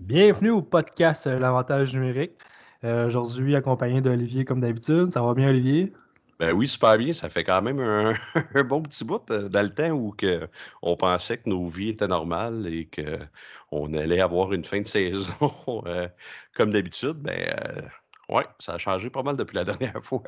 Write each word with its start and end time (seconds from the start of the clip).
Bienvenue 0.00 0.50
au 0.50 0.60
podcast 0.60 1.28
euh, 1.28 1.38
L'avantage 1.38 1.94
numérique. 1.94 2.32
Euh, 2.82 3.06
aujourd'hui, 3.06 3.54
accompagné 3.54 4.00
d'Olivier 4.00 4.44
comme 4.44 4.60
d'habitude. 4.60 5.10
Ça 5.12 5.22
va 5.22 5.34
bien, 5.34 5.48
Olivier? 5.48 5.92
Ben 6.40 6.52
oui, 6.52 6.66
super 6.66 6.98
bien. 6.98 7.12
Ça 7.12 7.30
fait 7.30 7.44
quand 7.44 7.62
même 7.62 7.78
un, 7.78 8.14
bon 8.64 8.82
petit 8.82 9.04
bout 9.04 9.22
euh, 9.30 9.48
dans 9.48 9.62
le 9.62 9.72
temps 9.72 9.90
où 9.90 10.10
que 10.10 10.48
on 10.82 10.96
pensait 10.96 11.38
que 11.38 11.48
nos 11.48 11.68
vies 11.68 11.90
étaient 11.90 12.08
normales 12.08 12.66
et 12.66 12.90
qu'on 12.90 13.94
allait 13.94 14.20
avoir 14.20 14.52
une 14.52 14.64
fin 14.64 14.80
de 14.80 14.86
saison 14.88 15.84
comme 16.56 16.70
d'habitude. 16.72 17.18
Ben 17.18 17.88
ouais, 18.28 18.46
ça 18.58 18.74
a 18.74 18.78
changé 18.78 19.10
pas 19.10 19.22
mal 19.22 19.36
depuis 19.36 19.54
la 19.54 19.64
dernière 19.64 20.04
fois. 20.04 20.24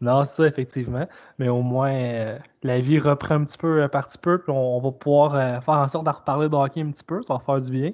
Non, 0.00 0.24
c'est 0.24 0.42
ça, 0.42 0.46
effectivement. 0.48 1.06
Mais 1.38 1.48
au 1.48 1.62
moins, 1.62 2.38
la 2.64 2.80
vie 2.80 2.98
reprend 2.98 3.36
un 3.36 3.44
petit 3.44 3.58
peu 3.58 3.86
par 3.88 4.08
petit 4.08 4.18
peu, 4.18 4.38
puis 4.42 4.50
on, 4.50 4.80
va 4.80 4.90
pouvoir 4.90 5.62
faire 5.62 5.74
en 5.74 5.88
sorte 5.88 6.04
d'en 6.04 6.12
reparler 6.12 6.48
de 6.48 6.56
hockey 6.56 6.80
un 6.80 6.90
petit 6.90 7.04
peu. 7.04 7.22
Ça 7.22 7.34
va 7.34 7.40
faire 7.40 7.60
du 7.60 7.70
bien. 7.70 7.92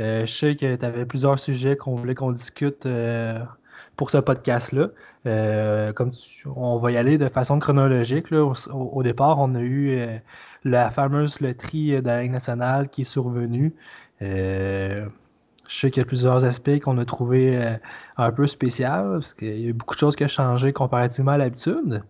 Euh, 0.00 0.26
je 0.26 0.32
sais 0.32 0.56
que 0.56 0.76
tu 0.76 0.84
avais 0.84 1.06
plusieurs 1.06 1.38
sujets 1.38 1.76
qu'on 1.76 1.94
voulait 1.94 2.14
qu'on 2.14 2.32
discute 2.32 2.86
euh, 2.86 3.38
pour 3.96 4.10
ce 4.10 4.18
podcast-là. 4.18 4.88
Euh, 5.26 5.92
comme 5.92 6.10
on 6.56 6.76
va 6.78 6.92
y 6.92 6.96
aller 6.96 7.18
de 7.18 7.28
façon 7.28 7.58
chronologique. 7.58 8.26
Au, 8.32 9.02
départ, 9.02 9.38
on 9.38 9.54
a 9.54 9.60
eu 9.60 10.20
la 10.64 10.90
fameuse 10.90 11.40
loterie 11.40 12.02
de 12.02 12.06
la 12.06 12.22
Ligue 12.22 12.32
nationale 12.32 12.88
qui 12.88 13.02
est 13.02 13.04
survenue. 13.04 13.74
je 14.20 15.06
sais 15.68 15.90
qu'il 15.90 16.02
y 16.02 16.04
a 16.04 16.06
plusieurs 16.06 16.44
aspects 16.44 16.78
qu'on 16.80 16.98
a 16.98 17.04
trouvé 17.04 17.76
un 18.18 18.32
peu 18.32 18.46
spécial, 18.46 19.12
parce 19.12 19.34
qu'il 19.34 19.60
y 19.60 19.66
a 19.66 19.68
eu 19.68 19.72
beaucoup 19.72 19.94
de 19.94 20.00
choses 20.00 20.16
qui 20.16 20.24
ont 20.24 20.28
changé 20.28 20.72
comparativement 20.72 21.32
à 21.32 21.38
l'habitude. 21.38 22.02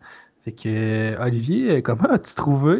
Fait 0.45 0.53
que, 0.53 1.17
Olivier, 1.21 1.83
comment 1.83 2.11
as-tu 2.11 2.35
trouvé 2.35 2.77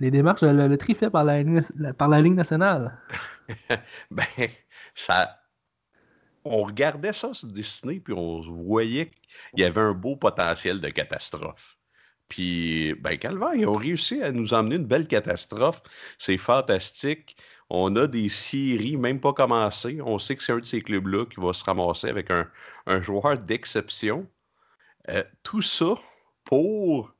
les 0.00 0.10
démarches 0.10 0.40
de 0.40 0.48
la 0.48 0.66
loterie 0.66 0.94
par 0.94 1.22
la, 1.22 1.44
par 1.92 2.08
Ligue 2.20 2.34
nationale? 2.34 2.98
ben, 4.10 4.26
ça. 4.94 5.40
On 6.44 6.64
regardait 6.64 7.12
ça 7.12 7.32
se 7.32 7.46
dessiner, 7.46 8.00
puis 8.00 8.12
on 8.12 8.40
voyait 8.40 9.10
qu'il 9.50 9.60
y 9.60 9.64
avait 9.64 9.80
un 9.80 9.92
beau 9.92 10.16
potentiel 10.16 10.80
de 10.80 10.88
catastrophe. 10.88 11.78
Puis, 12.28 12.94
ben, 12.94 13.16
Calvaire, 13.18 13.54
ils 13.54 13.66
ont 13.66 13.76
réussi 13.76 14.22
à 14.22 14.32
nous 14.32 14.54
emmener 14.54 14.76
une 14.76 14.86
belle 14.86 15.06
catastrophe. 15.06 15.82
C'est 16.18 16.36
fantastique. 16.36 17.36
On 17.70 17.94
a 17.96 18.06
des 18.06 18.28
séries, 18.28 18.96
même 18.96 19.20
pas 19.20 19.32
commencées. 19.32 20.00
On 20.02 20.18
sait 20.18 20.36
que 20.36 20.42
c'est 20.42 20.52
un 20.52 20.58
de 20.58 20.66
ces 20.66 20.82
clubs-là 20.82 21.26
qui 21.26 21.40
va 21.40 21.52
se 21.52 21.64
ramasser 21.64 22.08
avec 22.08 22.30
un, 22.30 22.46
joueur 23.02 23.38
d'exception. 23.38 24.28
Euh, 25.08 25.22
tout 25.42 25.62
ça 25.62 25.94
pour 26.44 27.14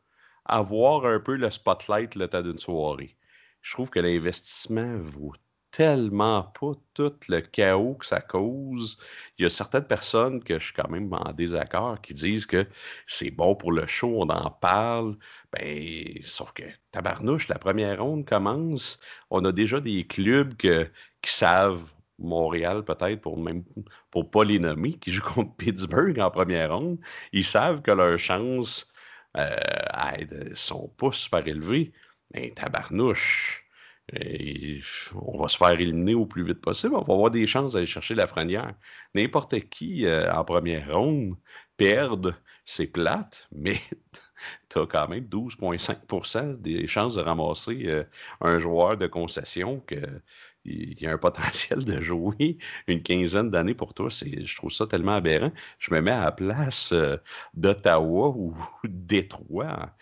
avoir 0.45 1.07
un 1.07 1.21
peu 1.21 1.37
le 1.37 1.51
spotlight 1.51 2.15
le 2.15 2.29
temps 2.29 2.43
d'une 2.43 2.59
soirée. 2.59 3.17
Je 3.63 3.73
trouve 3.73 3.91
que 3.91 4.01
l'investissement 4.01 4.99
vaut 4.99 5.33
tellement 5.71 6.43
pas 6.61 6.73
tout 6.93 7.15
le 7.29 7.41
chaos 7.41 7.95
que 7.95 8.07
ça 8.07 8.21
cause. 8.21 8.97
Il 9.39 9.43
y 9.43 9.47
a 9.47 9.51
certaines 9.51 9.87
personnes 9.87 10.45
que 10.45 10.61
je 10.61 10.67
suis 10.67 10.73
quand 10.73 10.89
même 10.89 11.13
en 11.13 11.33
désaccord 11.33 12.01
qui 12.01 12.15
disent 12.15 12.47
que 12.47 12.65
c'est 13.09 13.33
bon 13.33 13.57
pour 13.57 13.73
le 13.73 13.85
show, 13.87 14.15
on 14.23 14.29
en 14.29 14.51
parle. 14.51 15.17
Ben, 15.53 16.21
sauf 16.23 16.53
que 16.53 16.63
tabarnouche, 16.93 17.49
la 17.49 17.59
première 17.59 18.01
ronde 18.01 18.25
commence. 18.25 19.01
On 19.31 19.45
a 19.45 19.51
déjà 19.51 19.81
des 19.81 20.07
clubs 20.07 20.55
qui 20.55 20.71
savent 21.25 21.83
Montréal, 22.19 22.85
peut-être, 22.85 23.21
pour 23.21 23.37
même 23.39 23.65
pour 24.13 24.31
pas 24.31 24.45
les 24.45 24.61
nommer, 24.61 24.93
qui 24.93 25.11
jouent 25.11 25.23
contre 25.23 25.57
Pittsburgh 25.57 26.19
en 26.21 26.31
première 26.31 26.77
ronde. 26.77 26.99
Ils 27.33 27.45
savent 27.45 27.83
que 27.83 27.91
leurs 27.91 28.19
chances 28.19 28.87
euh, 29.37 30.55
sont 30.55 30.89
pas 30.97 31.13
super 31.13 31.47
élevées. 31.47 31.93
Mais 32.33 32.49
ben, 32.49 32.55
tabarnouche 32.55 33.65
on 35.15 35.39
va 35.39 35.49
se 35.49 35.57
faire 35.57 35.71
éliminer 35.71 36.15
au 36.15 36.27
plus 36.27 36.45
vite 36.45 36.61
possible. 36.61 36.95
On 36.95 37.03
va 37.03 37.15
avoir 37.15 37.31
des 37.31 37.47
chances 37.47 37.73
d'aller 37.73 37.87
chercher 37.87 38.15
la 38.15 38.27
frenière. 38.27 38.75
N'importe 39.15 39.59
qui 39.69 40.05
euh, 40.05 40.33
en 40.33 40.45
première 40.45 40.95
ronde 40.95 41.37
perde, 41.77 42.35
c'est 42.65 42.87
plate, 42.87 43.49
mais 43.53 43.81
tu 44.69 44.79
as 44.79 44.87
quand 44.87 45.09
même 45.09 45.25
12,5% 45.25 46.61
des 46.61 46.87
chances 46.87 47.15
de 47.15 47.23
ramasser 47.23 47.85
euh, 47.87 48.05
un 48.41 48.59
joueur 48.59 48.97
de 48.99 49.07
concession 49.07 49.81
qui 50.65 51.07
a 51.07 51.13
un 51.13 51.19
potentiel 51.19 51.85
de 51.85 52.01
jouer 52.01 52.59
une 52.87 53.03
quinzaine 53.03 53.51
d'années 53.51 53.75
pour 53.75 53.95
toi. 53.95 54.09
Je 54.11 54.57
trouve 54.57 54.73
ça 54.73 54.87
tellement 54.87 55.15
aberrant. 55.15 55.53
Je 55.79 55.95
me 55.95 56.01
mets 56.01 56.11
à 56.11 56.25
la 56.25 56.33
place 56.33 56.91
euh, 56.93 57.17
d'Ottawa 57.55 58.29
ou 58.29 58.57
Détroit 58.85 59.95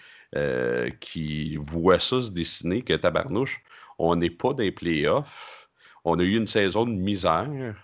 qui 1.01 1.57
voit 1.57 1.99
ça 1.99 2.23
se 2.23 2.31
dessiner 2.31 2.81
que 2.81 2.95
tabarnouche 2.95 3.63
on 3.99 4.17
n'est 4.17 4.31
pas 4.31 4.53
des 4.53 4.73
playoffs, 4.73 5.69
on 6.05 6.19
a 6.19 6.23
eu 6.23 6.37
une 6.37 6.47
saison 6.47 6.85
de 6.85 6.93
misère, 6.93 7.77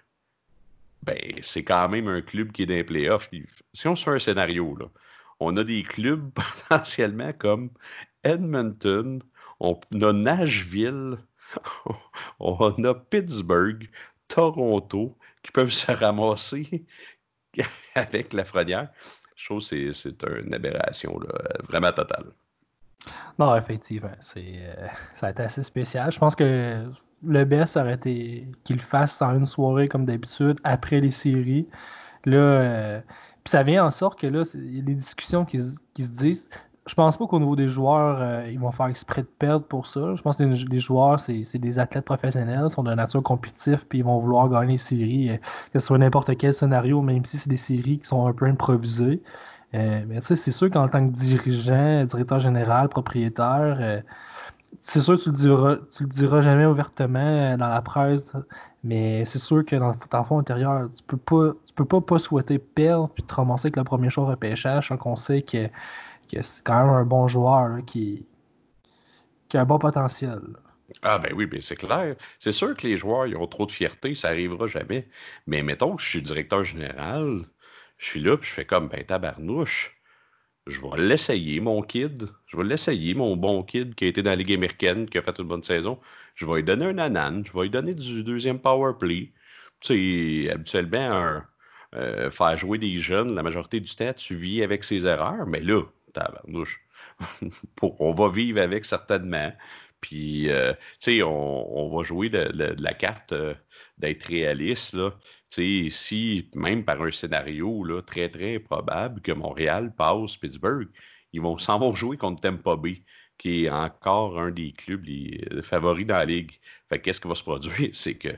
ben, 1.02 1.18
c'est 1.42 1.62
quand 1.64 1.88
même 1.88 2.08
un 2.08 2.20
club 2.22 2.50
qui 2.52 2.62
est 2.62 2.66
dans 2.66 2.74
les 2.74 2.84
playoffs. 2.84 3.30
Si 3.72 3.86
on 3.86 3.94
se 3.94 4.04
fait 4.04 4.10
un 4.10 4.18
scénario, 4.18 4.76
là, 4.76 4.86
on 5.40 5.56
a 5.56 5.64
des 5.64 5.82
clubs 5.84 6.30
potentiellement 6.68 7.32
comme 7.32 7.70
Edmonton, 8.24 9.22
on 9.60 9.78
a 10.02 10.12
Nashville, 10.12 11.18
on 12.40 12.84
a 12.84 12.94
Pittsburgh, 12.94 13.88
Toronto, 14.28 15.16
qui 15.42 15.52
peuvent 15.52 15.72
se 15.72 15.92
ramasser 15.92 16.84
avec 17.94 18.32
la 18.32 18.44
frenière. 18.44 18.88
Je 19.36 19.46
trouve 19.46 19.66
que 19.66 19.92
c'est 19.92 20.22
une 20.22 20.54
aberration 20.54 21.18
vraiment 21.68 21.92
totale. 21.92 22.32
Non, 23.38 23.54
effectivement, 23.56 24.10
euh, 24.36 24.86
ça 25.14 25.26
a 25.28 25.30
été 25.30 25.42
assez 25.42 25.62
spécial. 25.62 26.10
Je 26.10 26.18
pense 26.18 26.34
que 26.34 26.90
le 27.22 27.44
best 27.44 27.76
aurait 27.76 27.94
été 27.94 28.48
qu'il 28.64 28.80
fasse 28.80 29.22
en 29.22 29.36
une 29.36 29.46
soirée 29.46 29.88
comme 29.88 30.04
d'habitude, 30.04 30.58
après 30.64 31.00
les 31.00 31.10
séries. 31.10 31.68
Là, 32.24 32.36
euh, 32.36 33.00
ça 33.44 33.62
vient 33.62 33.84
en 33.84 33.90
sorte 33.90 34.18
que 34.20 34.26
là, 34.26 34.42
des 34.54 34.94
discussions 34.94 35.44
qui, 35.44 35.60
se 35.60 35.80
disent. 35.96 36.50
Je 36.88 36.94
pense 36.94 37.16
pas 37.16 37.26
qu'au 37.26 37.38
niveau 37.38 37.54
des 37.54 37.68
joueurs, 37.68 38.18
euh, 38.20 38.48
ils 38.50 38.58
vont 38.58 38.72
faire 38.72 38.86
exprès 38.86 39.22
de 39.22 39.28
perdre 39.38 39.66
pour 39.66 39.86
ça. 39.86 40.14
Je 40.14 40.22
pense 40.22 40.36
que 40.36 40.42
les, 40.42 40.78
joueurs, 40.78 41.20
c'est, 41.20 41.58
des 41.58 41.78
athlètes 41.78 42.04
professionnels, 42.04 42.70
sont 42.70 42.82
de 42.82 42.94
nature 42.94 43.22
compétitive, 43.22 43.86
puis 43.86 43.98
ils 43.98 44.04
vont 44.04 44.18
vouloir 44.18 44.48
gagner 44.48 44.72
les 44.72 44.78
séries, 44.78 45.38
que 45.72 45.78
ce 45.78 45.86
soit 45.86 45.98
n'importe 45.98 46.36
quel 46.36 46.54
scénario, 46.54 47.02
même 47.02 47.24
si 47.24 47.36
c'est 47.36 47.50
des 47.50 47.56
séries 47.56 47.98
qui 47.98 48.06
sont 48.06 48.26
un 48.26 48.32
peu 48.32 48.46
improvisées. 48.46 49.22
Euh, 49.74 50.02
mais 50.06 50.20
tu 50.20 50.26
sais, 50.28 50.36
c'est 50.36 50.50
sûr 50.50 50.70
qu'en 50.70 50.88
tant 50.88 51.04
que 51.06 51.12
dirigeant, 51.12 52.04
directeur 52.04 52.40
général, 52.40 52.88
propriétaire, 52.88 53.76
euh, 53.80 54.00
c'est 54.80 55.00
sûr 55.00 55.16
que 55.18 55.22
tu 55.24 55.30
le 55.30 55.36
diras, 55.36 55.76
tu 55.92 56.04
le 56.04 56.08
diras 56.08 56.40
jamais 56.40 56.64
ouvertement 56.66 57.18
euh, 57.18 57.56
dans 57.56 57.68
la 57.68 57.82
presse, 57.82 58.32
mais 58.82 59.24
c'est 59.26 59.38
sûr 59.38 59.64
que 59.64 59.76
dans, 59.76 59.88
le 59.90 60.24
fond 60.24 60.38
intérieur, 60.38 60.88
tu 60.94 61.02
peux 61.04 61.16
pas, 61.18 61.52
tu 61.66 61.74
peux 61.74 61.84
pas, 61.84 62.00
pas 62.00 62.18
souhaiter 62.18 62.58
perdre 62.58 63.10
puis 63.10 63.22
te 63.22 63.34
ramasser 63.34 63.66
avec 63.66 63.76
le 63.76 63.84
premier 63.84 64.08
choix 64.10 64.26
repêchage, 64.26 64.92
qu'on 65.00 65.16
sait 65.16 65.42
que, 65.42 65.68
c'est 66.42 66.64
quand 66.64 66.84
même 66.84 66.94
un 66.94 67.04
bon 67.04 67.28
joueur 67.28 67.84
qui, 67.86 68.26
qui 69.48 69.56
a 69.56 69.62
un 69.62 69.64
bon 69.64 69.78
potentiel. 69.78 70.40
Ah 71.02 71.18
ben 71.18 71.32
oui, 71.34 71.46
ben 71.46 71.60
c'est 71.60 71.76
clair. 71.76 72.16
C'est 72.38 72.52
sûr 72.52 72.74
que 72.76 72.86
les 72.86 72.96
joueurs 72.96 73.26
ils 73.26 73.36
ont 73.36 73.46
trop 73.46 73.66
de 73.66 73.72
fierté, 73.72 74.14
ça 74.14 74.28
arrivera 74.28 74.66
jamais. 74.66 75.08
Mais 75.46 75.62
mettons 75.62 75.96
que 75.96 76.02
je 76.02 76.08
suis 76.08 76.22
directeur 76.22 76.64
général, 76.64 77.44
je 77.98 78.06
suis 78.06 78.20
là, 78.20 78.36
puis 78.36 78.48
je 78.48 78.54
fais 78.54 78.64
comme, 78.64 78.88
ben 78.88 79.04
tabarnouche, 79.04 79.98
je 80.66 80.80
vais 80.80 80.98
l'essayer, 80.98 81.60
mon 81.60 81.82
kid. 81.82 82.28
Je 82.46 82.56
vais 82.56 82.64
l'essayer, 82.64 83.14
mon 83.14 83.36
bon 83.36 83.62
kid 83.62 83.94
qui 83.94 84.04
a 84.04 84.08
été 84.08 84.22
dans 84.22 84.30
la 84.30 84.36
Ligue 84.36 84.52
américaine, 84.52 85.08
qui 85.08 85.18
a 85.18 85.22
fait 85.22 85.38
une 85.38 85.48
bonne 85.48 85.62
saison. 85.62 85.98
Je 86.34 86.46
vais 86.46 86.56
lui 86.56 86.64
donner 86.64 86.86
un 86.86 86.98
anan, 86.98 87.44
je 87.44 87.52
vais 87.52 87.62
lui 87.62 87.70
donner 87.70 87.94
du 87.94 88.24
deuxième 88.24 88.60
power 88.60 88.92
play. 88.98 89.32
Tu 89.80 90.44
sais, 90.44 90.50
habituellement, 90.50 91.42
euh, 91.94 92.30
faire 92.30 92.56
jouer 92.56 92.78
des 92.78 92.98
jeunes, 92.98 93.34
la 93.34 93.42
majorité 93.42 93.80
du 93.80 93.94
temps, 93.94 94.12
tu 94.14 94.36
vis 94.36 94.62
avec 94.62 94.84
ses 94.84 95.06
erreurs, 95.06 95.46
mais 95.46 95.60
là, 95.60 95.82
tabarnouche, 96.12 96.80
on 97.82 98.12
va 98.12 98.28
vivre 98.28 98.60
avec 98.60 98.84
certainement. 98.84 99.52
Puis, 100.00 100.48
euh, 100.48 100.72
tu 101.00 101.18
sais, 101.18 101.22
on, 101.22 101.96
va 101.96 102.04
jouer 102.04 102.28
de, 102.28 102.50
la 102.80 102.94
carte 102.94 103.32
euh, 103.32 103.54
d'être 103.98 104.24
réaliste, 104.24 104.94
là. 104.94 105.12
Tu 105.50 105.90
sais, 105.90 105.96
si, 105.96 106.50
même 106.54 106.84
par 106.84 107.02
un 107.02 107.10
scénario 107.10 107.84
très, 108.02 108.28
très 108.28 108.58
probable 108.58 109.20
que 109.22 109.32
Montréal 109.32 109.94
passe 109.96 110.36
Pittsburgh, 110.36 110.88
ils 111.32 111.40
vont 111.40 111.58
s'en 111.58 111.78
vont 111.78 111.94
jouer 111.94 112.16
contre 112.16 112.42
Tampa 112.42 112.76
Bay, 112.76 113.02
qui 113.38 113.64
est 113.64 113.70
encore 113.70 114.38
un 114.38 114.50
des 114.50 114.72
clubs 114.72 115.06
favoris 115.62 116.06
dans 116.06 116.16
la 116.16 116.24
ligue. 116.24 116.52
Fait 116.88 117.00
qu'est-ce 117.00 117.20
qui 117.20 117.28
va 117.28 117.34
se 117.34 117.42
produire? 117.42 117.90
C'est 117.92 118.14
que 118.14 118.30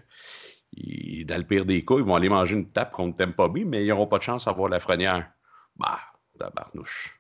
dans 1.25 1.37
le 1.37 1.45
pire 1.45 1.67
des 1.67 1.85
cas, 1.85 1.97
ils 1.97 2.05
vont 2.05 2.15
aller 2.15 2.29
manger 2.29 2.55
une 2.55 2.71
tape 2.71 2.93
contre 2.93 3.19
Tampa 3.19 3.49
Bay, 3.49 3.65
mais 3.65 3.85
ils 3.85 3.89
n'auront 3.89 4.07
pas 4.07 4.19
de 4.19 4.23
chance 4.23 4.45
d'avoir 4.45 4.69
la 4.69 4.81
frenière. 4.81 5.31
Bah, 5.77 6.01
tabarnouche. 6.39 7.20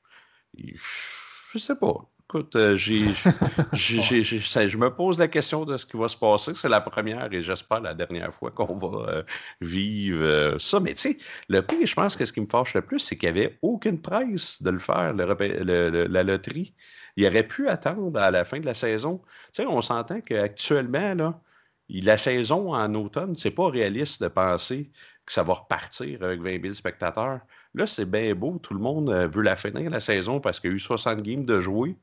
Je 1.53 1.59
sais 1.59 1.77
pas. 1.77 2.11
Écoute, 2.31 2.55
euh, 2.55 2.77
je 2.77 4.77
me 4.77 4.95
pose 4.95 5.19
la 5.19 5.27
question 5.27 5.65
de 5.65 5.77
ce 5.77 5.85
qui 5.85 5.97
va 5.97 6.07
se 6.07 6.17
passer. 6.17 6.53
C'est 6.55 6.69
la 6.69 6.81
première 6.81 7.33
et 7.33 7.43
j'espère 7.43 7.81
la 7.81 7.93
dernière 7.93 8.33
fois 8.33 8.53
qu'on 8.53 8.79
va 8.79 9.11
euh, 9.11 9.23
vivre 9.61 10.23
euh, 10.23 10.59
ça. 10.61 10.79
Mais 10.79 10.95
tu 10.95 11.11
sais, 11.11 11.19
le 11.49 11.61
pire, 11.61 11.85
je 11.85 11.95
pense 11.95 12.17
que 12.17 12.25
ce 12.25 12.33
qui 12.33 12.41
me 12.41 12.47
fâche 12.47 12.75
le 12.75 12.83
plus, 12.83 13.01
c'est 13.01 13.19
qu'il 13.19 13.33
n'y 13.33 13.41
avait 13.41 13.59
aucune 13.63 14.01
presse 14.01 14.63
de 14.63 14.71
le 14.71 14.79
faire, 14.79 15.13
la 15.13 16.23
loterie. 16.23 16.73
Il 17.17 17.27
aurait 17.27 17.47
pu 17.47 17.69
attendre 17.69 18.21
à 18.21 18.31
la 18.31 18.45
fin 18.45 18.61
de 18.61 18.67
la 18.67 18.75
saison. 18.75 19.21
Tu 19.53 19.63
sais, 19.63 19.67
on 19.67 19.81
s'entend 19.81 20.21
qu'actuellement, 20.21 21.15
là, 21.15 21.41
la 21.89 22.17
saison 22.17 22.75
en 22.75 22.95
automne, 22.95 23.35
c'est 23.35 23.51
pas 23.51 23.69
réaliste 23.69 24.23
de 24.23 24.29
penser 24.29 24.93
que 25.27 25.33
ça 25.33 25.43
va 25.43 25.55
repartir 25.55 26.23
avec 26.23 26.41
20 26.41 26.63
000 26.63 26.75
spectateurs. 26.75 27.41
Là, 27.75 27.87
c'est 27.87 28.05
bien 28.05 28.35
beau. 28.35 28.59
Tout 28.59 28.75
le 28.75 28.81
monde 28.81 29.11
euh, 29.11 29.27
veut 29.29 29.43
la 29.43 29.57
finir, 29.57 29.91
la 29.91 30.01
saison, 30.01 30.41
parce 30.41 30.61
qu'il 30.61 30.71
y 30.71 30.73
a 30.73 30.77
eu 30.77 30.81
60 30.81 31.23
games 31.23 31.45
de 31.45 31.61
jouer, 31.61 31.97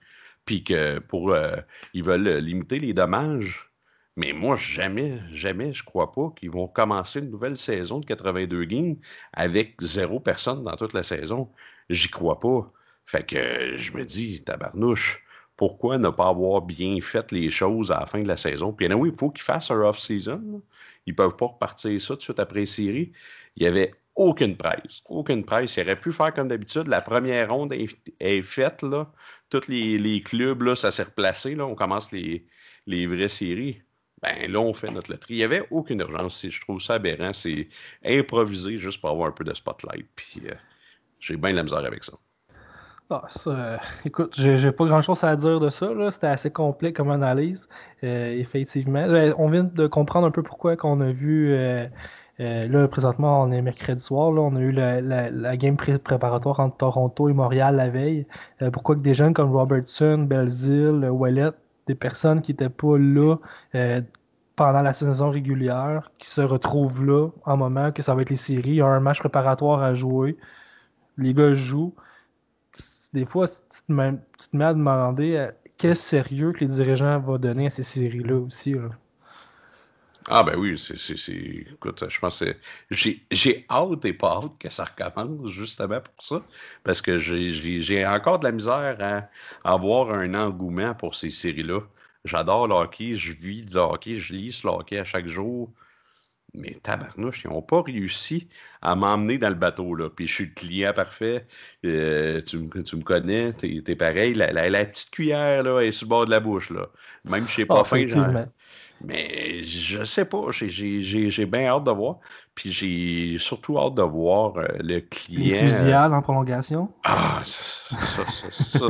puis 0.46 0.64
que 0.64 1.00
pour 1.00 1.32
euh, 1.32 1.58
ils 1.94 2.04
veulent 2.04 2.38
limiter 2.38 2.80
les 2.80 2.94
dommages. 2.94 3.70
Mais 4.16 4.34
moi, 4.34 4.56
jamais, 4.56 5.20
jamais, 5.32 5.74
je 5.74 5.84
crois 5.84 6.12
pas 6.12 6.34
qu'ils 6.36 6.50
vont 6.50 6.68
commencer 6.68 7.20
une 7.20 7.30
nouvelle 7.30 7.58
saison 7.58 8.00
de 8.00 8.06
82 8.06 8.64
games 8.66 8.96
avec 9.34 9.76
zéro 9.82 10.20
personne 10.20 10.64
dans 10.64 10.76
toute 10.76 10.94
la 10.94 11.04
saison. 11.04 11.52
J'y 11.90 12.10
crois 12.10 12.40
pas. 12.40 12.72
Fait 13.06 13.24
que 13.26 13.78
je 13.78 13.92
me 13.94 14.06
dis, 14.06 14.44
tabarnouche, 14.44 15.24
pourquoi 15.56 15.98
ne 15.98 16.10
pas 16.10 16.30
avoir 16.30 16.62
bien 16.62 17.00
fait 17.02 17.32
les 17.32 17.50
choses 17.50 17.92
à 17.92 18.00
la 18.02 18.06
fin 18.08 18.22
de 18.22 18.28
la 18.28 18.38
saison? 18.38 18.74
Puis 18.74 18.92
oui, 18.94 19.10
il 19.14 19.18
faut 19.18 19.30
qu'ils 19.30 19.44
fassent 19.44 19.72
un 19.72 19.82
off-season. 19.82 20.64
Ils 21.06 21.16
peuvent 21.16 21.36
pas 21.36 21.48
repartir 21.48 22.00
ça 22.02 22.10
tout 22.10 22.18
de 22.18 22.22
suite 22.22 22.40
après 22.40 22.62
la 22.62 22.66
série. 22.66 23.12
Il 23.56 23.64
n'y 23.64 23.68
avait 23.68 23.92
aucune 24.18 24.58
presse. 24.58 25.02
Aucune 25.06 25.46
presse. 25.46 25.78
Ils 25.78 25.84
auraient 25.84 26.00
pu 26.00 26.12
faire 26.12 26.34
comme 26.34 26.50
d'habitude. 26.50 26.88
La 26.88 27.02
première 27.02 27.50
ronde 27.50 27.74
est, 27.74 28.42
faite. 28.42 28.84
Là. 28.84 29.10
Tous 29.50 29.68
les, 29.70 30.22
clubs, 30.22 30.62
là, 30.62 30.76
ça 30.76 30.92
s'est 30.92 31.04
replacé. 31.04 31.56
Là. 31.56 31.66
On 31.66 31.76
commence 31.76 32.12
les, 32.12 32.46
vraies 32.88 33.30
séries. 33.30 33.82
Ben 34.22 34.52
là, 34.52 34.60
on 34.60 34.74
fait 34.74 34.92
notre 34.92 35.12
loterie. 35.12 35.36
Il 35.36 35.38
n'y 35.38 35.44
avait 35.44 35.68
aucune 35.70 36.02
urgence. 36.02 36.46
Je 36.50 36.62
trouve 36.62 36.82
ça 36.82 36.96
aberrant. 36.96 37.34
C'est 37.34 37.70
improvisé 38.04 38.80
juste 38.80 39.00
pour 39.00 39.12
avoir 39.12 39.30
un 39.30 39.32
peu 39.32 39.44
de 39.44 39.54
spotlight. 39.54 40.08
Puis 40.16 40.42
euh, 40.46 40.54
j'ai 41.20 41.38
bien 41.38 41.52
de 41.52 41.58
la 41.58 41.64
misère 41.64 41.86
avec 41.86 42.04
ça. 42.04 42.14
Ah, 43.10 43.24
ça, 43.30 43.50
euh, 43.52 43.78
écoute, 44.04 44.34
j'ai 44.36 44.72
pas 44.74 44.86
grand 44.86 45.02
chose 45.02 45.24
à 45.24 45.36
dire 45.38 45.62
de 45.62 45.70
ça. 45.70 45.90
C'était 46.12 46.28
assez 46.28 46.52
complet 46.52 46.92
comme 46.92 47.10
analyse, 47.10 47.70
euh, 48.04 48.34
effectivement. 48.34 49.00
Euh, 49.00 49.32
on 49.38 49.50
vient 49.50 49.64
de 49.64 49.88
comprendre 49.88 50.28
un 50.28 50.32
peu 50.32 50.44
pourquoi 50.44 50.76
qu'on 50.76 51.00
a 51.00 51.12
vu. 51.12 51.56
Là, 52.40 52.88
présentement, 52.88 53.42
on 53.42 53.52
est 53.52 53.62
mercredi 53.62 54.04
soir. 54.04 54.32
Là, 54.32 54.42
on 54.42 54.56
a 54.56 54.60
eu 54.60 54.72
la, 54.72 55.58
game 55.58 55.78
préparatoire 55.78 56.60
entre 56.60 56.78
Toronto 56.78 57.30
et 57.30 57.34
Montréal 57.34 57.76
la 57.76 57.90
veille. 57.90 58.26
pourquoi 58.74 58.96
que 58.96 59.02
des 59.02 59.16
jeunes 59.16 59.34
comme 59.34 59.52
Robertson, 59.52 60.20
Belzil, 60.20 61.10
Wallet, 61.10 61.52
des 61.88 61.96
personnes 61.96 62.42
qui 62.42 62.52
n'étaient 62.52 62.70
pas 62.70 62.98
là 62.98 63.38
pendant 64.56 64.82
la 64.82 64.94
saison 64.94 65.30
régulière, 65.30 66.12
qui 66.20 66.30
se 66.30 66.42
retrouvent 66.42 67.06
là 67.06 67.30
en 67.46 67.58
moment 67.58 67.92
que 67.92 68.02
ça 68.02 68.16
va 68.16 68.24
être 68.24 68.30
les 68.30 68.36
séries. 68.36 68.72
Il 68.72 68.76
y 68.76 68.82
a 68.82 68.88
un 68.88 69.00
match 69.00 69.20
préparatoire 69.20 69.82
à 69.84 69.94
jouer. 69.94 70.38
Les 71.18 71.34
gars 71.34 71.54
jouent 71.54 71.94
des 73.14 73.26
fois, 73.26 73.48
tu 73.48 73.82
te, 73.88 73.92
mets, 73.92 74.64
à 74.64 74.74
demander 74.74 75.36
euh, 75.36 75.52
quel 75.78 75.96
sérieux 75.96 76.52
que 76.52 76.60
les 76.60 76.68
dirigeants 76.68 77.20
vont 77.20 77.38
donner 77.38 77.68
à 77.68 77.70
ces 77.70 77.84
séries-là 77.84 78.36
aussi. 78.36 78.76
Ah 80.30 80.44
ben 80.44 80.58
oui, 80.58 80.78
c'est. 80.78 81.32
Écoute, 81.72 82.04
je 82.10 82.20
pense 82.20 82.40
que 82.40 82.54
j'ai 82.92 83.66
hâte 83.70 84.04
et 84.04 84.14
pas 84.14 84.42
hâte 84.44 84.58
que 84.60 84.70
ça 84.70 84.84
recommence 84.84 85.50
justement 85.50 86.02
pour 86.02 86.24
ça. 86.24 86.42
Parce 86.84 87.02
que 87.02 87.18
j'ai 87.18 88.06
encore 88.06 88.40
de 88.40 88.46
la 88.46 88.52
misère 88.52 88.98
à, 89.00 89.30
avoir 89.70 90.12
un 90.12 90.34
engouement 90.34 90.94
pour 90.96 91.16
ces 91.16 91.30
séries-là. 91.30 91.80
J'adore 92.26 92.68
le 92.68 92.76
hockey, 92.76 93.16
je 93.16 93.32
vis 93.32 93.64
le 93.74 93.80
hockey, 93.80 94.16
je 94.16 94.34
lis 94.34 94.62
le 94.66 94.70
hockey 94.70 95.00
à 95.00 95.06
chaque 95.06 95.28
jour. 95.28 95.72
Mais 96.54 96.78
tabarnouche, 96.84 97.44
ils 97.46 97.50
n'ont 97.50 97.62
pas 97.62 97.82
réussi 97.82 98.50
à 98.82 98.96
m'emmener 98.96 99.38
dans 99.38 99.50
le 99.50 99.56
bateau. 99.56 99.96
Là. 99.96 100.10
Puis 100.10 100.28
je 100.28 100.34
suis 100.34 100.46
le 100.46 100.54
client 100.54 100.92
parfait. 100.94 101.46
Euh, 101.86 102.42
tu, 102.42 102.58
me 102.58 103.04
connais, 103.04 103.54
tu 103.54 103.84
es, 103.86 103.96
pareil. 103.96 104.34
La, 104.34 104.86
petite 104.86 105.12
cuillère 105.12 105.64
là, 105.64 105.82
est 105.82 105.92
sur 105.92 106.06
le 106.06 106.10
bord 106.10 106.26
de 106.26 106.32
la 106.32 106.40
bouche. 106.40 106.70
Là. 106.72 106.88
Même 107.26 107.48
je 107.48 107.56
sais 107.56 107.66
pas 107.66 107.84
faim, 107.86 108.06
Mais 109.04 109.62
je 109.62 110.04
sais 110.04 110.26
pas. 110.26 110.48
J'ai 110.52 111.46
bien 111.46 111.68
hâte 111.68 111.84
de 111.84 111.92
voir. 111.92 112.20
Puis 112.56 112.72
j'ai 112.72 113.38
surtout 113.38 113.78
hâte 113.78 113.96
de 113.96 114.02
voir 114.02 114.58
euh, 114.58 114.66
le 114.80 115.00
client. 115.02 115.40
Les 115.40 115.60
fusillades 115.60 116.14
en 116.14 116.22
prolongation? 116.22 116.92
Ah, 117.04 117.42
ça, 117.44 117.96
ça, 118.26 118.26
ça, 118.26 118.52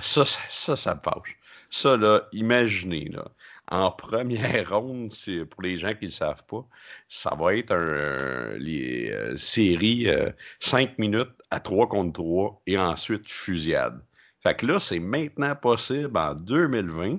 ça, 0.00 0.24
ça, 0.24 0.40
ça, 0.48 0.76
ça 0.76 0.94
me 0.94 1.00
fâche. 1.00 1.36
Ça, 1.70 1.96
là, 1.96 2.22
imaginez, 2.32 3.08
là, 3.08 3.24
en 3.70 3.90
première 3.90 4.70
ronde, 4.78 5.12
pour 5.50 5.62
les 5.62 5.76
gens 5.76 5.92
qui 5.94 6.04
ne 6.04 6.10
le 6.10 6.10
savent 6.10 6.44
pas, 6.44 6.64
ça 7.08 7.34
va 7.34 7.56
être 7.56 7.72
un, 7.72 8.56
les, 8.58 9.10
euh, 9.10 9.36
série 9.36 10.06
5 10.60 10.90
euh, 10.90 10.92
minutes 10.98 11.32
à 11.50 11.58
3 11.60 11.88
contre 11.88 12.12
3 12.12 12.62
et 12.66 12.78
ensuite 12.78 13.28
fusillade. 13.28 14.00
Fait 14.40 14.54
que 14.54 14.66
là, 14.66 14.78
c'est 14.78 15.00
maintenant 15.00 15.56
possible 15.56 16.16
en 16.16 16.34
2020 16.34 17.18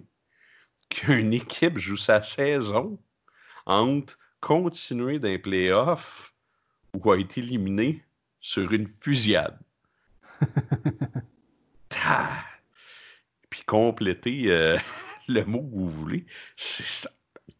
qu'une 0.89 1.33
équipe 1.33 1.77
joue 1.77 1.97
sa 1.97 2.23
saison 2.23 2.97
entre 3.65 4.17
continuer 4.39 5.19
d'un 5.19 5.37
playoff 5.37 6.33
ou 6.93 7.11
a 7.11 7.17
été 7.17 7.41
éliminé 7.41 8.03
sur 8.39 8.71
une 8.71 8.87
fusillade. 9.01 9.59
Puis 13.49 13.61
compléter. 13.65 14.45
Euh, 14.47 14.77
le 15.27 15.43
mot 15.43 15.61
que 15.61 15.75
vous 15.75 15.89
voulez. 15.89 16.25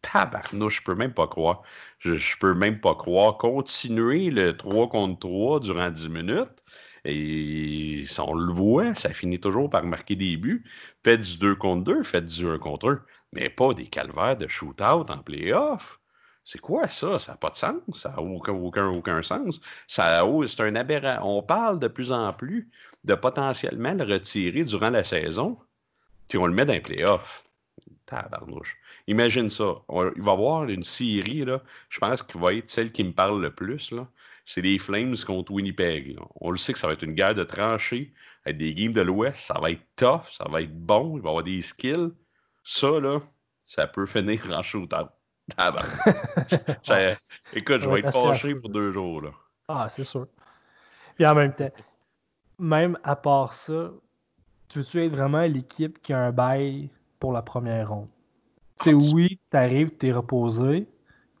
Tabarnouche, 0.02 0.78
je 0.78 0.82
peux 0.82 0.94
même 0.94 1.14
pas 1.14 1.26
croire. 1.26 1.62
Je, 1.98 2.16
je, 2.16 2.36
peux 2.38 2.54
même 2.54 2.80
pas 2.80 2.94
croire. 2.94 3.38
Continuer 3.38 4.30
le 4.30 4.56
3 4.56 4.88
contre 4.88 5.18
3 5.20 5.60
durant 5.60 5.90
10 5.90 6.08
minutes. 6.08 6.62
Et 7.04 8.04
on 8.18 8.34
le 8.34 8.52
voit, 8.52 8.94
ça 8.96 9.12
finit 9.12 9.38
toujours 9.38 9.70
par 9.70 9.84
marquer 9.84 10.16
des 10.16 10.36
buts. 10.36 10.64
Faites 11.04 11.20
du 11.20 11.38
2 11.38 11.54
contre 11.54 11.84
2, 11.84 12.02
faites 12.02 12.26
du 12.26 12.48
1 12.48 12.58
contre 12.58 12.90
1. 12.90 13.00
Mais 13.32 13.50
pas 13.50 13.74
des 13.74 13.86
calvaires 13.86 14.36
de 14.36 14.48
shootout 14.48 15.10
en 15.10 15.18
playoff. 15.18 16.00
C'est 16.44 16.60
quoi 16.60 16.88
ça? 16.88 17.18
Ça 17.18 17.32
n'a 17.32 17.38
pas 17.38 17.50
de 17.50 17.56
sens. 17.56 17.80
Ça 17.92 18.10
n'a 18.10 18.20
aucun, 18.20 18.52
aucun, 18.52 18.86
aucun 18.88 19.22
sens. 19.22 19.60
C'est 19.88 20.02
un 20.02 20.76
aberrant. 20.76 21.18
On 21.24 21.42
parle 21.42 21.80
de 21.80 21.88
plus 21.88 22.12
en 22.12 22.32
plus 22.32 22.70
de 23.04 23.14
potentiellement 23.14 23.94
le 23.94 24.04
retirer 24.04 24.64
durant 24.64 24.90
la 24.90 25.04
saison, 25.04 25.58
puis 26.28 26.38
on 26.38 26.46
le 26.46 26.52
met 26.52 26.64
dans 26.64 26.72
les 26.72 26.80
playoffs. 26.80 27.44
Tabarnouche. 28.06 28.76
Imagine 29.08 29.50
ça. 29.50 29.82
il 29.90 30.22
va 30.22 30.30
y 30.30 30.34
avoir 30.34 30.68
une 30.68 30.84
série, 30.84 31.44
là, 31.44 31.62
je 31.88 31.98
pense 31.98 32.22
qu'il 32.22 32.40
va 32.40 32.54
être 32.54 32.70
celle 32.70 32.92
qui 32.92 33.02
me 33.02 33.12
parle 33.12 33.42
le 33.42 33.52
plus. 33.52 33.92
C'est 34.44 34.60
les 34.60 34.78
Flames 34.78 35.16
contre 35.26 35.52
Winnipeg. 35.52 36.16
On 36.36 36.50
le 36.50 36.56
sait 36.56 36.72
que 36.72 36.78
ça 36.78 36.86
va 36.86 36.92
être 36.92 37.02
une 37.02 37.14
guerre 37.14 37.34
de 37.34 37.42
tranchées 37.42 38.12
avec 38.44 38.58
des 38.58 38.74
games 38.74 38.92
de 38.92 39.00
l'Ouest. 39.00 39.38
Ça 39.38 39.58
va 39.60 39.72
être 39.72 39.82
tough, 39.96 40.30
ça 40.30 40.46
va 40.48 40.62
être 40.62 40.76
bon, 40.76 41.16
il 41.16 41.22
va 41.22 41.28
y 41.28 41.30
avoir 41.30 41.44
des 41.44 41.62
skills. 41.62 42.12
Ça, 42.66 42.98
là, 43.00 43.20
ça 43.64 43.86
peut 43.86 44.06
finir 44.06 44.42
en 44.50 44.62
shootout. 44.62 45.08
écoute, 47.52 47.82
je 47.82 47.88
vais 47.88 48.00
être 48.00 48.12
fâché 48.12 48.56
pour 48.56 48.68
deux 48.68 48.90
jours. 48.90 49.22
Là. 49.22 49.30
Ah, 49.68 49.88
c'est 49.88 50.02
sûr. 50.02 50.26
Puis 51.14 51.24
en 51.24 51.34
même 51.36 51.54
temps, 51.54 51.70
même 52.58 52.98
à 53.04 53.14
part 53.14 53.52
ça, 53.52 53.90
tu 54.68 54.80
veux-tu 54.80 55.04
être 55.04 55.12
vraiment 55.12 55.42
l'équipe 55.42 56.02
qui 56.02 56.12
a 56.12 56.18
un 56.18 56.32
bail 56.32 56.90
pour 57.20 57.32
la 57.32 57.42
première 57.42 57.90
ronde? 57.90 58.08
Tu 58.82 58.90
sais, 58.90 58.96
ah, 58.96 59.14
oui, 59.14 59.38
t'arrives, 59.50 59.92
t'es 59.92 60.10
reposé. 60.10 60.88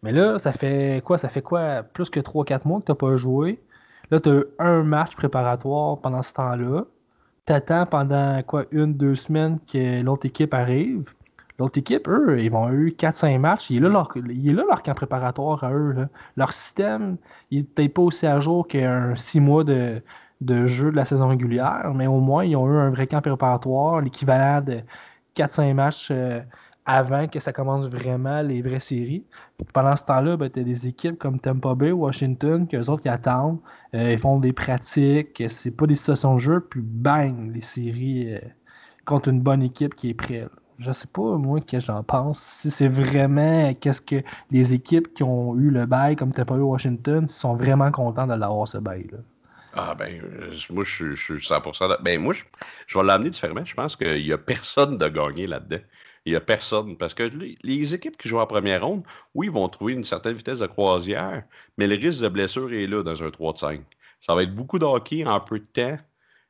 Mais 0.02 0.12
là, 0.12 0.38
ça 0.38 0.52
fait 0.52 1.02
quoi? 1.04 1.18
Ça 1.18 1.28
fait 1.28 1.42
quoi? 1.42 1.82
Plus 1.82 2.08
que 2.08 2.20
3-4 2.20 2.60
mois 2.66 2.80
que 2.80 2.86
t'as 2.86 2.94
pas 2.94 3.16
joué. 3.16 3.60
Là, 4.12 4.20
t'as 4.20 4.42
un 4.60 4.84
match 4.84 5.16
préparatoire 5.16 6.00
pendant 6.00 6.22
ce 6.22 6.32
temps-là. 6.34 6.84
T'attends 7.44 7.86
pendant 7.86 8.40
quoi? 8.44 8.66
Une, 8.70 8.94
deux 8.94 9.16
semaines 9.16 9.58
que 9.60 10.02
l'autre 10.02 10.26
équipe 10.26 10.54
arrive. 10.54 11.04
L'autre 11.58 11.78
équipe, 11.78 12.06
eux, 12.08 12.40
ils 12.40 12.50
vont 12.50 12.70
eu 12.70 12.90
4-5 12.90 13.38
matchs. 13.38 13.70
Il 13.70 13.78
est, 13.78 13.80
là 13.80 13.88
leur, 13.88 14.82
camp 14.82 14.94
préparatoire 14.94 15.64
à 15.64 15.72
eux. 15.72 16.08
Leur 16.36 16.52
système, 16.52 17.16
il 17.50 17.66
n'est 17.78 17.88
pas 17.88 18.02
aussi 18.02 18.26
à 18.26 18.40
jour 18.40 18.66
qu'un 18.66 19.14
6 19.16 19.40
mois 19.40 19.64
de, 19.64 20.02
jeu 20.66 20.90
de 20.90 20.96
la 20.96 21.04
saison 21.04 21.28
régulière, 21.28 21.92
mais 21.94 22.06
au 22.06 22.20
moins, 22.20 22.44
ils 22.44 22.56
ont 22.56 22.68
eu 22.68 22.76
un 22.76 22.90
vrai 22.90 23.06
camp 23.06 23.22
préparatoire, 23.22 24.00
l'équivalent 24.02 24.60
de 24.60 24.80
4-5 25.34 25.74
matchs 25.74 26.08
euh, 26.10 26.40
avant 26.84 27.26
que 27.26 27.40
ça 27.40 27.52
commence 27.52 27.88
vraiment 27.88 28.42
les 28.42 28.62
vraies 28.62 28.80
séries. 28.80 29.24
pendant 29.72 29.96
ce 29.96 30.04
temps-là, 30.04 30.36
ben, 30.36 30.50
tu 30.50 30.60
as 30.60 30.62
des 30.64 30.86
équipes 30.86 31.18
comme 31.18 31.40
Tampa 31.40 31.74
Bay, 31.74 31.90
Washington, 31.90 32.68
qu'eux 32.68 32.88
autres 32.90 33.02
qui 33.02 33.08
attendent. 33.08 33.58
Euh, 33.94 34.12
ils 34.12 34.18
font 34.18 34.38
des 34.38 34.52
pratiques, 34.52 35.42
c'est 35.48 35.70
pas 35.70 35.86
des 35.86 35.96
situations 35.96 36.34
de 36.34 36.40
jeu, 36.40 36.60
puis 36.60 36.80
bang, 36.82 37.52
les 37.54 37.60
séries 37.62 38.34
euh, 38.34 38.40
contre 39.06 39.28
une 39.30 39.40
bonne 39.40 39.62
équipe 39.62 39.94
qui 39.94 40.10
est 40.10 40.14
prête. 40.14 40.50
Je 40.78 40.92
sais 40.92 41.08
pas, 41.08 41.36
moi, 41.36 41.60
que 41.60 41.80
j'en 41.80 42.02
pense. 42.02 42.38
Si 42.38 42.70
c'est 42.70 42.88
vraiment 42.88 43.72
qu'est-ce 43.74 44.02
que 44.02 44.22
les 44.50 44.74
équipes 44.74 45.12
qui 45.14 45.22
ont 45.22 45.56
eu 45.56 45.70
le 45.70 45.86
bail, 45.86 46.16
comme 46.16 46.32
Tampa 46.32 46.54
Bay, 46.54 46.60
Washington, 46.60 47.26
sont 47.28 47.54
vraiment 47.54 47.90
contents 47.90 48.26
de 48.26 48.34
l'avoir 48.34 48.68
ce 48.68 48.78
bail-là. 48.78 49.18
Ah 49.78 49.94
ben, 49.94 50.20
euh, 50.22 50.52
moi, 50.70 50.84
je, 50.84 51.14
suis 51.14 51.34
100%. 51.34 52.02
Ben, 52.02 52.20
moi, 52.20 52.34
je, 52.86 52.98
vais 52.98 53.04
l'amener 53.04 53.30
différemment. 53.30 53.64
Je 53.64 53.74
pense 53.74 53.96
qu'il 53.96 54.22
n'y 54.22 54.32
a 54.32 54.38
personne 54.38 54.98
de 54.98 55.08
gagner 55.08 55.46
là-dedans. 55.46 55.82
Il 56.24 56.32
n'y 56.32 56.36
a 56.36 56.40
personne. 56.40 56.96
Parce 56.96 57.14
que 57.14 57.24
les, 57.62 57.94
équipes 57.94 58.16
qui 58.16 58.28
jouent 58.28 58.38
en 58.38 58.46
première 58.46 58.84
ronde, 58.84 59.02
oui, 59.34 59.46
ils 59.46 59.52
vont 59.52 59.68
trouver 59.68 59.92
une 59.92 60.04
certaine 60.04 60.34
vitesse 60.34 60.60
de 60.60 60.66
croisière, 60.66 61.44
mais 61.76 61.86
le 61.86 61.94
risque 61.94 62.22
de 62.22 62.28
blessure 62.28 62.72
est 62.72 62.86
là 62.86 63.02
dans 63.02 63.22
un 63.22 63.30
3 63.30 63.52
de 63.52 63.58
5. 63.58 63.80
Ça 64.20 64.34
va 64.34 64.42
être 64.42 64.54
beaucoup 64.54 64.78
de 64.78 64.84
hockey 64.84 65.24
en 65.26 65.40
peu 65.40 65.58
de 65.58 65.66
temps. 65.66 65.98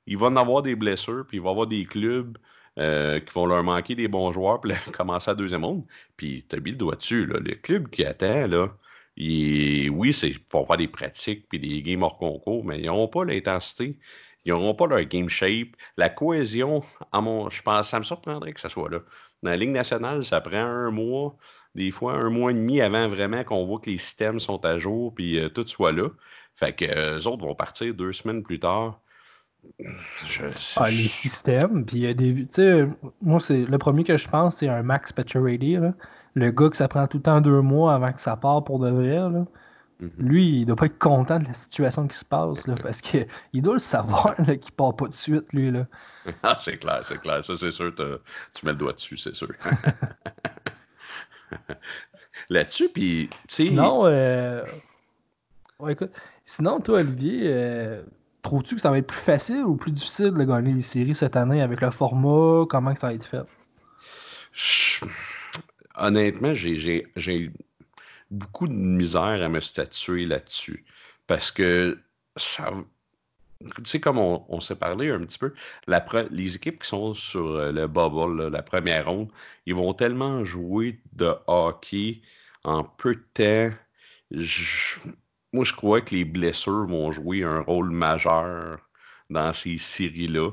Il 0.07 0.19
va 0.19 0.29
en 0.29 0.37
avoir 0.37 0.63
des 0.63 0.77
blessures, 0.77 1.25
puis 1.27 1.39
il 1.39 1.43
va 1.43 1.49
y 1.49 1.53
avoir 1.53 1.67
des 1.67 1.85
clubs 1.85 2.39
euh, 2.79 3.21
qui 3.21 3.33
vont 3.33 3.47
leur 3.47 3.63
manquer 3.63 3.95
des 3.95 4.09
bons 4.09 4.33
joueurs, 4.33 4.61
puis 4.61 4.73
commencer 4.93 5.31
à 5.31 5.35
deuxième 5.35 5.63
monde. 5.63 5.85
Puis 6.17 6.45
tu 6.49 6.57
as 6.57 6.61
mis 6.61 6.73
le 6.73 6.77
doigt 6.77 6.97
dessus. 6.97 7.27
Le 7.27 7.55
club 7.55 7.89
qui 7.89 8.05
attend, 8.05 8.47
là, 8.47 8.69
il, 9.17 9.91
oui, 9.91 10.11
ils 10.23 10.39
vont 10.51 10.67
faire 10.67 10.77
des 10.77 10.89
pratiques 10.89 11.49
puis 11.49 11.59
des 11.59 11.83
games 11.83 12.03
hors 12.03 12.19
concours, 12.19 12.65
mais 12.65 12.79
ils 12.79 12.87
n'auront 12.87 13.09
pas 13.09 13.25
l'intensité. 13.25 13.99
Ils 14.45 14.51
n'auront 14.53 14.75
pas 14.75 14.87
leur 14.87 15.03
game 15.05 15.29
shape. 15.29 15.69
La 15.97 16.09
cohésion, 16.09 16.83
mon, 17.15 17.51
je 17.51 17.63
pense, 17.63 17.89
ça 17.89 17.99
me 17.99 18.05
surprendrait 18.05 18.53
que 18.53 18.61
ça 18.61 18.69
soit 18.69 18.91
là. 18.91 19.01
Dans 19.43 19.51
la 19.51 19.57
Ligue 19.57 19.71
nationale, 19.71 20.23
ça 20.23 20.41
prend 20.41 20.59
un 20.59 20.91
mois, 20.91 21.37
des 21.75 21.91
fois 21.91 22.15
un 22.15 22.31
mois 22.31 22.51
et 22.53 22.55
demi 22.55 22.81
avant 22.81 23.09
vraiment 23.09 23.43
qu'on 23.45 23.67
voit 23.67 23.81
que 23.81 23.91
les 23.91 23.99
systèmes 23.99 24.39
sont 24.39 24.65
à 24.65 24.79
jour 24.79 25.15
puis 25.15 25.39
euh, 25.39 25.49
tout 25.49 25.67
soit 25.67 25.93
là. 25.93 26.11
Fait 26.57 26.75
que 26.75 26.85
les 27.17 27.27
autres 27.27 27.45
vont 27.45 27.55
partir 27.55 27.95
deux 27.95 28.13
semaines 28.13 28.43
plus 28.43 28.61
tard. 28.61 29.01
Ah, 30.77 30.91
les 30.91 31.09
systèmes, 31.09 31.85
puis 31.85 31.97
il 31.99 32.03
y 32.03 32.07
a 32.07 32.15
des. 32.15 32.35
Tu 32.35 32.47
sais, 32.51 32.87
moi, 33.23 33.41
c'est 33.41 33.65
le 33.65 33.79
premier 33.79 34.05
que 34.05 34.17
je 34.17 34.29
pense, 34.29 34.57
c'est 34.57 34.69
un 34.69 34.83
Max 34.83 35.13
Pacioretty, 35.13 35.79
le 36.35 36.51
gars 36.51 36.69
que 36.69 36.77
ça 36.77 36.89
prend 36.89 37.07
tout 37.07 37.19
le 37.19 37.23
temps 37.23 37.41
deux 37.41 37.61
mois 37.61 37.95
avant 37.95 38.13
que 38.13 38.21
ça 38.21 38.37
part 38.37 38.65
pour 38.65 38.79
de 38.79 38.91
vrai. 38.91 39.17
Là. 39.17 39.47
Mm-hmm. 40.01 40.11
Lui, 40.19 40.61
il 40.61 40.67
doit 40.67 40.77
pas 40.77 40.87
être 40.87 40.99
content 40.99 41.39
de 41.39 41.47
la 41.47 41.55
situation 41.55 42.07
qui 42.07 42.17
se 42.17 42.25
passe, 42.25 42.67
là, 42.67 42.75
parce 42.83 43.01
qu'il 43.01 43.27
doit 43.55 43.75
le 43.75 43.79
savoir 43.79 44.37
qu'il 44.37 44.73
part 44.73 44.95
pas 44.95 45.09
de 45.09 45.15
suite, 45.15 45.51
lui. 45.53 45.71
Là. 45.71 45.87
Ah, 46.43 46.57
c'est 46.59 46.77
clair, 46.79 47.01
c'est 47.05 47.21
clair. 47.21 47.45
Ça, 47.45 47.55
c'est 47.57 47.71
sûr, 47.71 47.95
tu 47.95 48.67
mets 48.67 48.73
le 48.73 48.79
doigt 48.79 48.93
dessus, 48.93 49.17
c'est 49.17 49.35
sûr. 49.35 49.49
Là-dessus, 52.51 52.89
puis. 52.91 53.31
Sinon, 53.49 54.03
euh... 54.07 54.63
écoute, 55.89 56.13
sinon, 56.45 56.81
toi, 56.81 56.99
Olivier, 56.99 57.43
euh, 57.45 58.03
trouves-tu 58.47 58.77
que 58.77 58.81
ça 58.81 58.91
va 58.91 58.99
être 58.99 59.09
plus 59.09 59.19
facile 59.19 59.65
ou 59.65 59.77
plus 59.77 59.91
difficile 59.91 60.31
de 60.31 60.45
gagner 60.45 60.73
les 60.73 60.83
séries 60.83 61.17
cette 61.17 61.37
année 61.37 61.63
avec 61.63 61.81
le 61.81 61.91
format? 61.91 62.65
Comment 62.69 62.95
ça 62.95 63.09
va 63.09 63.15
être 63.15 63.27
fait? 63.27 63.45
Honnêtement, 65.97 66.55
j'ai 66.55 67.53
beaucoup 68.31 68.69
de 68.69 68.73
misère 68.73 69.43
à 69.43 69.49
me 69.49 69.61
statuer 69.61 70.27
là-dessus. 70.27 70.85
Parce 71.27 71.51
que 71.51 71.99
ça. 72.37 72.73
Tu 73.65 73.85
sais, 73.85 74.01
comme 74.01 74.19
on, 74.19 74.61
s'est 74.61 74.77
parlé 74.77 75.11
un 75.11 75.21
petit 75.21 75.39
peu, 75.39 75.55
les 76.31 76.57
équipes 76.57 76.83
qui 76.83 76.89
sont 76.89 77.15
sur 77.15 77.53
euh, 77.53 77.73
le 77.73 77.87
bubble, 77.87 78.49
la 78.49 78.63
première 78.63 79.07
ronde, 79.07 79.31
ils 79.65 79.75
vont 79.75 79.95
tellement 79.95 80.45
jouer 80.45 81.01
de 81.15 81.35
hockey 81.47 82.21
en 82.65 82.85
peu 82.85 83.15
de 83.15 83.25
temps. 83.33 83.75
Moi, 85.57 85.65
je 85.65 85.73
crois 85.73 86.03
que 86.03 86.15
les 86.15 86.27
blessures 86.27 86.87
vont 86.87 87.11
jouer 87.13 87.43
un 87.43 87.61
rôle 87.61 87.91
majeur 87.91 88.79
dans 89.31 89.55
ces 89.55 89.79
séries-là. 89.79 90.51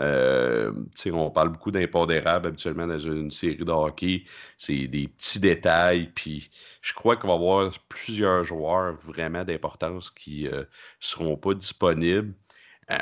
Euh, 0.00 0.72
on 1.06 1.30
parle 1.30 1.50
beaucoup 1.50 1.70
d'impondérables 1.70 2.48
habituellement 2.48 2.88
dans 2.88 2.98
une 2.98 3.30
série 3.30 3.56
de 3.56 3.70
hockey. 3.70 4.24
C'est 4.58 4.88
des 4.88 5.06
petits 5.06 5.38
détails. 5.38 6.10
Puis 6.16 6.50
je 6.82 6.92
crois 6.94 7.16
qu'il 7.16 7.28
va 7.28 7.34
avoir 7.34 7.72
plusieurs 7.88 8.42
joueurs 8.42 8.96
vraiment 9.04 9.44
d'importance 9.44 10.10
qui 10.10 10.44
ne 10.44 10.50
euh, 10.50 10.64
seront 10.98 11.36
pas 11.36 11.54
disponibles. 11.54 12.34
Euh, 12.90 12.96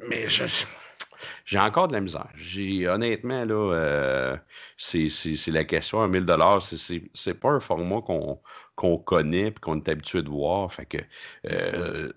mais 0.00 0.26
j'ai 1.44 1.58
encore 1.58 1.88
de 1.88 1.94
la 1.94 2.00
misère. 2.00 2.28
Honnêtement, 2.92 3.44
là, 3.44 4.36
c'est 4.76 5.48
la 5.48 5.64
question 5.64 6.02
à 6.02 6.08
1000 6.08 6.26
C'est 7.14 7.34
pas 7.34 7.50
un 7.50 7.60
format 7.60 8.00
qu'on 8.02 8.98
connaît 8.98 9.48
et 9.48 9.54
qu'on 9.60 9.78
est 9.78 9.88
habitué 9.88 10.22
de 10.22 10.28
voir. 10.28 10.70
Que, 10.88 10.98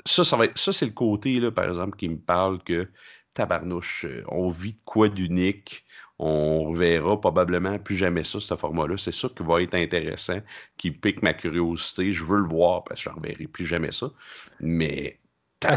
ça, 0.06 0.24
ça, 0.24 0.38
ça 0.56 0.74
c'est 0.74 0.86
le 0.86 0.92
côté, 0.92 1.40
là, 1.40 1.52
par 1.52 1.66
exemple, 1.66 1.98
qui 1.98 2.10
me 2.10 2.18
parle 2.18 2.64
que 2.64 2.88
tabarnouche, 3.34 4.06
euh, 4.06 4.24
on 4.28 4.50
vit 4.50 4.74
de 4.74 4.80
quoi 4.86 5.10
d'unique? 5.10 5.86
On 6.20 6.74
verra 6.74 7.20
probablement 7.20 7.80
plus 7.80 7.96
jamais 7.98 8.24
ça, 8.24 8.40
ce 8.40 8.56
format-là. 8.56 8.98
C'est 8.98 9.12
ça 9.12 9.28
qui 9.30 9.44
va 9.44 9.62
être 9.62 9.74
intéressant, 9.76 10.40
qui 10.78 10.92
pique 10.92 11.22
ma 11.24 11.34
curiosité. 11.34 12.14
Je 12.14 12.24
veux 12.24 12.38
le 12.38 12.48
voir 12.48 12.84
parce 12.84 13.04
que 13.04 13.10
je 13.10 13.16
ne 13.16 13.20
reverrai 13.20 13.48
plus 13.48 13.66
jamais 13.66 13.92
ça. 13.92 14.12
Mais 14.60 15.20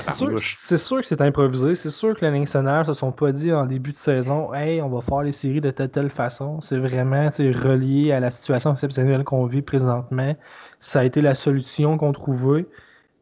c'est 0.01 0.77
sûr, 0.79 1.01
que 1.01 1.07
c'est 1.07 1.21
improvisé. 1.21 1.75
C'est 1.75 1.91
sûr 1.91 2.15
que 2.17 2.25
les 2.25 2.39
nationale 2.39 2.81
ne 2.81 2.85
se 2.85 2.93
sont 2.93 3.13
pas 3.13 3.33
dit 3.33 3.53
en 3.53 3.67
début 3.67 3.93
de 3.93 3.97
saison 3.97 4.53
Hey, 4.55 4.83
on 4.83 4.89
va 4.89 5.01
faire 5.01 5.23
les 5.23 5.33
séries 5.33 5.61
de 5.61 5.71
telle 5.71 5.91
telle 5.91 6.11
façon. 6.11 6.61
C'est 6.61 6.79
vraiment 6.79 7.29
relié 7.29 8.13
à 8.13 8.21
la 8.21 8.31
situation 8.31 8.73
exceptionnelle 8.73 9.25
qu'on 9.25 9.47
vit 9.47 9.63
présentement. 9.63 10.35
Ça 10.81 11.01
a 11.01 11.05
été 11.05 11.23
la 11.23 11.35
solution 11.35 11.99
qu'on 11.99 12.13
trouvait. 12.13 12.67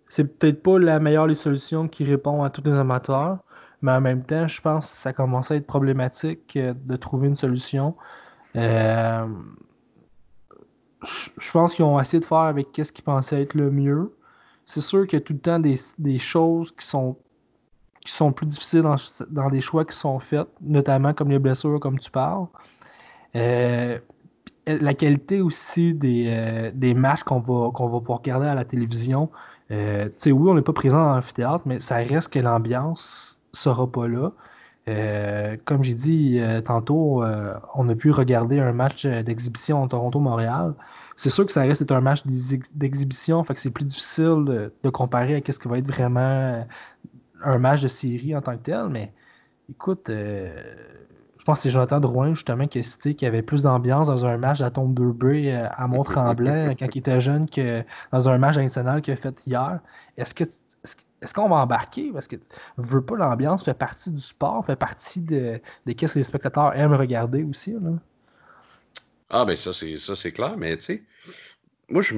C'est 0.09 0.25
peut-être 0.25 0.63
pas 0.63 0.79
la 0.79 1.01
meilleure 1.01 1.27
des 1.29 1.35
solutions 1.35 1.89
qui 1.89 2.05
répond 2.05 2.43
à 2.43 2.51
tous 2.51 2.63
les 2.65 2.73
amateurs, 2.73 3.39
mais 3.83 3.93
en 3.93 4.01
même 4.01 4.23
temps, 4.23 4.47
je 4.47 4.61
pense 4.61 4.91
que 4.91 4.97
ça 4.97 5.13
commence 5.13 5.51
à 5.51 5.57
être 5.57 5.67
problématique 5.67 6.57
euh, 6.57 6.75
de 6.85 6.97
trouver 6.97 7.29
une 7.29 7.37
solution. 7.37 7.95
Euh, 8.57 9.27
je 11.39 11.51
pense 11.51 11.75
qu'ils 11.75 11.85
ont 11.85 12.01
essayé 12.01 12.21
de 12.21 12.25
faire 12.25 12.39
avec 12.39 12.69
ce 12.83 12.93
qu'ils 12.93 13.05
pensaient 13.05 13.43
être 13.43 13.55
le 13.55 13.71
mieux. 13.71 14.13
C'est 14.67 14.81
sûr 14.81 15.07
qu'il 15.07 15.19
y 15.19 15.23
a 15.23 15.25
tout 15.25 15.35
le 15.35 15.39
temps 15.39 15.59
des, 15.59 16.19
choses 16.19 16.73
qui 16.73 16.87
sont, 16.87 17.17
qui 18.01 18.13
sont 18.13 18.33
plus 18.33 18.47
difficiles 18.47 18.83
dans, 18.83 18.97
dans, 19.31 19.49
les 19.49 19.61
choix 19.61 19.85
qui 19.85 19.97
sont 19.97 20.19
faits, 20.19 20.47
notamment 20.61 21.13
comme 21.13 21.31
les 21.31 21.39
blessures, 21.39 21.79
comme 21.81 21.99
tu 21.99 22.11
parles. 22.11 22.47
Euh, 23.37 23.99
la 24.67 24.95
qualité 24.95 25.41
aussi 25.41 25.93
des, 25.93 26.71
des 26.75 26.95
matchs 26.95 27.23
qu'on 27.23 27.41
va, 27.41 27.71
qu'on 27.73 27.89
va 27.89 28.01
pouvoir 28.01 28.19
regarder 28.19 28.47
à 28.47 28.55
la 28.55 28.65
télévision. 28.65 29.31
Euh, 29.71 30.09
oui, 30.27 30.51
on 30.51 30.55
n'est 30.55 30.63
pas 30.63 30.73
présent 30.73 30.99
dans 30.99 31.15
l'amphithéâtre, 31.15 31.65
mais 31.67 31.81
ça 31.81 31.97
reste 31.97 32.33
que 32.33 32.39
l'ambiance 32.39 33.41
sera 33.53 33.87
pas 33.91 34.09
là. 34.09 34.33
Euh, 34.89 35.57
comme 35.65 35.83
j'ai 35.83 35.95
dit 35.95 36.39
euh, 36.41 36.61
tantôt, 36.61 37.23
euh, 37.23 37.55
on 37.75 37.89
a 37.89 37.95
pu 37.95 38.11
regarder 38.11 38.61
un 38.61 38.73
match 38.73 39.07
d'exhibition 39.07 39.83
en 39.83 39.89
Toronto-Montréal. 39.89 40.75
C'est 41.17 41.31
sûr 41.31 41.47
que 41.47 41.53
ça 41.53 41.63
reste 41.63 41.91
un 41.91 42.01
match 42.01 42.23
d'exhibition, 42.75 43.43
fait 43.45 43.55
que 43.55 43.61
c'est 43.61 43.71
plus 43.71 43.85
difficile 43.85 44.71
de, 44.83 44.91
comparer 44.91 45.37
à 45.37 45.53
ce 45.53 45.59
qui 45.59 45.69
va 45.69 45.79
être 45.79 45.87
vraiment 45.87 46.67
un 47.43 47.59
match 47.59 47.83
de 47.83 47.89
série 47.89 48.35
en 48.35 48.41
tant 48.41 48.57
que 48.57 48.63
tel, 48.63 48.89
mais 48.89 49.13
écoute, 49.71 50.11
je 51.45 51.45
pense 51.45 51.59
que 51.59 51.63
c'est 51.65 51.71
Jonathan 51.71 52.01
Drouin 52.01 52.33
justement 52.33 52.67
qui 52.67 52.79
a 52.79 52.83
cité 52.83 53.15
qu'il 53.15 53.27
y 53.27 53.29
avait 53.29 53.43
plus 53.43 53.65
d'ambiance 53.65 54.07
dans 54.07 54.25
un 54.25 54.39
match 54.39 54.61
d'Atom 54.61 54.95
2B 54.95 55.69
à 55.77 55.87
Mont-Tremblant 55.87 56.75
quand 56.79 56.87
il 56.95 56.99
était 56.99 57.21
jeune 57.21 57.51
que 57.51 57.85
dans 58.13 58.31
un 58.31 58.39
match 58.39 58.57
international 58.57 59.03
qu'il 59.03 59.13
a 59.13 59.17
fait 59.17 59.47
hier. 59.47 59.81
Est-ce 60.17 60.35
que 60.35 60.45
est-ce 60.45 61.35
qu'on 61.35 61.49
va 61.49 61.57
embarquer? 61.57 62.13
Parce 62.13 62.29
que 62.29 62.37
veut 62.79 63.03
pas 63.03 63.17
l'ambiance, 63.17 63.63
fait 63.63 63.75
partie 63.75 64.11
du 64.11 64.23
sport, 64.23 64.65
fait 64.65 64.77
partie 64.77 65.21
de, 65.21 65.61
de 65.87 65.95
ce 66.07 66.15
que 66.15 66.19
les 66.19 66.23
spectateurs 66.23 66.75
aiment 66.77 66.95
regarder 66.95 67.43
aussi. 67.43 67.73
Là. 67.73 67.91
Ah, 69.31 69.45
ben 69.45 69.57
ça, 69.57 69.73
c'est 69.73 69.99
ça, 69.99 70.17
c'est 70.17 70.33
clair, 70.33 70.57
mais 70.57 70.77
tu 70.77 70.85
sais, 70.85 71.03
moi, 71.89 72.03
je 72.03 72.15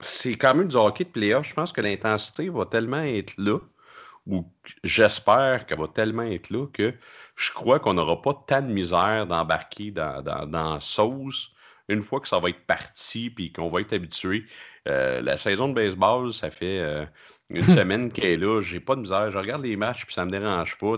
c'est 0.00 0.36
quand 0.36 0.54
même 0.54 0.68
du 0.68 0.76
hockey 0.76 1.04
de 1.04 1.10
playoff. 1.10 1.48
Je 1.48 1.54
pense 1.54 1.72
que 1.72 1.80
l'intensité 1.80 2.48
va 2.50 2.66
tellement 2.66 3.00
être 3.02 3.34
là, 3.38 3.58
ou 4.26 4.44
j'espère 4.84 5.66
qu'elle 5.66 5.78
va 5.78 5.88
tellement 5.88 6.22
être 6.24 6.50
là, 6.50 6.66
que 6.72 6.94
je 7.36 7.52
crois 7.52 7.80
qu'on 7.80 7.94
n'aura 7.94 8.20
pas 8.20 8.34
tant 8.46 8.62
de 8.62 8.72
misère 8.72 9.26
d'embarquer 9.26 9.90
dans, 9.90 10.22
dans, 10.22 10.46
dans 10.46 10.80
sauce 10.80 11.52
une 11.88 12.02
fois 12.02 12.20
que 12.20 12.28
ça 12.28 12.38
va 12.38 12.48
être 12.48 12.66
parti 12.66 13.30
puis 13.30 13.52
qu'on 13.52 13.70
va 13.70 13.80
être 13.80 13.92
habitué. 13.92 14.44
Euh, 14.88 15.20
la 15.22 15.36
saison 15.36 15.68
de 15.68 15.74
baseball, 15.74 16.32
ça 16.32 16.50
fait 16.50 16.80
euh, 16.80 17.06
une 17.50 17.62
semaine 17.62 18.10
qu'elle 18.12 18.24
est 18.32 18.36
là, 18.36 18.60
j'ai 18.62 18.80
pas 18.80 18.96
de 18.96 19.00
misère. 19.00 19.30
Je 19.30 19.38
regarde 19.38 19.62
les 19.62 19.76
matchs 19.76 20.04
puis 20.04 20.14
ça 20.14 20.24
me 20.24 20.30
dérange 20.30 20.76
pas. 20.78 20.94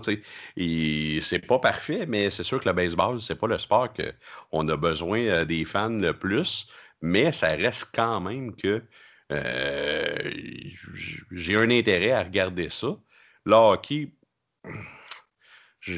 Et 0.57 1.19
c'est 1.21 1.45
pas 1.45 1.59
parfait, 1.59 2.05
mais 2.07 2.29
c'est 2.29 2.43
sûr 2.43 2.59
que 2.59 2.67
le 2.69 2.73
baseball, 2.73 3.21
c'est 3.21 3.35
pas 3.39 3.47
le 3.47 3.57
sport 3.57 3.89
qu'on 3.93 4.67
a 4.67 4.77
besoin 4.77 5.19
euh, 5.25 5.45
des 5.45 5.65
fans 5.65 5.89
le 5.89 6.13
plus, 6.13 6.67
mais 7.01 7.31
ça 7.31 7.49
reste 7.49 7.89
quand 7.93 8.19
même 8.19 8.55
que 8.55 8.83
j'ai 11.31 11.55
un 11.55 11.69
intérêt 11.69 12.11
à 12.11 12.23
regarder 12.23 12.69
ça. 12.69 12.97
Le 13.45 13.53
hockey, 13.53 14.11
je, 15.81 15.93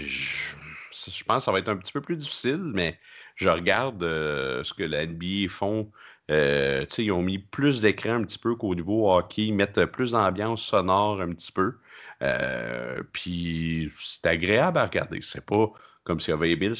je 0.91 1.23
pense 1.23 1.37
que 1.37 1.43
ça 1.43 1.51
va 1.51 1.59
être 1.59 1.69
un 1.69 1.77
petit 1.77 1.93
peu 1.93 2.01
plus 2.01 2.17
difficile, 2.17 2.61
mais 2.73 2.99
je 3.35 3.49
regarde 3.49 4.03
euh, 4.03 4.63
ce 4.63 4.73
que 4.73 4.83
la 4.83 5.05
NBA 5.05 5.49
font. 5.49 5.91
Euh, 6.31 6.85
ils 6.97 7.11
ont 7.11 7.21
mis 7.21 7.39
plus 7.39 7.81
d'écran 7.81 8.13
un 8.13 8.23
petit 8.23 8.39
peu 8.39 8.55
qu'au 8.55 8.73
niveau 8.73 9.11
hockey. 9.11 9.43
Ils 9.43 9.53
mettent 9.53 9.85
plus 9.85 10.11
d'ambiance 10.11 10.63
sonore 10.63 11.21
un 11.21 11.33
petit 11.33 11.51
peu. 11.51 11.75
Euh, 12.21 13.01
puis 13.11 13.91
c'est 13.99 14.25
agréable 14.27 14.77
à 14.77 14.85
regarder. 14.85 15.19
C'est 15.21 15.45
pas 15.45 15.71
comme 16.03 16.19
s'il 16.19 16.31
y 16.31 16.33
avait 16.33 16.55
20 16.55 16.75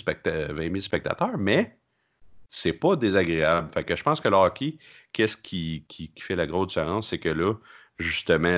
000, 0.55 0.79
spectateurs, 0.79 1.38
mais 1.38 1.77
c'est 2.48 2.74
pas 2.74 2.96
désagréable. 2.96 3.70
Fait 3.72 3.84
que 3.84 3.96
je 3.96 4.03
pense 4.03 4.22
que 4.22 4.29
le 4.29 4.36
hockey, 4.36 4.77
qu'est-ce 5.13 5.38
qui, 5.38 5.86
fait 6.20 6.36
la 6.36 6.48
grosse 6.48 6.70
différence, 6.70 7.10
c'est 7.10 7.20
que 7.20 7.29
là, 7.29 7.53
justement, 8.00 8.58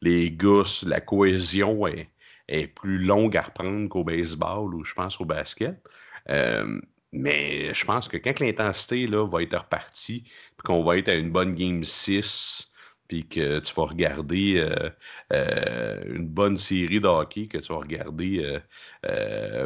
les 0.00 0.30
gousses, 0.30 0.84
la 0.84 1.00
cohésion 1.00 1.86
est, 1.86 2.08
est, 2.48 2.68
plus 2.68 2.98
longue 2.98 3.36
à 3.36 3.42
reprendre 3.42 3.88
qu'au 3.88 4.04
baseball 4.04 4.74
ou 4.74 4.84
je 4.84 4.94
pense 4.94 5.20
au 5.20 5.24
basket. 5.24 5.76
Euh, 6.28 6.80
mais 7.12 7.72
je 7.74 7.84
pense 7.84 8.08
que 8.08 8.16
quand 8.16 8.40
l'intensité 8.40 9.06
va 9.06 9.42
être 9.42 9.58
repartie, 9.58 10.22
puis 10.22 10.64
qu'on 10.64 10.84
va 10.84 10.98
être 10.98 11.08
à 11.08 11.14
une 11.14 11.30
bonne 11.30 11.54
game 11.54 11.84
6, 11.84 12.70
puis 13.08 13.26
que 13.26 13.60
tu 13.60 13.74
vas 13.74 13.84
regarder 13.86 14.68
une 15.30 16.28
bonne 16.28 16.56
série 16.56 17.00
de 17.00 17.06
hockey, 17.08 17.48
que 17.48 17.58
tu 17.58 17.72
vas 17.72 17.78
regarder, 17.78 18.60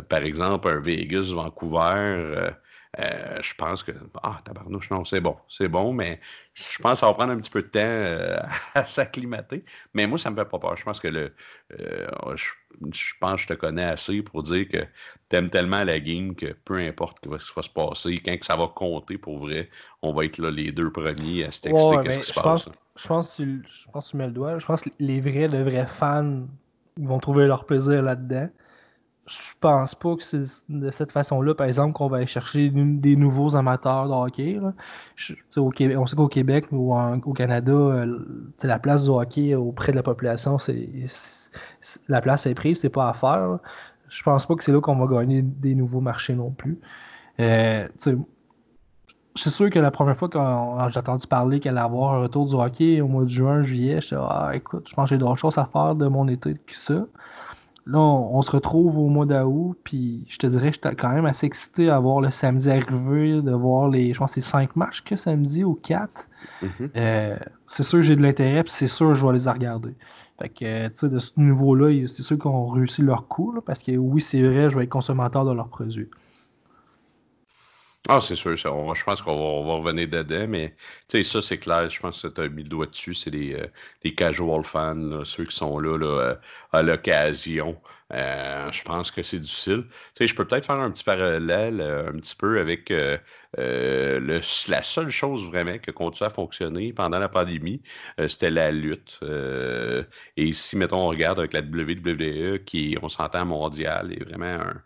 par 0.08 0.22
exemple, 0.22 0.68
un 0.68 0.80
Vegas-Vancouver 0.80 2.52
euh, 3.00 3.38
je 3.40 3.54
pense 3.54 3.82
que. 3.82 3.92
Ah, 4.22 4.38
tabarnouche, 4.44 4.90
non, 4.90 5.02
c'est 5.04 5.20
bon. 5.20 5.36
C'est 5.48 5.68
bon, 5.68 5.94
mais 5.94 6.20
je 6.52 6.78
pense 6.78 6.92
que 6.92 6.98
ça 6.98 7.06
va 7.06 7.14
prendre 7.14 7.32
un 7.32 7.38
petit 7.38 7.50
peu 7.50 7.62
de 7.62 7.68
temps 7.68 7.80
euh, 7.80 8.38
à 8.74 8.84
s'acclimater. 8.84 9.64
Mais 9.94 10.06
moi, 10.06 10.18
ça 10.18 10.30
me 10.30 10.36
fait 10.36 10.44
pas 10.44 10.58
peur. 10.58 10.76
Je 10.76 10.84
pense 10.84 11.00
que 11.00 11.08
le. 11.08 11.32
Euh, 11.80 12.06
je, 12.36 13.12
pense 13.18 13.36
que 13.36 13.42
je 13.42 13.46
te 13.48 13.54
connais 13.54 13.84
assez 13.84 14.20
pour 14.22 14.42
dire 14.42 14.68
que 14.68 14.84
tu 15.30 15.36
aimes 15.36 15.48
tellement 15.48 15.84
la 15.84 16.00
game 16.00 16.34
que 16.34 16.52
peu 16.64 16.76
importe 16.78 17.16
ce 17.22 17.22
qui 17.22 17.54
va, 17.54 17.62
se 17.62 17.70
passer, 17.70 18.18
quand 18.18 18.36
que 18.36 18.44
ça 18.44 18.56
va 18.56 18.68
compter 18.68 19.16
pour 19.16 19.38
vrai, 19.38 19.70
on 20.02 20.12
va 20.12 20.26
être 20.26 20.38
là 20.38 20.50
les 20.50 20.70
deux 20.70 20.90
premiers 20.92 21.44
à 21.44 21.50
se 21.50 21.62
texter 21.62 21.96
qu'est-ce 22.04 22.18
qui 22.18 22.24
se 22.26 22.40
passe. 22.40 22.68
je, 22.96 23.08
pense 23.08 23.30
que 23.30 23.42
tu, 23.42 23.64
je 23.66 23.90
pense 23.90 24.06
que 24.06 24.10
tu 24.10 24.16
mets 24.18 24.26
le 24.26 24.32
doigt. 24.32 24.58
Je 24.58 24.66
pense 24.66 24.82
que 24.82 24.90
les 24.98 25.20
vrais, 25.22 25.48
de 25.48 25.62
vrais 25.62 25.86
fans 25.86 26.42
vont 26.98 27.18
trouver 27.20 27.46
leur 27.46 27.64
plaisir 27.64 28.02
là-dedans 28.02 28.50
je 29.26 29.52
pense 29.60 29.94
pas 29.94 30.16
que 30.16 30.22
c'est 30.22 30.42
de 30.68 30.90
cette 30.90 31.12
façon-là, 31.12 31.54
par 31.54 31.66
exemple, 31.66 31.92
qu'on 31.92 32.08
va 32.08 32.18
aller 32.18 32.26
chercher 32.26 32.70
des 32.70 33.14
nouveaux 33.14 33.56
amateurs 33.56 34.08
de 34.08 34.12
hockey. 34.14 34.58
on 35.56 36.06
sait 36.06 36.16
qu'au 36.16 36.28
Québec 36.28 36.66
ou 36.72 36.94
au 36.94 37.32
Canada, 37.32 37.72
euh, 37.72 38.18
la 38.62 38.78
place 38.78 39.04
du 39.04 39.10
hockey 39.10 39.54
auprès 39.54 39.92
de 39.92 39.96
la 39.96 40.02
population, 40.02 40.56
la 42.08 42.20
place 42.20 42.46
est 42.46 42.54
prise, 42.54 42.80
c'est 42.80 42.88
pas 42.88 43.10
à 43.10 43.12
faire. 43.12 43.58
Je 44.08 44.22
pense 44.22 44.44
pas 44.44 44.56
que 44.56 44.64
c'est 44.64 44.72
là 44.72 44.80
qu'on 44.80 44.96
va 44.96 45.06
gagner 45.06 45.42
des 45.42 45.74
nouveaux 45.74 46.00
marchés 46.00 46.34
non 46.34 46.50
plus. 46.50 46.80
Euh, 47.40 47.88
c'est 49.34 49.50
sûr 49.50 49.70
que 49.70 49.78
la 49.78 49.90
première 49.90 50.16
fois 50.16 50.28
que 50.28 50.38
j'ai 50.38 50.98
entendu 50.98 51.26
parler 51.26 51.60
qu'elle 51.60 51.78
allait 51.78 51.86
avoir 51.86 52.14
un 52.14 52.22
retour 52.22 52.46
du 52.46 52.54
hockey 52.54 53.00
au 53.00 53.08
mois 53.08 53.24
de 53.24 53.30
juin, 53.30 53.62
juillet, 53.62 54.00
je 54.00 54.16
ah 54.16 54.50
écoute, 54.52 54.88
je 54.88 54.94
pense 54.94 55.08
que 55.08 55.14
j'ai 55.14 55.18
d'autres 55.18 55.36
choses 55.36 55.58
à 55.58 55.64
faire 55.64 55.94
de 55.94 56.06
mon 56.06 56.28
été 56.28 56.54
que 56.54 56.76
ça. 56.76 57.06
Là, 57.84 57.98
on, 57.98 58.40
se 58.42 58.50
retrouve 58.52 58.96
au 58.96 59.08
mois 59.08 59.26
d'août, 59.26 59.76
puis 59.82 60.24
je 60.28 60.38
te 60.38 60.46
dirais 60.46 60.68
que 60.68 60.74
j'étais 60.74 60.94
quand 60.94 61.10
même 61.10 61.26
assez 61.26 61.46
excité 61.46 61.90
à 61.90 61.98
voir 61.98 62.20
le 62.20 62.30
samedi 62.30 62.70
arriver, 62.70 63.42
de 63.42 63.50
voir 63.50 63.88
les, 63.88 64.12
je 64.12 64.18
pense, 64.18 64.32
c'est 64.32 64.40
cinq 64.40 64.76
matchs 64.76 65.02
que 65.02 65.16
samedi 65.16 65.64
ou 65.64 65.74
quatre. 65.74 66.28
Mm-hmm. 66.62 66.90
Euh, 66.96 67.36
c'est 67.66 67.82
sûr 67.82 67.98
que 67.98 68.02
j'ai 68.02 68.14
de 68.14 68.22
l'intérêt, 68.22 68.62
puis 68.62 68.72
c'est 68.72 68.86
sûr 68.86 69.08
que 69.08 69.14
je 69.14 69.26
vais 69.26 69.32
les 69.32 69.50
regarder. 69.50 69.94
Fait 70.40 70.48
que, 70.48 70.88
tu 70.88 70.94
sais, 70.94 71.08
de 71.08 71.18
ce 71.18 71.32
niveau-là, 71.36 72.06
c'est 72.06 72.22
sûr 72.22 72.38
qu'on 72.38 72.68
réussit 72.68 73.04
leur 73.04 73.26
coup, 73.26 73.60
parce 73.66 73.82
que 73.82 73.96
oui, 73.96 74.22
c'est 74.22 74.42
vrai, 74.42 74.70
je 74.70 74.78
vais 74.78 74.84
être 74.84 74.90
consommateur 74.90 75.44
de 75.44 75.52
leurs 75.52 75.68
produits. 75.68 76.08
Ah, 78.08 78.20
c'est 78.20 78.34
sûr, 78.34 78.56
je 78.56 79.04
pense 79.04 79.22
qu'on 79.22 79.64
va, 79.64 79.74
revenir 79.74 80.08
dedans, 80.08 80.46
mais 80.48 80.74
tu 81.08 81.18
sais, 81.18 81.22
ça, 81.22 81.40
c'est 81.40 81.58
clair. 81.58 81.88
Je 81.88 82.00
pense 82.00 82.22
que 82.22 82.28
tu 82.28 82.40
as 82.40 82.48
mis 82.48 82.64
le 82.64 82.68
doigt 82.68 82.86
dessus. 82.86 83.14
C'est 83.14 83.30
les, 83.30 83.54
euh, 83.54 83.66
les 84.02 84.12
casual 84.14 84.64
fans, 84.64 85.24
ceux 85.24 85.44
qui 85.44 85.54
sont 85.54 85.78
là, 85.78 85.96
là 85.96 86.06
euh, 86.06 86.34
à 86.72 86.82
l'occasion. 86.82 87.80
Euh, 88.12 88.72
je 88.72 88.82
pense 88.82 89.10
que 89.12 89.22
c'est 89.22 89.38
difficile. 89.38 89.84
Tu 90.14 90.24
sais, 90.24 90.26
je 90.26 90.34
peux 90.34 90.44
peut-être 90.44 90.66
faire 90.66 90.80
un 90.80 90.90
petit 90.90 91.04
parallèle 91.04 91.80
un 91.80 92.12
petit 92.18 92.34
peu 92.34 92.58
avec 92.58 92.90
le, 92.90 94.40
la 94.68 94.82
seule 94.82 95.10
chose 95.10 95.46
vraiment 95.48 95.78
qui 95.78 95.90
a 95.90 95.92
continué 95.92 96.26
à 96.26 96.30
fonctionner 96.30 96.92
pendant 96.92 97.18
la 97.20 97.28
pandémie, 97.28 97.82
c'était 98.28 98.50
la 98.50 98.70
lutte. 98.72 99.20
et 100.36 100.52
si, 100.52 100.76
mettons, 100.76 100.98
on 101.04 101.08
regarde 101.08 101.38
avec 101.38 101.52
la 101.52 101.60
WWE, 101.60 102.58
qui, 102.64 102.96
on 103.02 103.08
s'entend 103.08 103.46
mondial, 103.46 104.12
est 104.12 104.24
vraiment 104.24 104.46
un 104.46 104.82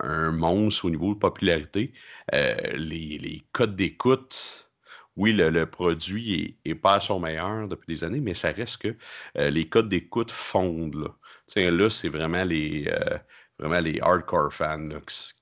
un, 0.00 0.32
monstre 0.32 0.84
au 0.86 0.90
niveau 0.90 1.14
de 1.14 1.18
popularité. 1.18 1.92
Euh, 2.34 2.54
les, 2.74 3.42
codes 3.52 3.76
d'écoute, 3.76 4.68
oui, 5.16 5.32
le, 5.32 5.66
produit 5.66 6.56
est, 6.64 6.74
pas 6.74 7.00
son 7.00 7.20
meilleur 7.20 7.68
depuis 7.68 7.94
des 7.94 8.04
années, 8.04 8.20
mais 8.20 8.34
ça 8.34 8.52
reste 8.52 8.78
que 8.78 8.96
euh, 9.38 9.50
les 9.50 9.68
codes 9.68 9.88
d'écoute 9.88 10.30
fondent. 10.30 11.12
Là, 11.56 11.70
là 11.70 11.90
c'est 11.90 12.08
vraiment 12.08 12.44
les, 12.44 12.88
euh, 12.88 13.18
vraiment 13.58 13.80
les 13.80 14.00
hardcore 14.00 14.52
fans 14.52 14.88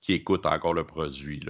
qui, 0.01 0.15
écoutent 0.15 0.47
encore 0.47 0.75
le 0.75 0.85
produit. 0.85 1.41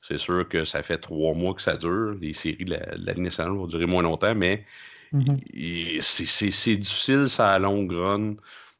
C'est 0.00 0.18
sûr 0.18 0.48
que 0.48 0.64
ça 0.64 0.82
fait 0.82 0.98
trois 0.98 1.34
mois 1.34 1.54
que 1.54 1.62
ça 1.62 1.76
dure. 1.76 2.14
Les 2.20 2.32
séries 2.32 2.64
de 2.64 2.72
la, 2.72 3.14
de 3.14 3.20
nationale 3.20 3.54
vont 3.54 3.66
durer 3.66 3.86
moins 3.86 4.02
longtemps, 4.02 4.34
mais 4.34 4.64
mm-hmm. 5.12 6.00
c'est 6.00 6.76
difficile, 6.76 7.28
ça 7.28 7.52
a 7.52 7.58
longue 7.58 7.92
run, 7.92 8.34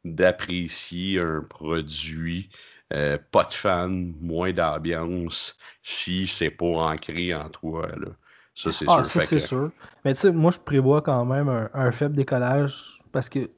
d'apprécier 0.05 1.19
un 1.19 1.43
produit 1.43 2.51
euh, 2.93 3.19
pas 3.31 3.45
de 3.45 3.55
fans, 3.55 3.89
moins 4.21 4.53
d'ambiance, 4.53 5.57
si 5.83 6.27
c'est 6.27 6.51
pas 6.51 6.67
ancré 6.67 7.35
en 7.35 7.49
toi. 7.49 7.89
Là. 7.97 8.09
Ça, 8.55 8.71
c'est 8.73 8.85
ah, 8.89 9.03
sûr. 9.05 9.23
c'est 9.23 9.39
sûr. 9.39 9.71
Mais 10.05 10.15
tu 10.15 10.21
sais, 10.21 10.33
moi, 10.33 10.51
je 10.51 10.61
prévois 10.61 11.03
quand 11.03 11.25
même 11.25 11.69
un, 11.73 11.91
faible 11.91 12.15
décollage 12.15 12.99
parce 13.11 13.29
que 13.29 13.51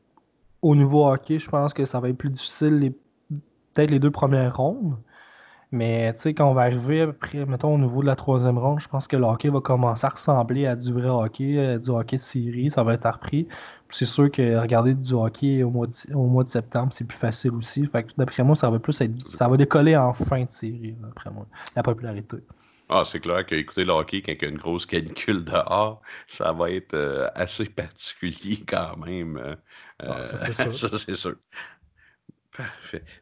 au 0.62 0.74
niveau 0.74 1.06
hockey, 1.06 1.38
je 1.38 1.50
pense 1.50 1.74
que 1.74 1.84
ça 1.84 2.00
va 2.00 2.08
être 2.08 2.16
plus 2.16 2.30
difficile 2.30 2.78
les... 2.78 2.90
peut-être 2.90 3.90
les 3.90 3.98
deux 3.98 4.10
premières 4.10 4.56
rondes. 4.56 4.96
Mais 5.72 6.14
tu 6.14 6.20
sais, 6.20 6.35
quand 6.35 6.48
on 6.48 6.55
va 6.55 6.62
arriver 6.62 7.02
après, 7.02 7.44
mettons, 7.44 7.74
au 7.74 7.79
niveau 7.79 8.00
de 8.00 8.07
la 8.07 8.14
troisième 8.16 8.57
ronde, 8.59 8.81
je 8.81 8.88
pense 8.88 9.09
que 9.09 9.16
le 9.16 9.24
hockey 9.24 9.48
va 9.48 9.61
commencer 9.61 10.07
à 10.07 10.11
ressembler 10.11 10.66
à 10.66 10.76
du 10.76 10.92
vrai 10.92 11.09
hockey, 11.09 11.59
euh, 11.59 11.79
du 11.79 11.90
hockey 11.90 12.16
de 12.16 12.22
série, 12.22 12.70
ça 12.70 12.85
va 12.85 12.94
être 12.94 13.09
repris. 13.09 13.48
C'est 13.90 14.05
sûr 14.05 14.31
que 14.31 14.57
regarder 14.59 14.94
du 14.94 15.12
hockey 15.12 15.62
au 15.64 15.70
mois 15.70 15.87
de, 15.88 16.14
au 16.14 16.26
mois 16.26 16.44
de 16.44 16.50
septembre, 16.50 16.92
c'est 16.92 17.05
plus 17.07 17.18
facile 17.18 17.52
aussi. 17.55 17.87
Fait 17.87 18.05
que 18.05 18.12
d'après 18.16 18.44
moi, 18.44 18.55
ça 18.55 18.70
va 18.70 18.79
plus 18.79 19.00
être. 19.00 19.29
Ça 19.29 19.48
va 19.48 19.57
décoller 19.57 19.96
en 19.96 20.12
fin 20.12 20.44
de 20.44 20.50
série, 20.50 20.94
d'après 21.00 21.31
moi, 21.31 21.46
la 21.74 21.83
popularité. 21.83 22.37
Ah, 22.88 23.02
c'est 23.05 23.18
clair 23.18 23.44
qu'écouter 23.44 23.85
le 23.85 23.90
hockey 23.92 24.22
quand 24.22 24.33
il 24.33 24.42
y 24.42 24.44
a 24.44 24.48
une 24.48 24.59
grosse 24.59 24.87
canicule 24.87 25.44
dehors, 25.44 26.00
ça 26.29 26.52
va 26.52 26.70
être 26.70 26.94
euh, 26.94 27.29
assez 27.35 27.64
particulier 27.70 28.62
quand 28.66 28.96
même. 28.98 29.37
Euh, 29.38 29.57
ah, 29.98 30.24
ça, 30.24 30.52
c'est 30.92 31.16
sûr. 31.16 31.35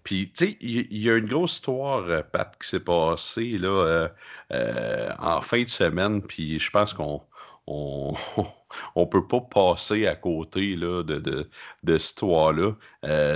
Puis, 0.04 0.32
tu 0.32 0.46
sais, 0.46 0.56
il 0.60 0.96
y, 0.96 1.10
a 1.10 1.16
une 1.16 1.26
grosse 1.26 1.54
histoire, 1.54 2.04
euh, 2.06 2.22
Pat, 2.22 2.54
qui 2.60 2.68
s'est 2.68 2.80
passée 2.80 3.58
là, 3.58 3.68
euh, 3.68 4.08
euh, 4.52 5.10
en 5.18 5.40
fin 5.40 5.62
de 5.62 5.68
semaine, 5.68 6.22
puis 6.22 6.58
je 6.58 6.70
pense 6.70 6.94
qu'on 6.94 7.22
on, 7.66 8.14
on 8.96 9.06
peut 9.06 9.26
pas 9.26 9.40
passer 9.40 10.06
à 10.06 10.16
côté 10.16 10.76
là, 10.76 11.02
de, 11.02 11.18
de, 11.18 11.50
de 11.82 11.98
cette 11.98 12.10
histoire-là. 12.10 12.74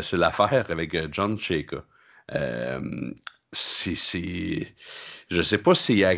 c'est 0.03 0.17
l'affaire 0.17 0.67
avec 0.71 0.97
John 1.13 1.39
Cheka 1.39 1.85
c'est. 3.53 4.75
Je 5.31 5.43
sais 5.43 5.59
pas 5.59 5.75
si 5.75 6.05
à, 6.05 6.15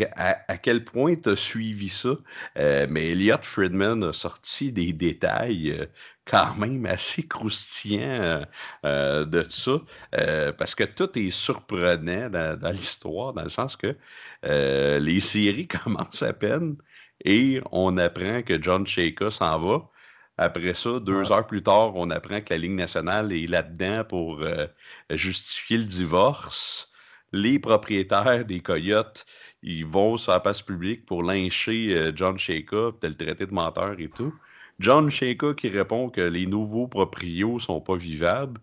à, 0.46 0.56
quel 0.58 0.84
point 0.84 1.16
tu 1.16 1.30
as 1.30 1.36
suivi 1.36 1.88
ça, 1.88 2.10
euh, 2.58 2.86
mais 2.88 3.10
Elliot 3.10 3.42
Friedman 3.42 4.04
a 4.04 4.12
sorti 4.12 4.70
des 4.70 4.92
détails 4.92 5.72
euh, 5.72 5.86
quand 6.26 6.54
même 6.56 6.86
assez 6.86 7.26
croustillants 7.26 8.44
euh, 8.84 9.24
de 9.24 9.42
ça, 9.48 9.80
parce 10.56 10.76
que 10.76 10.84
tout 10.84 11.18
est 11.18 11.30
surprenant 11.30 12.30
dans, 12.30 12.70
l'histoire, 12.70 13.32
dans 13.32 13.42
le 13.42 13.48
sens 13.48 13.76
que 13.76 13.96
les 14.44 15.20
séries 15.20 15.66
commencent 15.84 16.22
à 16.22 16.32
peine 16.32 16.76
et 17.24 17.60
on 17.72 17.98
apprend 17.98 18.42
que 18.42 18.62
John 18.62 18.86
Shaka 18.86 19.30
s'en 19.30 19.58
va. 19.60 19.90
Après 20.38 20.74
ça, 20.74 21.00
deux 21.00 21.32
heures 21.32 21.46
plus 21.46 21.62
tard, 21.62 21.96
on 21.96 22.10
apprend 22.10 22.40
que 22.40 22.54
la 22.54 22.58
Ligue 22.58 22.72
nationale 22.72 23.32
est 23.32 23.48
là-dedans 23.48 24.04
pour 24.04 24.44
justifier 25.10 25.78
le 25.78 25.84
divorce 25.84 26.89
les 27.32 27.58
propriétaires 27.58 28.44
des 28.44 28.60
Coyotes, 28.60 29.24
ils 29.62 29.86
vont 29.86 30.16
sur 30.16 30.32
la 30.32 30.40
place 30.40 30.62
publique 30.62 31.06
pour 31.06 31.22
lyncher 31.22 31.94
euh, 31.96 32.12
John 32.14 32.38
Shaka, 32.38 32.92
de 33.00 33.08
le 33.08 33.14
traiter 33.14 33.46
de 33.46 33.54
menteur 33.54 33.98
et 33.98 34.08
tout. 34.08 34.34
John 34.78 35.10
Shaka 35.10 35.54
qui 35.54 35.68
répond 35.68 36.08
que 36.08 36.22
les 36.22 36.46
nouveaux 36.46 36.88
proprios 36.88 37.58
sont 37.58 37.80
pas 37.80 37.96
vivables. 37.96 38.60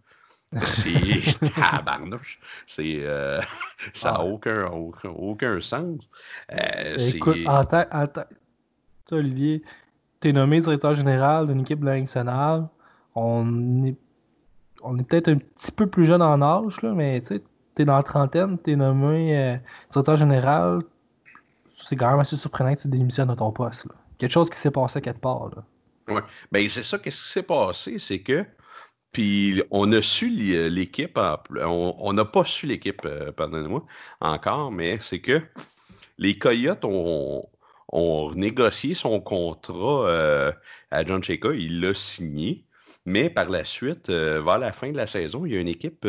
C'est 0.63 0.91
tabarnouche. 1.55 2.39
C'est, 2.65 2.97
euh, 3.01 3.39
ça 3.93 4.11
n'a 4.11 4.17
ah. 4.19 4.25
aucun, 4.25 4.65
aucun, 4.69 5.61
sens. 5.61 6.09
Euh, 6.51 6.97
Écoute, 6.97 7.37
en 7.45 7.65
tant, 7.65 7.85
Olivier, 9.11 9.61
tu 10.19 10.29
es 10.29 10.33
nommé 10.33 10.59
directeur 10.59 10.95
général 10.95 11.47
d'une 11.47 11.61
équipe 11.61 11.81
de 11.81 11.85
la 11.85 11.99
nationale. 11.99 12.67
On 13.13 13.85
est, 13.85 13.95
on 14.81 14.97
est 14.97 15.03
peut-être 15.03 15.29
un 15.29 15.37
petit 15.37 15.71
peu 15.71 15.87
plus 15.87 16.05
jeune 16.05 16.21
en 16.21 16.41
âge, 16.41 16.81
là, 16.81 16.93
mais 16.93 17.21
tu 17.21 17.35
sais, 17.35 17.43
t'es 17.77 17.85
dans 17.85 17.95
la 17.95 18.03
trentaine, 18.03 18.57
t'es 18.57 18.75
nommé 18.75 19.37
euh, 19.37 19.55
directeur 19.91 20.17
général, 20.17 20.81
c'est 21.69 21.95
quand 21.95 22.09
même 22.09 22.19
assez 22.19 22.35
surprenant 22.35 22.73
que 22.75 22.81
tu 22.81 22.87
démissionnes 22.87 23.29
de 23.29 23.35
ton 23.35 23.51
poste. 23.51 23.87
Quelque 24.17 24.31
chose 24.31 24.49
qui 24.49 24.57
s'est 24.57 24.71
passé 24.71 24.99
quelque 24.99 25.21
part. 25.21 25.51
Ouais. 26.07 26.21
Ben, 26.51 26.67
c'est 26.67 26.81
ça, 26.81 26.97
qu'est-ce 26.97 27.21
qui 27.21 27.29
s'est 27.29 27.43
passé, 27.43 27.99
c'est 27.99 28.21
que. 28.21 28.43
Puis 29.11 29.61
on 29.69 29.91
a 29.91 30.01
su 30.01 30.29
l'équipe, 30.29 31.19
on 31.55 32.13
n'a 32.13 32.25
pas 32.25 32.43
su 32.43 32.65
l'équipe, 32.65 33.01
euh, 33.05 33.31
pardonnez-moi, 33.31 33.85
encore, 34.21 34.71
mais 34.71 34.97
c'est 34.99 35.21
que 35.21 35.39
les 36.17 36.37
Coyotes 36.37 36.83
ont, 36.83 37.47
ont 37.89 38.31
négocié 38.31 38.95
son 38.95 39.19
contrat 39.21 40.07
euh, 40.07 40.51
à 40.89 41.05
John 41.05 41.23
Cheka, 41.23 41.53
il 41.53 41.79
l'a 41.79 41.93
signé. 41.93 42.65
Mais 43.07 43.29
par 43.29 43.49
la 43.49 43.63
suite, 43.63 44.09
vers 44.09 44.59
la 44.59 44.71
fin 44.71 44.91
de 44.91 44.97
la 44.97 45.07
saison, 45.07 45.45
il 45.45 45.53
y 45.53 45.57
a 45.57 45.59
une 45.59 45.67
équipe 45.67 46.05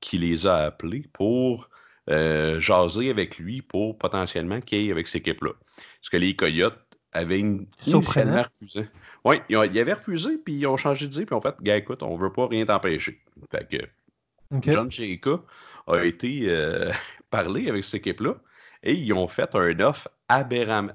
qui 0.00 0.18
les 0.18 0.46
a 0.46 0.56
appelés 0.56 1.08
pour 1.12 1.70
euh, 2.10 2.60
jaser 2.60 3.08
avec 3.08 3.38
lui 3.38 3.62
pour 3.62 3.96
potentiellement 3.96 4.60
qu'il 4.60 4.78
aille 4.78 4.90
avec 4.90 5.08
cette 5.08 5.26
équipe-là. 5.26 5.52
Parce 5.74 6.10
que 6.10 6.18
les 6.18 6.36
Coyotes 6.36 6.78
avaient 7.12 7.40
initialement 7.40 8.42
refusé. 8.42 8.86
Oui, 9.24 9.36
ils, 9.48 9.56
avaient 9.56 9.94
refusé, 9.94 10.36
puis 10.36 10.54
ils 10.54 10.66
ont 10.66 10.76
changé 10.76 11.08
d'idée, 11.08 11.24
puis 11.24 11.34
en 11.34 11.40
fait, 11.40 11.54
gars, 11.62 11.78
écoute, 11.78 12.02
on 12.02 12.14
veut 12.16 12.32
pas 12.32 12.46
rien 12.46 12.66
t'empêcher. 12.66 13.22
Fait 13.50 13.66
que 13.66 14.70
John 14.70 14.90
Shaka 14.90 15.40
a 15.86 16.04
été 16.04 16.42
euh, 16.48 16.92
parlé 17.30 17.70
avec 17.70 17.82
cette 17.84 18.06
équipe-là 18.06 18.36
et 18.82 18.92
ils 18.92 19.14
ont 19.14 19.26
fait 19.26 19.54
un 19.54 19.80
offre 19.80 20.10
aberrant. 20.28 20.88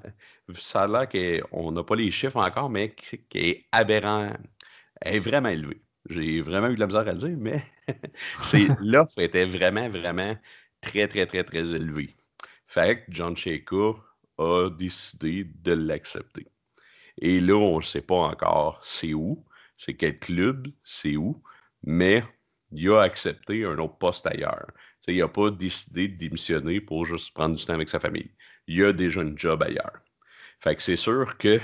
Ça 0.54 0.82
a 0.82 0.86
l'air 0.86 1.08
qu'on 1.08 1.72
n'a 1.72 1.82
pas 1.82 1.96
les 1.96 2.12
chiffres 2.12 2.36
encore, 2.36 2.70
mais 2.70 2.94
qui 2.94 3.18
est 3.34 3.64
aberrant, 3.72 4.30
est 5.02 5.18
vraiment 5.20 5.48
élevé. 5.48 5.82
J'ai 6.08 6.40
vraiment 6.40 6.68
eu 6.68 6.74
de 6.74 6.80
la 6.80 6.86
misère 6.86 7.08
à 7.08 7.12
le 7.12 7.18
dire, 7.18 7.36
mais 7.38 7.62
l'offre 8.80 9.18
était 9.18 9.44
vraiment, 9.44 9.88
vraiment 9.88 10.36
très, 10.80 11.06
très, 11.08 11.26
très, 11.26 11.44
très 11.44 11.74
élevée. 11.74 12.16
Fait 12.66 13.04
que 13.04 13.12
John 13.12 13.36
Shaka 13.36 13.94
a 14.38 14.70
décidé 14.70 15.44
de 15.44 15.72
l'accepter. 15.72 16.46
Et 17.20 17.40
là, 17.40 17.54
on 17.54 17.78
ne 17.78 17.82
sait 17.82 18.00
pas 18.02 18.14
encore 18.14 18.80
c'est 18.84 19.12
où, 19.12 19.44
c'est 19.76 19.94
quel 19.94 20.18
club, 20.18 20.68
c'est 20.82 21.16
où, 21.16 21.42
mais 21.82 22.22
il 22.72 22.90
a 22.90 23.02
accepté 23.02 23.64
un 23.64 23.78
autre 23.78 23.98
poste 23.98 24.26
ailleurs. 24.26 24.66
il 25.08 25.18
n'a 25.18 25.28
pas 25.28 25.50
décidé 25.50 26.08
de 26.08 26.16
démissionner 26.16 26.80
pour 26.80 27.04
juste 27.04 27.34
prendre 27.34 27.56
du 27.56 27.64
temps 27.64 27.74
avec 27.74 27.88
sa 27.88 28.00
famille. 28.00 28.30
Il 28.66 28.84
a 28.84 28.92
déjà 28.92 29.20
un 29.20 29.36
job 29.36 29.62
ailleurs. 29.62 30.00
Fait 30.60 30.76
que 30.76 30.82
c'est 30.82 30.96
sûr 30.96 31.36
que 31.38 31.58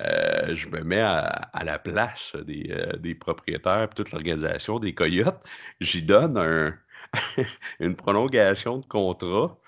euh, 0.00 0.54
je 0.54 0.68
me 0.68 0.82
mets 0.82 1.00
à, 1.00 1.50
la 1.64 1.78
place 1.78 2.34
des, 2.46 2.68
euh, 2.70 3.14
propriétaires 3.20 3.82
et 3.90 3.94
toute 3.94 4.12
l'organisation 4.12 4.78
des 4.78 4.94
Coyotes. 4.94 5.42
J'y 5.80 6.02
donne 6.02 6.76
une 7.80 7.94
prolongation 7.94 8.78
de 8.78 8.86
contrat. 8.86 9.58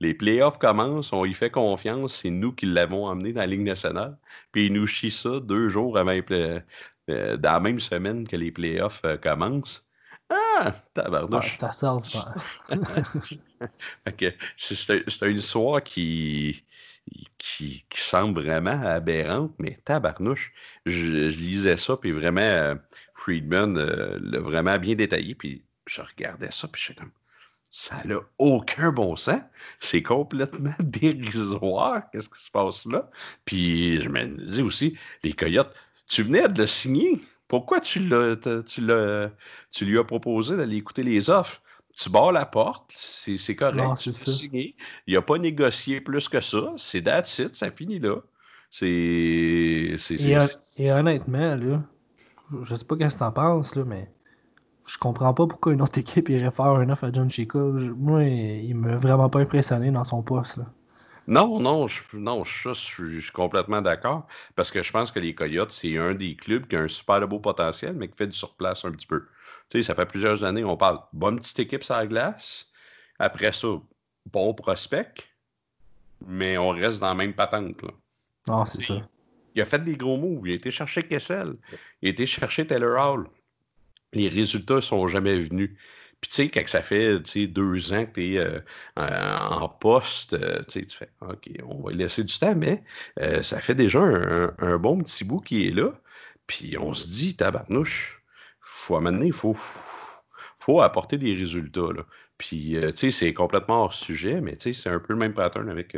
Les 0.00 0.14
playoffs 0.14 0.58
commencent, 0.58 1.12
on 1.12 1.24
y 1.24 1.34
fait 1.34 1.50
confiance, 1.50 2.14
c'est 2.14 2.30
nous 2.30 2.52
qui 2.52 2.66
l'avons 2.66 3.06
emmené 3.06 3.32
dans 3.32 3.40
la 3.40 3.46
Ligue 3.46 3.62
nationale. 3.62 4.16
Puis 4.52 4.66
il 4.66 4.72
nous 4.72 4.86
chie 4.86 5.10
ça 5.10 5.40
deux 5.40 5.68
jours 5.68 5.98
avant, 5.98 6.18
euh, 6.30 6.60
dans 7.08 7.52
la 7.52 7.60
même 7.60 7.80
semaine 7.80 8.26
que 8.26 8.36
les 8.36 8.50
playoffs 8.50 9.02
commencent. 9.22 9.86
Ah, 10.30 10.72
tabarnouche. 10.94 11.58
Ah, 11.60 11.72
ça. 11.72 11.98
c'est 14.56 15.22
une 15.22 15.36
histoire 15.36 15.82
qui, 15.82 16.64
qui, 17.38 17.84
semble 17.94 18.42
vraiment 18.42 18.80
aberrante, 18.82 19.52
mais 19.58 19.80
tabarnouche. 19.84 20.52
Je, 20.86 21.28
lisais 21.28 21.76
ça, 21.76 21.96
puis 21.96 22.12
vraiment, 22.12 22.40
euh, 22.40 22.74
Friedman 23.14 23.76
euh, 23.78 24.18
l'a 24.20 24.40
vraiment 24.40 24.78
bien 24.78 24.94
détaillé, 24.94 25.34
puis 25.34 25.62
je 25.86 26.00
regardais 26.02 26.50
ça, 26.50 26.68
puis 26.68 26.80
je 26.80 26.84
suis 26.86 26.94
comme, 26.94 27.10
ça 27.70 28.02
n'a 28.04 28.18
aucun 28.38 28.90
bon 28.90 29.16
sens. 29.16 29.40
C'est 29.78 30.02
complètement 30.02 30.74
dérisoire. 30.80 32.10
Qu'est-ce 32.10 32.28
qui 32.28 32.42
se 32.42 32.50
passe 32.50 32.84
là? 32.86 33.08
Puis 33.44 34.00
je 34.00 34.08
me 34.08 34.24
dis 34.50 34.62
aussi, 34.62 34.98
les 35.22 35.32
Coyotes, 35.32 35.72
tu 36.08 36.22
venais 36.24 36.48
de 36.48 36.62
le 36.62 36.66
signer. 36.66 37.20
Pourquoi 37.46 37.80
tu, 37.80 38.00
tu, 38.66 38.82
tu 39.72 39.84
lui 39.84 39.98
as 39.98 40.04
proposé 40.04 40.56
d'aller 40.56 40.76
écouter 40.76 41.02
les 41.02 41.30
offres? 41.30 41.62
Tu 42.00 42.08
barres 42.08 42.32
la 42.32 42.46
porte, 42.46 42.94
c'est 42.96 43.56
correct. 43.56 44.08
Il 45.06 45.14
n'a 45.14 45.22
pas 45.22 45.38
négocié 45.38 46.00
plus 46.00 46.28
que 46.28 46.40
ça. 46.40 46.72
C'est 46.76 47.02
that's 47.02 47.38
it, 47.38 47.54
ça 47.54 47.70
finit 47.70 47.98
là. 47.98 48.16
C'est. 48.70 48.86
Et, 48.86 49.96
et, 50.78 50.92
honnêtement, 50.92 51.56
là, 51.56 51.82
je 52.62 52.74
sais 52.74 52.84
pas 52.84 52.94
ce 52.94 53.14
que 53.14 53.18
tu 53.18 53.24
en 53.24 53.32
penses, 53.32 53.74
là, 53.74 53.84
mais 53.84 54.08
je 54.86 54.96
comprends 54.98 55.34
pas 55.34 55.46
pourquoi 55.46 55.72
une 55.72 55.82
autre 55.82 55.98
équipe 55.98 56.28
irait 56.28 56.50
faire 56.50 56.66
un 56.66 56.88
offre 56.88 57.04
à 57.04 57.12
John 57.12 57.30
Chica. 57.30 57.58
Moi, 57.58 58.24
il 58.24 58.74
m'a 58.74 58.96
vraiment 58.96 59.28
pas 59.28 59.40
impressionné 59.40 59.90
dans 59.90 60.04
son 60.04 60.22
poste. 60.22 60.56
Là. 60.56 60.66
Non, 61.26 61.60
non, 61.60 61.86
je, 61.86 62.00
non, 62.14 62.42
je, 62.44 62.72
suis 62.72 63.30
complètement 63.32 63.82
d'accord. 63.82 64.26
Parce 64.56 64.70
que 64.70 64.82
je 64.82 64.90
pense 64.90 65.12
que 65.12 65.20
les 65.20 65.34
Coyotes, 65.34 65.70
c'est 65.70 65.96
un 65.96 66.14
des 66.14 66.34
clubs 66.34 66.66
qui 66.66 66.76
a 66.76 66.80
un 66.80 66.88
super 66.88 67.26
beau 67.28 67.38
potentiel, 67.38 67.94
mais 67.94 68.08
qui 68.08 68.16
fait 68.16 68.26
du 68.26 68.36
surplace 68.36 68.84
un 68.84 68.90
petit 68.90 69.06
peu. 69.06 69.24
Tu 69.70 69.78
sais, 69.78 69.82
ça 69.82 69.94
fait 69.94 70.06
plusieurs 70.06 70.44
années, 70.44 70.64
on 70.64 70.76
parle 70.76 71.00
bonne 71.12 71.38
petite 71.38 71.60
équipe 71.60 71.84
sur 71.84 71.96
la 71.96 72.06
glace. 72.06 72.66
Après 73.18 73.52
ça, 73.52 73.68
bon 74.26 74.52
prospect, 74.52 75.14
mais 76.26 76.58
on 76.58 76.70
reste 76.70 76.98
dans 76.98 77.08
la 77.08 77.14
même 77.14 77.34
patente. 77.34 77.82
Là. 77.82 77.90
Ah, 78.48 78.64
c'est 78.66 78.82
ça. 78.82 79.08
Il 79.54 79.62
a 79.62 79.64
fait 79.64 79.82
des 79.82 79.96
gros 79.96 80.16
moves. 80.16 80.46
Il 80.48 80.52
a 80.52 80.54
été 80.54 80.70
chercher 80.70 81.02
Kessel. 81.02 81.54
Il 82.02 82.08
a 82.08 82.10
été 82.12 82.26
chercher 82.26 82.66
Taylor 82.66 82.98
Hall. 82.98 83.28
Les 84.12 84.28
résultats 84.28 84.76
ne 84.76 84.80
sont 84.80 85.06
jamais 85.08 85.40
venus. 85.40 85.70
Puis, 86.20 86.28
tu 86.30 86.36
sais, 86.36 86.48
quand 86.50 86.66
ça 86.66 86.82
fait 86.82 87.18
deux 87.46 87.92
ans 87.92 88.04
que 88.04 88.20
tu 88.20 88.34
es 88.34 88.38
euh, 88.38 88.60
en 88.96 89.68
poste, 89.68 90.34
euh, 90.34 90.62
tu 90.68 90.84
fais 90.88 91.10
OK, 91.22 91.48
on 91.64 91.82
va 91.82 91.92
laisser 91.92 92.24
du 92.24 92.38
temps, 92.38 92.54
mais 92.54 92.82
euh, 93.20 93.40
ça 93.42 93.60
fait 93.60 93.74
déjà 93.74 94.00
un, 94.00 94.78
bon 94.78 94.98
petit 94.98 95.24
bout 95.24 95.40
qui 95.40 95.66
est 95.66 95.70
là. 95.70 95.92
Puis, 96.46 96.76
on 96.78 96.92
se 96.92 97.08
dit, 97.08 97.36
tabarnouche, 97.36 98.19
faut, 98.90 99.06
à 99.06 99.10
il 99.10 99.32
faut, 99.32 99.54
faut 100.58 100.80
apporter 100.80 101.18
des 101.18 101.34
résultats. 101.34 101.92
Là. 101.94 102.04
Puis, 102.38 102.76
tu 102.76 102.92
sais, 102.96 103.10
c'est 103.10 103.34
complètement 103.34 103.84
hors 103.84 103.94
sujet, 103.94 104.40
mais 104.40 104.56
tu 104.56 104.72
sais, 104.72 104.82
c'est 104.82 104.90
un 104.90 104.98
peu 104.98 105.12
le 105.12 105.18
même 105.18 105.34
pattern 105.34 105.68
avec, 105.68 105.96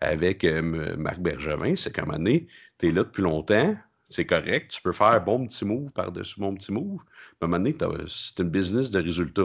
avec 0.00 0.44
Marc 0.44 1.20
Bergevin. 1.20 1.74
C'est 1.76 1.92
qu'à 1.92 2.02
un 2.02 2.06
moment 2.06 2.18
donné, 2.18 2.48
tu 2.78 2.88
es 2.88 2.90
là 2.90 3.04
depuis 3.04 3.22
longtemps, 3.22 3.76
c'est 4.08 4.26
correct. 4.26 4.72
Tu 4.72 4.82
peux 4.82 4.92
faire 4.92 5.08
un 5.08 5.20
bon 5.20 5.46
petit 5.46 5.64
move 5.64 5.92
par-dessus 5.92 6.40
mon 6.40 6.54
petit 6.54 6.72
move. 6.72 7.00
Mais 7.40 7.44
à 7.44 7.44
un 7.44 7.48
moment 7.48 7.64
donné, 7.64 7.76
c'est 8.08 8.40
une 8.40 8.50
business 8.50 8.90
de 8.90 9.00
résultats. 9.00 9.44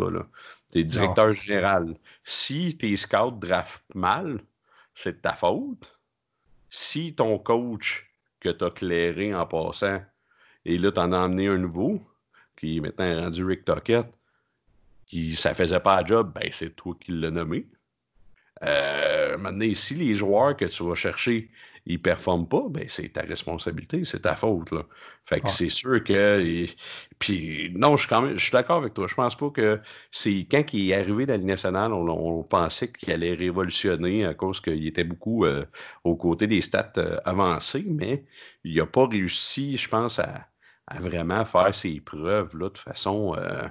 Tu 0.72 0.80
es 0.80 0.84
directeur 0.84 1.32
général. 1.32 1.96
Si 2.24 2.76
tes 2.78 2.96
scouts 2.98 3.40
draftent 3.40 3.94
mal, 3.94 4.42
c'est 4.96 5.18
de 5.18 5.22
ta 5.22 5.34
faute. 5.34 6.00
Si 6.72 7.14
ton 7.14 7.38
coach 7.38 8.12
que 8.40 8.50
tu 8.50 8.66
as 8.66 8.72
clairé 8.72 9.36
en 9.36 9.46
passant, 9.46 10.02
et 10.66 10.78
là, 10.78 10.92
tu 10.92 11.00
en 11.00 11.12
as 11.12 11.18
emmené 11.18 11.48
un 11.48 11.58
nouveau, 11.58 12.02
qui 12.58 12.78
est 12.78 12.80
maintenant 12.80 13.24
rendu 13.24 13.44
Rick 13.46 13.66
Tockett, 13.66 14.08
qui 15.06 15.36
ça 15.36 15.54
faisait 15.54 15.80
pas 15.80 16.02
la 16.02 16.08
job, 16.08 16.32
ben 16.34 16.50
c'est 16.52 16.76
toi 16.76 16.96
qui 17.00 17.12
l'as 17.12 17.32
nommé. 17.32 17.68
Euh, 18.64 19.38
maintenant, 19.38 19.70
si 19.76 19.96
les 19.96 20.16
joueurs 20.16 20.56
que 20.56 20.66
tu 20.66 20.84
vas 20.84 20.96
chercher 20.96 21.50
ils 21.88 21.94
ne 21.94 22.00
performent 22.00 22.48
pas, 22.48 22.64
ben 22.70 22.86
c'est 22.88 23.10
ta 23.10 23.22
responsabilité, 23.22 24.04
c'est 24.06 24.22
ta 24.22 24.36
faute. 24.36 24.72
Là. 24.72 24.84
Fait 25.26 25.40
que 25.40 25.50
c'est 25.50 25.70
sûr 25.70 26.04
que. 26.04 26.66
Puis 27.20 27.72
non, 27.76 27.96
je 27.96 28.08
suis, 28.08 28.38
je 28.38 28.44
suis 28.44 28.52
d'accord 28.52 28.78
avec 28.78 28.96
toi. 28.96 29.06
Je 29.08 29.14
pense 29.14 29.36
pas 29.36 29.50
que 29.52 29.80
c'est 30.12 30.48
quand 30.50 30.64
il 30.74 30.90
est 30.90 30.96
arrivé 30.96 31.28
dans 31.28 31.34
la 31.34 31.38
Ligue 31.38 31.48
nationale, 31.48 31.94
on, 31.94 32.44
pensait 32.44 32.92
qu'il 32.92 33.12
allait 33.12 33.36
révolutionner 33.36 34.26
à 34.26 34.34
cause 34.34 34.62
qu'il 34.62 34.88
était 34.88 35.04
beaucoup 35.04 35.46
euh, 35.46 35.64
aux 36.04 36.16
côtés 36.16 36.48
des 36.48 36.62
stats 36.62 36.94
euh, 36.98 37.18
avancées, 37.24 37.86
mais 37.88 38.26
il 38.64 38.76
n'a 38.78 38.86
pas 38.88 39.08
réussi, 39.08 39.78
je 39.78 39.88
pense, 39.88 40.20
à, 40.20 40.48
vraiment 41.00 41.46
faire 41.46 41.74
ses 41.74 42.00
preuves 42.00 42.58
là, 42.58 42.70
de 42.70 42.78
façon. 42.78 43.36
Euh, 43.38 43.68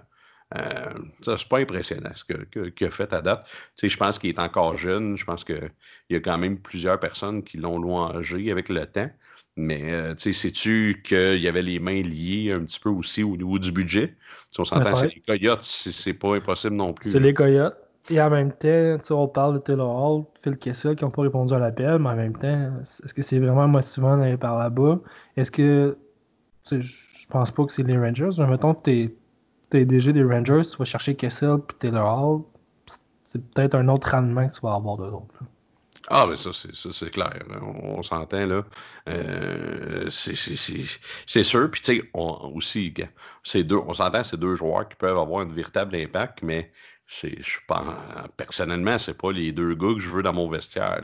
euh, 0.57 0.93
ça, 1.23 1.37
c'est 1.37 1.49
pas 1.49 1.59
impressionnant 1.59 2.11
ce 2.15 2.25
qu'il 2.25 2.87
a 2.87 2.91
fait 2.91 3.13
à 3.13 3.23
date. 3.23 3.47
je 3.83 3.97
pense 3.97 4.19
qu'il 4.19 4.31
est 4.31 4.39
encore 4.39 4.77
jeune. 4.77 5.17
Je 5.17 5.25
pense 5.25 5.45
qu'il 5.45 5.71
y 6.11 6.17
a 6.17 6.21
quand 6.21 6.39
même 6.39 6.59
plusieurs 6.59 7.01
personnes 7.01 7.43
qui 7.43 7.57
l'ont 7.57 7.79
louangé 7.79 8.51
avec 8.51 8.69
le 8.69 8.87
temps. 8.87 9.11
Mais 9.57 9.93
euh, 9.93 10.15
sais-tu 10.17 11.03
qu'il 11.05 11.39
y 11.39 11.47
avait 11.47 11.63
les 11.63 11.79
mains 11.79 12.03
liées 12.03 12.53
un 12.53 12.65
petit 12.65 12.81
peu 12.81 12.89
aussi 12.89 13.23
au 13.23 13.37
niveau 13.37 13.59
du 13.59 13.71
budget? 13.71 14.17
Si 14.51 14.61
on 14.61 14.65
s'entend, 14.65 14.97
c'est 14.97 15.15
les 15.15 15.21
Coyotes, 15.21 15.63
c'est 15.63 16.15
pas 16.15 16.35
impossible 16.35 16.75
non 16.75 16.93
plus. 16.93 17.13
C'est 17.13 17.21
les 17.21 17.35
Coyotes. 17.35 17.77
Et 18.11 18.21
en 18.21 18.29
même 18.29 18.53
temps, 18.53 18.99
on 19.11 19.29
parle 19.29 19.55
de 19.55 19.59
Taylor 19.61 19.89
Hall, 19.89 20.25
Phil 20.43 20.59
Kessel 20.59 20.95
qui 20.95 21.05
n'ont 21.05 21.11
pas 21.11 21.23
répondu 21.23 21.55
à 21.55 21.59
l'appel, 21.59 21.99
mais 21.99 22.11
en 22.11 22.17
même 22.17 22.37
temps, 22.37 22.73
est-ce 22.83 23.15
que 23.15 23.23
c'est 23.23 23.39
vraiment 23.39 23.67
motivant 23.67 24.19
d'aller 24.19 24.37
par 24.37 24.59
là-bas? 24.59 24.99
Est-ce 25.37 25.51
que. 25.51 25.97
Je 26.71 27.27
pense 27.29 27.51
pas 27.51 27.65
que 27.65 27.73
c'est 27.73 27.83
les 27.83 27.99
Rangers, 27.99 28.31
mais 28.39 28.47
mettons 28.47 28.75
que 28.75 28.91
tu 28.91 29.15
t'es 29.71 29.85
DG 29.85 30.13
des 30.13 30.25
Rangers, 30.25 30.63
tu 30.71 30.77
vas 30.79 30.85
chercher 30.85 31.15
Kessel 31.15 31.59
puis 31.67 31.77
Taylor 31.79 32.07
Hall, 32.07 32.43
c'est 33.23 33.45
peut-être 33.53 33.75
un 33.75 33.89
autre 33.89 34.11
rendement 34.11 34.49
que 34.49 34.55
tu 34.55 34.61
vas 34.61 34.75
avoir 34.75 34.97
de 34.97 35.05
l'autre. 35.05 35.35
Ah, 36.09 36.27
mais 36.29 36.37
ça, 36.37 36.51
c'est 36.53 37.11
clair. 37.11 37.33
On, 37.83 38.03
s'entend, 38.03 38.45
là. 38.45 38.63
Euh, 39.09 40.11
c'est 40.11 41.45
sûr. 41.45 41.71
Puis, 41.71 41.81
tu 41.81 42.01
sais, 42.01 42.11
aussi, 42.15 42.93
deux, 43.65 43.77
on 43.77 43.95
s'entend, 43.95 44.23
c'est 44.23 44.37
deux 44.37 44.55
joueurs 44.55 44.87
qui 44.87 44.97
peuvent 44.97 45.17
avoir 45.17 45.41
un 45.41 45.47
véritable 45.47 45.97
impact, 45.97 46.43
mais 46.43 46.71
c'est, 47.07 47.41
je 47.43 47.59
pense, 47.67 47.87
personnellement, 48.37 48.99
c'est 48.99 49.17
pas 49.17 49.33
les 49.33 49.53
deux 49.53 49.75
gars 49.75 49.95
que 49.95 50.01
je 50.01 50.11
veux 50.11 50.23
dans 50.23 50.35
mon 50.35 50.49
vestiaire. 50.49 51.01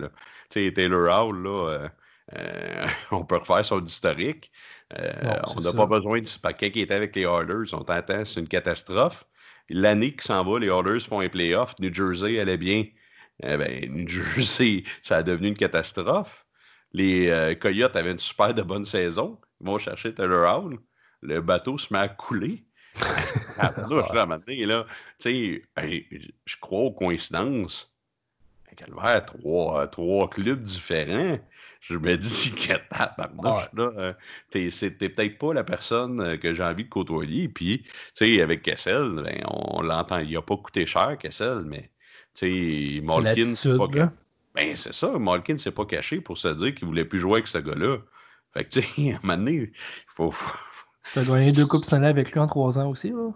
Tu 0.50 0.66
sais, 0.66 0.72
Taylor 0.74 1.08
Hall, 1.08 1.42
là, 1.42 1.68
euh, 1.68 1.88
euh, 2.36 2.86
on 3.10 3.24
peut 3.24 3.38
refaire 3.38 3.64
son 3.64 3.84
historique. 3.84 4.50
Euh, 4.98 5.12
on 5.56 5.60
n'a 5.60 5.72
pas 5.72 5.86
besoin 5.86 6.20
de. 6.20 6.26
Quand 6.42 6.52
qui 6.52 6.80
était 6.80 6.94
avec 6.94 7.14
les 7.14 7.22
Oilers, 7.22 7.72
on 7.72 7.84
t'entend, 7.84 8.24
c'est 8.24 8.40
une 8.40 8.48
catastrophe. 8.48 9.24
L'année 9.68 10.14
qui 10.14 10.26
s'en 10.26 10.44
va, 10.44 10.58
les 10.58 10.66
Oilers 10.66 11.00
font 11.00 11.20
un 11.20 11.28
playoff. 11.28 11.74
New 11.78 11.94
Jersey 11.94 12.40
allait 12.40 12.56
bien. 12.56 12.86
Eh 13.42 13.56
ben, 13.56 13.90
New 13.94 14.08
Jersey, 14.08 14.82
ça 15.02 15.18
a 15.18 15.22
devenu 15.22 15.48
une 15.48 15.56
catastrophe. 15.56 16.44
Les 16.92 17.28
euh, 17.28 17.54
Coyotes 17.54 17.94
avaient 17.94 18.10
une 18.10 18.18
super 18.18 18.52
de 18.52 18.62
bonne 18.62 18.84
saison. 18.84 19.38
Ils 19.60 19.66
vont 19.66 19.78
chercher 19.78 20.12
Taylor 20.12 20.64
Hall. 20.64 20.78
Le 21.22 21.40
bateau 21.40 21.78
se 21.78 21.92
met 21.92 22.00
à 22.00 22.08
couler. 22.08 22.64
là, 23.56 23.72
là, 23.88 24.26
là 24.26 24.86
je 25.22 26.56
crois 26.60 26.80
aux 26.80 26.92
coïncidences. 26.92 27.89
Calvaire, 28.84 29.24
trois, 29.26 29.86
trois 29.88 30.28
clubs 30.28 30.62
différents. 30.62 31.38
Je 31.80 31.96
me 31.96 32.16
dis 32.16 32.52
que 32.52 32.74
tabarnouche, 32.90 33.68
là, 33.74 33.92
euh, 33.96 34.12
t'es, 34.50 34.70
peut-être 34.90 35.38
pas 35.38 35.54
la 35.54 35.64
personne 35.64 36.20
euh, 36.20 36.36
que 36.36 36.54
j'ai 36.54 36.62
envie 36.62 36.84
de 36.84 36.88
côtoyer. 36.88 37.48
Puis, 37.48 37.82
tu 37.82 37.90
sais, 38.14 38.42
avec 38.42 38.62
Kessel, 38.62 39.22
ben, 39.24 39.42
on 39.46 39.80
l'entend, 39.82 40.18
il 40.18 40.36
a 40.36 40.42
pas 40.42 40.56
coûté 40.56 40.86
cher, 40.86 41.16
Kessel, 41.18 41.62
mais, 41.64 41.90
tu 42.34 42.98
sais, 42.98 43.00
Malkin, 43.02 43.54
c'est 43.54 43.76
pas... 43.76 44.12
Ben, 44.54 44.74
c'est 44.74 44.92
ça, 44.92 45.18
Malkin 45.18 45.56
s'est 45.56 45.70
pas 45.70 45.86
caché 45.86 46.20
pour 46.20 46.36
se 46.36 46.48
dire 46.48 46.74
qu'il 46.74 46.86
voulait 46.86 47.04
plus 47.04 47.20
jouer 47.20 47.34
avec 47.34 47.46
ce 47.46 47.58
gars-là. 47.58 47.98
Fait 48.52 48.64
que, 48.64 48.70
tu 48.70 48.82
sais, 48.82 49.12
à 49.12 49.16
un 49.16 49.18
moment 49.22 49.36
donné, 49.36 49.54
il 49.54 49.70
faut... 50.14 50.34
T'as 51.14 51.24
gagné 51.24 51.52
deux 51.52 51.66
Coupes 51.66 51.84
Stanley 51.84 52.08
avec 52.08 52.32
lui 52.32 52.40
en 52.40 52.46
trois 52.46 52.78
ans 52.78 52.88
aussi, 52.88 53.10
là? 53.10 53.30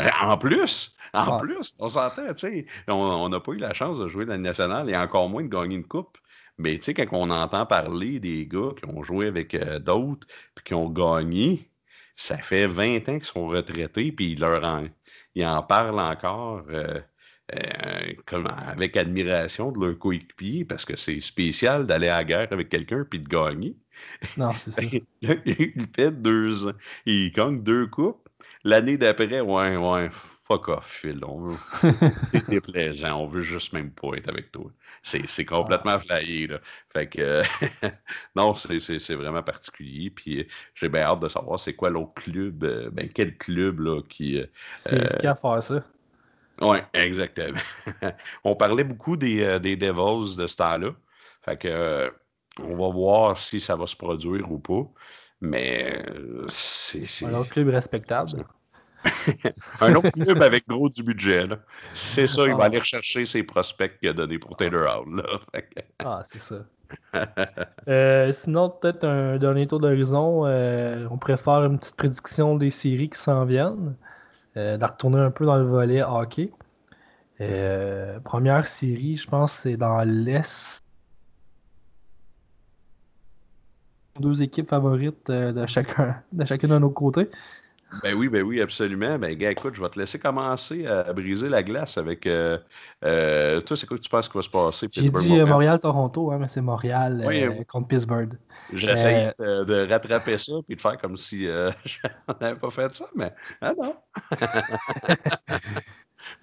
Euh, 0.00 0.08
en 0.20 0.38
plus, 0.38 0.94
en 1.14 1.38
plus, 1.38 1.74
on 1.78 1.88
s'entend, 1.88 2.32
tu 2.34 2.38
sais, 2.38 2.66
on 2.86 3.28
n'a 3.28 3.40
pas 3.40 3.52
eu 3.52 3.58
la 3.58 3.74
chance 3.74 3.98
de 3.98 4.08
jouer 4.08 4.26
dans 4.26 4.34
le 4.34 4.40
national 4.40 4.90
et 4.90 4.96
encore 4.96 5.28
moins 5.28 5.42
de 5.42 5.48
gagner 5.48 5.76
une 5.76 5.86
coupe. 5.86 6.18
Mais 6.58 6.78
tu 6.78 6.84
sais, 6.84 6.94
quand 6.94 7.06
on 7.12 7.30
entend 7.30 7.66
parler 7.66 8.18
des 8.20 8.46
gars 8.46 8.70
qui 8.76 8.88
ont 8.88 9.02
joué 9.02 9.26
avec 9.26 9.54
euh, 9.54 9.78
d'autres 9.78 10.26
puis 10.54 10.64
qui 10.64 10.74
ont 10.74 10.90
gagné, 10.90 11.70
ça 12.16 12.36
fait 12.38 12.66
20 12.66 13.08
ans 13.08 13.18
qu'ils 13.18 13.24
sont 13.24 13.46
retraités, 13.46 14.10
puis 14.12 14.32
ils, 14.32 14.40
leur 14.40 14.64
en, 14.64 14.86
ils 15.36 15.46
en 15.46 15.62
parlent 15.62 16.00
encore 16.00 16.64
euh, 16.70 17.00
avec 18.28 18.96
admiration 18.96 19.72
de 19.72 19.86
leur 19.86 19.98
coéquipier 19.98 20.64
parce 20.64 20.84
que 20.84 20.96
c'est 20.96 21.20
spécial 21.20 21.86
d'aller 21.86 22.08
à 22.08 22.18
la 22.18 22.24
guerre 22.24 22.48
avec 22.50 22.68
quelqu'un 22.68 23.04
puis 23.08 23.20
de 23.20 23.28
gagner. 23.28 23.76
Non, 24.36 24.52
c'est 24.54 24.70
ça. 24.70 24.82
il 25.22 25.86
fait 25.94 26.12
deux 26.12 26.68
ans. 26.68 26.74
Il 27.06 27.32
gagne 27.32 27.62
deux 27.62 27.86
coupes. 27.86 28.27
L'année 28.64 28.98
d'après, 28.98 29.40
ouais, 29.40 29.76
ouais, 29.76 30.10
fuck 30.48 30.68
off, 30.68 30.86
Phil. 30.86 31.20
On 31.24 31.40
veut. 31.40 31.56
C'est 32.32 32.48
déplaisant. 32.48 33.20
On 33.20 33.26
veut 33.26 33.42
juste 33.42 33.72
même 33.72 33.90
pas 33.90 34.14
être 34.16 34.28
avec 34.28 34.50
toi. 34.50 34.70
C'est 35.02 35.44
complètement 35.44 35.92
ah. 35.92 36.00
flyé, 36.00 36.46
là. 36.46 36.58
Fait 36.92 37.08
que, 37.08 37.42
non, 38.36 38.54
c'est 38.54 39.14
vraiment 39.14 39.42
particulier. 39.42 40.10
Puis 40.10 40.46
j'ai 40.74 40.88
bien 40.88 41.02
hâte 41.02 41.20
de 41.20 41.28
savoir 41.28 41.60
c'est 41.60 41.74
quoi 41.74 41.90
l'autre 41.90 42.14
club, 42.14 42.64
euh, 42.64 42.90
ben 42.90 43.08
quel 43.08 43.36
club, 43.36 43.80
là, 43.80 44.02
qui. 44.08 44.40
Euh, 44.40 44.46
c'est 44.74 45.08
ce 45.08 45.16
qui 45.16 45.26
a 45.26 45.34
fait 45.34 45.60
ça. 45.60 45.84
Oui, 46.60 46.78
exactement. 46.92 47.60
on 48.44 48.56
parlait 48.56 48.84
beaucoup 48.84 49.16
des, 49.16 49.42
euh, 49.42 49.58
des 49.60 49.76
Devils 49.76 50.36
de 50.36 50.46
ce 50.46 50.56
temps-là. 50.56 50.90
Fait 51.42 51.56
que 51.56 52.12
on 52.60 52.76
va 52.76 52.92
voir 52.92 53.38
si 53.38 53.60
ça 53.60 53.76
va 53.76 53.86
se 53.86 53.94
produire 53.94 54.50
ou 54.50 54.58
pas. 54.58 54.82
Mais 55.40 56.02
euh, 56.08 56.46
c'est. 56.48 57.26
Un 57.26 57.34
autre 57.34 57.50
club 57.50 57.68
respectable. 57.68 58.44
un 59.80 59.94
autre 59.94 60.10
club 60.10 60.42
avec 60.42 60.66
gros 60.66 60.88
du 60.88 61.04
budget. 61.04 61.44
C'est 61.94 62.26
ça, 62.26 62.46
il 62.46 62.54
va 62.54 62.64
aller 62.64 62.80
rechercher 62.80 63.24
ses 63.24 63.44
prospects 63.44 63.96
qu'il 63.98 64.08
a 64.08 64.12
donnés 64.12 64.40
pour 64.40 64.56
Taylor 64.56 65.02
Hall. 65.06 65.22
ah, 66.00 66.20
c'est 66.24 66.40
ça. 66.40 66.56
Euh, 67.86 68.32
sinon, 68.32 68.70
peut-être 68.70 69.04
un 69.04 69.36
dernier 69.38 69.68
tour 69.68 69.78
d'horizon. 69.78 70.46
Euh, 70.46 71.06
on 71.10 71.18
pourrait 71.18 71.36
faire 71.36 71.64
une 71.64 71.78
petite 71.78 71.96
prédiction 71.96 72.56
des 72.56 72.70
séries 72.70 73.10
qui 73.10 73.20
s'en 73.20 73.44
viennent. 73.44 73.94
de 74.56 74.84
retourner 74.84 75.20
un 75.20 75.30
peu 75.30 75.46
dans 75.46 75.56
le 75.56 75.66
volet 75.66 76.02
hockey. 76.02 76.50
première 78.24 78.66
série, 78.66 79.16
je 79.16 79.28
pense, 79.28 79.52
c'est 79.52 79.76
dans 79.76 80.02
l'Est. 80.02 80.82
Deux 84.20 84.42
équipes 84.42 84.68
favorites 84.68 85.30
euh, 85.30 85.52
de 85.52 85.66
chacun 85.66 86.16
de 86.32 86.44
chacun 86.44 86.68
de 86.68 86.78
nos 86.78 86.90
côtés. 86.90 87.28
Ben 88.02 88.12
oui, 88.14 88.28
ben 88.28 88.42
oui, 88.42 88.60
absolument. 88.60 89.18
Ben, 89.18 89.34
gars, 89.34 89.50
écoute, 89.50 89.74
je 89.74 89.80
vais 89.80 89.88
te 89.88 89.98
laisser 89.98 90.18
commencer 90.18 90.86
à 90.86 91.10
briser 91.14 91.48
la 91.48 91.62
glace 91.62 91.96
avec. 91.96 92.26
Euh, 92.26 92.58
euh, 93.02 93.62
toi, 93.62 93.78
c'est 93.78 93.86
quoi 93.86 93.96
que 93.96 94.02
tu 94.02 94.10
penses 94.10 94.28
qu'il 94.28 94.36
va 94.36 94.42
se 94.42 94.50
passer? 94.50 94.88
J'ai 94.92 95.08
dit 95.08 95.42
Montréal-Toronto, 95.42 96.30
hein, 96.30 96.36
mais 96.38 96.48
c'est 96.48 96.60
Montréal 96.60 97.24
contre 97.66 97.88
Pittsburgh. 97.88 98.34
J'essaie 98.74 99.32
de, 99.38 99.90
rattraper 99.90 100.36
ça 100.36 100.52
puis 100.66 100.76
de 100.76 100.80
faire 100.82 100.98
comme 100.98 101.16
si 101.16 101.46
on 102.28 102.34
n'avais 102.40 102.58
pas 102.58 102.70
fait 102.70 102.94
ça, 102.94 103.06
mais 103.16 103.32
ah 103.62 103.72
non. 103.80 103.96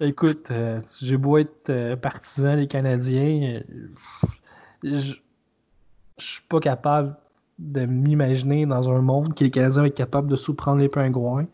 écoute, 0.00 0.50
j'ai 1.00 1.16
beau 1.16 1.38
être 1.38 1.94
partisan 1.94 2.56
des 2.56 2.66
Canadiens, 2.66 3.60
je 4.82 5.14
suis 6.18 6.42
pas 6.48 6.60
capable 6.60 7.16
de 7.58 7.86
m'imaginer 7.86 8.66
dans 8.66 8.90
un 8.90 9.00
monde 9.00 9.34
que 9.34 9.44
les 9.44 9.50
Canadiens 9.50 9.84
est 9.84 9.90
capable 9.90 10.28
de 10.28 10.36
sous-prendre 10.36 10.78
les 10.78 10.88
pingouins 10.88 11.46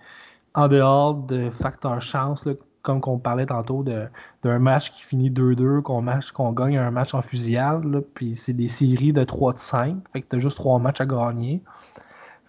en 0.55 0.69
dehors 0.69 1.15
de 1.15 1.51
facteurs 1.51 2.03
chance, 2.03 2.47
comme 2.83 3.01
qu'on 3.01 3.19
parlait 3.19 3.47
tantôt 3.47 3.85
d'un 3.85 4.59
match 4.59 4.91
qui 4.91 5.05
finit 5.05 5.31
2-2, 5.31 5.81
qu'on 5.83 6.53
gagne 6.53 6.77
un 6.77 6.91
match 6.91 7.15
en 7.15 7.23
fusillade, 7.23 8.05
puis 8.15 8.37
c'est 8.37 8.53
des 8.53 8.69
séries 8.69 9.13
de 9.13 9.23
3 9.23 9.53
de 9.53 9.59
5, 9.59 9.97
fait 10.13 10.23
que 10.23 10.27
t'as 10.29 10.39
juste 10.39 10.57
3 10.57 10.81
matchs 10.81 11.01
à 11.01 11.07
gagner. 11.07 11.63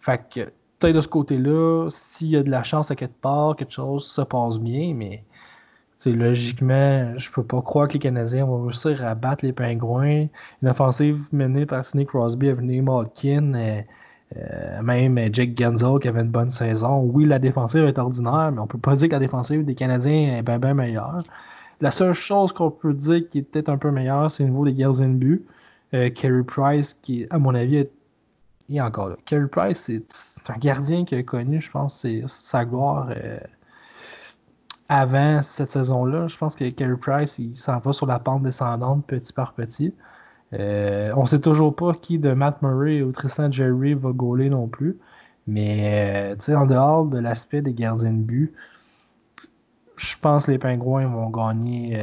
Fait 0.01 0.21
que 0.29 0.51
peut-être 0.79 0.95
de 0.95 1.01
ce 1.01 1.07
côté-là, 1.07 1.87
s'il 1.91 2.29
y 2.29 2.35
a 2.35 2.43
de 2.43 2.49
la 2.49 2.63
chance 2.63 2.89
à 2.89 2.95
quelque 2.95 3.21
part, 3.21 3.55
quelque 3.55 3.73
chose 3.73 4.05
se 4.05 4.21
passe 4.21 4.59
bien, 4.59 4.93
mais 4.95 5.23
logiquement, 6.11 7.17
je 7.17 7.31
peux 7.31 7.43
pas 7.43 7.61
croire 7.61 7.87
que 7.87 7.93
les 7.93 7.99
Canadiens 7.99 8.45
vont 8.45 8.63
réussir 8.63 9.05
à 9.05 9.15
battre 9.15 9.45
les 9.45 9.53
Pingouins. 9.53 10.27
Une 10.61 10.69
offensive 10.69 11.23
menée 11.31 11.65
par 11.65 11.85
Sidney 11.85 12.05
Crosby, 12.05 12.49
Avenue 12.49 12.81
Malkin, 12.81 13.53
euh, 13.53 13.81
euh, 14.37 14.81
même 14.81 15.19
Jake 15.33 15.57
Genzel 15.57 15.99
qui 16.01 16.07
avait 16.07 16.21
une 16.21 16.31
bonne 16.31 16.51
saison. 16.51 17.01
Oui, 17.01 17.25
la 17.25 17.39
défensive 17.39 17.85
est 17.85 17.97
ordinaire, 17.97 18.51
mais 18.51 18.59
on 18.59 18.67
peut 18.67 18.77
pas 18.77 18.95
dire 18.95 19.07
que 19.07 19.13
la 19.13 19.19
défensive 19.19 19.65
des 19.65 19.75
Canadiens 19.75 20.37
est 20.37 20.41
bien, 20.41 20.73
meilleure. 20.73 21.23
La 21.81 21.91
seule 21.91 22.13
chose 22.13 22.53
qu'on 22.53 22.71
peut 22.71 22.93
dire 22.93 23.27
qui 23.29 23.39
est 23.39 23.43
peut-être 23.43 23.69
un 23.69 23.77
peu 23.77 23.91
meilleure, 23.91 24.31
c'est 24.31 24.43
au 24.43 24.47
niveau 24.47 24.65
des 24.65 24.73
gardiens 24.73 25.09
de 25.09 25.15
but. 25.15 25.45
Euh, 25.93 26.43
Price, 26.47 26.93
qui, 26.95 27.27
à 27.29 27.37
mon 27.37 27.53
avis, 27.53 27.77
est, 28.69 28.81
encore 28.81 29.09
là. 29.09 29.15
Carey 29.25 29.47
Price, 29.47 29.91
c'est 30.09 30.49
un 30.49 30.57
gardien 30.57 31.05
qui 31.05 31.15
a 31.15 31.23
connu, 31.23 31.61
je 31.61 31.69
pense, 31.69 32.07
sa 32.25 32.65
gloire 32.65 33.09
avant 34.89 35.41
cette 35.41 35.69
saison-là. 35.69 36.27
Je 36.27 36.37
pense 36.37 36.55
que 36.55 36.69
Carey 36.69 36.97
Price, 36.99 37.39
il 37.39 37.55
s'en 37.55 37.79
va 37.79 37.93
sur 37.93 38.05
la 38.05 38.19
pente 38.19 38.43
descendante 38.43 39.05
petit 39.07 39.33
par 39.33 39.53
petit. 39.53 39.93
Euh, 40.53 41.11
on 41.15 41.21
ne 41.21 41.27
sait 41.27 41.39
toujours 41.39 41.75
pas 41.75 41.93
qui 41.93 42.19
de 42.19 42.33
Matt 42.33 42.61
Murray 42.61 43.01
ou 43.01 43.11
Tristan 43.11 43.51
Jerry 43.51 43.93
va 43.93 44.11
gauler 44.11 44.49
non 44.49 44.67
plus. 44.67 44.97
Mais 45.47 46.35
euh, 46.47 46.55
en 46.55 46.65
dehors 46.65 47.05
de 47.05 47.17
l'aspect 47.17 47.61
des 47.61 47.73
gardiens 47.73 48.11
de 48.13 48.23
but, 48.23 48.53
je 49.97 50.15
pense 50.21 50.45
que 50.45 50.51
les 50.51 50.59
Pingouins 50.59 51.07
vont 51.07 51.29
gagner 51.29 52.01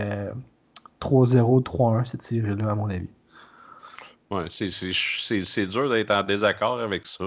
3-0, 1.00 1.58
euh, 1.58 1.60
3-1 1.60 2.04
cette 2.04 2.22
série-là, 2.22 2.70
à 2.70 2.74
mon 2.74 2.90
avis. 2.90 3.08
Ouais, 4.30 4.44
c'est 4.50 5.66
dur 5.66 5.90
d'être 5.90 6.10
en 6.12 6.22
désaccord 6.22 6.80
avec 6.80 7.06
ça. 7.06 7.24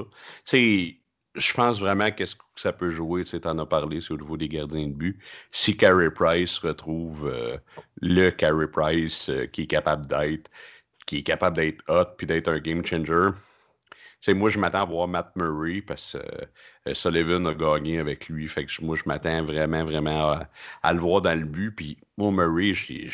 Je 1.35 1.53
pense 1.53 1.79
vraiment 1.79 2.11
qu'est-ce 2.11 2.35
que 2.35 2.43
ça 2.55 2.71
peut 2.71 2.91
jouer, 2.91 3.23
tu 3.23 3.39
en 3.45 3.57
as 3.57 3.65
parlé, 3.65 4.01
c'est 4.01 4.13
au 4.13 4.17
niveau 4.17 4.37
des 4.37 4.47
gardiens 4.47 4.87
de 4.87 4.93
but. 4.93 5.19
Si 5.51 5.75
Carey 5.75 6.11
Price 6.11 6.57
retrouve 6.59 7.27
euh, 7.27 7.57
le 8.01 8.29
Carey 8.29 8.67
Price 8.67 9.29
euh, 9.29 9.47
qui 9.47 9.63
est 9.63 9.67
capable 9.67 10.05
d'être, 10.05 10.51
qui 11.05 11.17
est 11.17 11.23
capable 11.23 11.57
d'être 11.57 11.83
hot 11.87 12.15
puis 12.17 12.27
d'être 12.27 12.49
un 12.49 12.59
game 12.59 12.85
changer. 12.85 13.31
moi, 14.29 14.49
je 14.49 14.59
m'attends 14.59 14.83
à 14.83 14.85
voir 14.85 15.07
Matt 15.07 15.35
Murray 15.35 15.81
parce 15.81 16.13
que 16.13 16.89
euh, 16.89 16.93
Sullivan 16.93 17.47
a 17.47 17.53
gagné 17.55 17.99
avec 17.99 18.29
lui. 18.29 18.47
Fait 18.47 18.65
que 18.65 18.83
moi, 18.83 18.95
je 18.95 19.03
m'attends 19.07 19.43
vraiment, 19.43 19.85
vraiment 19.85 20.39
à, 20.83 20.93
le 20.93 20.99
voir 20.99 21.21
dans 21.21 21.37
le 21.37 21.45
but. 21.45 21.71
Puis 21.71 21.97
moi, 22.15 22.31
Murray, 22.31 22.75
j'ai, 22.75 23.09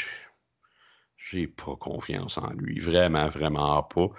j'ai 1.18 1.48
pas 1.48 1.76
confiance 1.78 2.38
en 2.38 2.52
lui. 2.52 2.80
Vraiment, 2.80 3.30
vraiment 3.30 3.82
pas. 3.84 4.10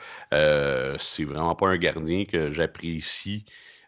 c'est 0.98 1.24
vraiment 1.24 1.54
pas 1.54 1.68
un 1.68 1.76
gardien 1.76 2.24
que 2.24 2.50
j'apprécie 2.50 3.44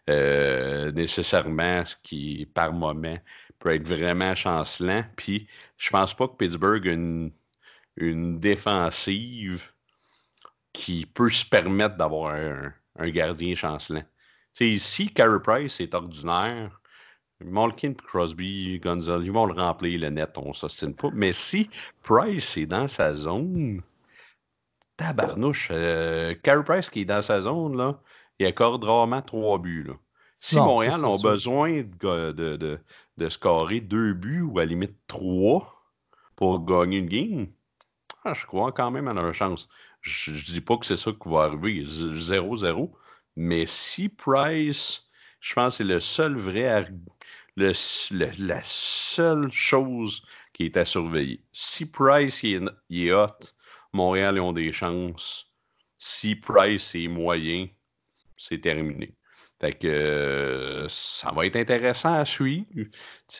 euh, 0.09 0.91
nécessairement, 0.91 1.85
ce 1.85 1.95
qui, 2.03 2.45
par 2.53 2.73
moment, 2.73 3.17
peut 3.59 3.73
être 3.73 3.87
vraiment 3.87 4.35
chancelant. 4.35 5.03
Puis, 5.15 5.47
je 5.77 5.89
pense 5.89 6.13
pas 6.13 6.27
que 6.27 6.35
Pittsburgh 6.35 6.87
a 6.87 6.91
une, 6.91 7.31
une 7.97 8.39
défensive 8.39 9.71
qui 10.73 11.05
peut 11.05 11.29
se 11.29 11.45
permettre 11.45 11.95
d'avoir 11.95 12.35
un, 12.35 13.09
gardien 13.09 13.55
chancelant. 13.55 14.03
sais, 14.53 14.77
si 14.77 15.09
Carey 15.13 15.39
Price 15.41 15.79
est 15.79 15.93
ordinaire, 15.93 16.81
Malkin, 17.39 17.93
Crosby, 17.93 18.79
Gonzalez, 18.79 19.25
ils 19.25 19.31
vont 19.31 19.45
le 19.45 19.53
remplir 19.53 19.99
le 19.99 20.09
net, 20.09 20.37
on 20.37 20.53
s'ostine 20.53 20.95
pas. 20.95 21.09
Mais 21.13 21.33
si 21.33 21.69
Price 22.03 22.57
est 22.57 22.65
dans 22.65 22.87
sa 22.87 23.13
zone, 23.13 23.81
tabarnouche, 24.97 25.69
euh, 25.71 26.35
Carey 26.43 26.63
Price 26.63 26.89
qui 26.89 27.01
est 27.01 27.05
dans 27.05 27.21
sa 27.21 27.41
zone, 27.41 27.77
là, 27.77 27.99
il 28.39 28.45
accorde 28.45 28.83
rarement 28.83 29.21
trois 29.21 29.59
buts. 29.59 29.91
Si 30.39 30.57
Montréal 30.57 31.05
a 31.05 31.17
besoin 31.21 31.83
de, 31.83 32.31
de, 32.33 32.79
de, 33.17 33.29
scorer 33.29 33.79
deux 33.79 34.13
buts 34.13 34.41
ou 34.41 34.59
à 34.59 34.63
la 34.63 34.69
limite 34.69 34.97
trois 35.07 35.81
pour 36.35 36.65
gagner 36.65 36.97
une 36.97 37.07
game, 37.07 37.47
ah, 38.25 38.33
je 38.33 38.45
crois 38.45 38.71
quand 38.71 38.91
même 38.91 39.07
à 39.07 39.13
leur 39.13 39.33
chance. 39.33 39.69
Je 40.01 40.31
ne 40.31 40.35
dis 40.37 40.61
pas 40.61 40.77
que 40.77 40.85
c'est 40.85 40.97
ça 40.97 41.11
qui 41.11 41.29
va 41.29 41.43
arriver, 41.43 41.83
0-0, 41.83 42.91
mais 43.37 43.65
si 43.65 44.09
Price, 44.09 45.03
je 45.39 45.53
pense 45.53 45.77
que 45.77 45.77
c'est 45.77 45.93
le 45.93 45.99
seul 46.01 46.35
vrai, 46.35 46.89
le, 47.55 47.71
la 48.45 48.61
seule 48.63 49.51
chose 49.51 50.25
qui 50.53 50.65
est 50.65 50.77
à 50.77 50.85
surveiller. 50.85 51.41
Si 51.51 51.85
Price 51.85 52.43
il 52.43 52.69
est, 52.89 53.13
hot, 53.13 53.27
Montréal, 53.93 54.35
ils 54.35 54.41
ont 54.41 54.53
des 54.53 54.71
chances. 54.71 55.53
Si 55.97 56.35
Price 56.35 56.95
est 56.95 57.07
moyen, 57.07 57.67
c'est 58.43 58.59
terminé. 58.59 59.15
Fait 59.61 59.71
que 59.73 59.87
euh, 59.87 60.87
ça 60.89 61.31
va 61.31 61.45
être 61.45 61.55
intéressant 61.55 62.13
à 62.13 62.25
suivre. 62.25 62.65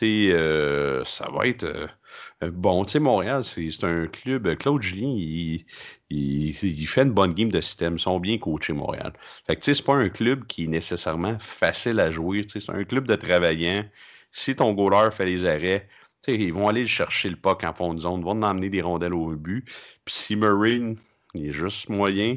Euh, 0.02 1.04
ça 1.04 1.28
va 1.30 1.46
être 1.46 1.64
euh, 1.64 2.50
bon. 2.50 2.84
Tu 2.86 2.98
Montréal, 2.98 3.44
c'est 3.44 3.84
un 3.84 4.06
club. 4.06 4.56
Claude 4.56 4.80
Julien, 4.80 5.08
il, 5.08 5.66
il, 6.08 6.86
fait 6.86 7.02
une 7.02 7.12
bonne 7.12 7.34
game 7.34 7.50
de 7.50 7.60
système. 7.60 7.96
Ils 7.96 8.00
sont 8.00 8.20
bien 8.20 8.38
coachés, 8.38 8.72
Montréal. 8.72 9.12
Fait 9.46 9.56
que 9.56 9.64
c'est 9.64 9.84
pas 9.84 9.96
un 9.96 10.08
club 10.08 10.46
qui 10.46 10.64
est 10.64 10.68
nécessairement 10.68 11.38
facile 11.38 12.00
à 12.00 12.10
jouer. 12.10 12.42
C'est 12.48 12.70
un 12.70 12.84
club 12.84 13.06
de 13.06 13.16
travaillants. 13.16 13.84
Si 14.32 14.56
ton 14.56 14.72
goaler 14.72 15.10
fait 15.12 15.26
les 15.26 15.44
arrêts, 15.44 15.88
ils 16.26 16.52
vont 16.54 16.68
aller 16.68 16.86
chercher 16.86 17.28
le 17.28 17.36
puck 17.36 17.64
en 17.64 17.74
fond 17.74 17.92
de 17.92 18.00
zone, 18.00 18.22
vont 18.22 18.42
emmener 18.42 18.70
des 18.70 18.80
rondelles 18.80 19.14
au 19.14 19.36
but. 19.36 19.64
Puis 20.04 20.14
si 20.14 20.36
Marine, 20.36 20.96
il 21.34 21.48
est 21.48 21.52
juste 21.52 21.88
moyen, 21.90 22.36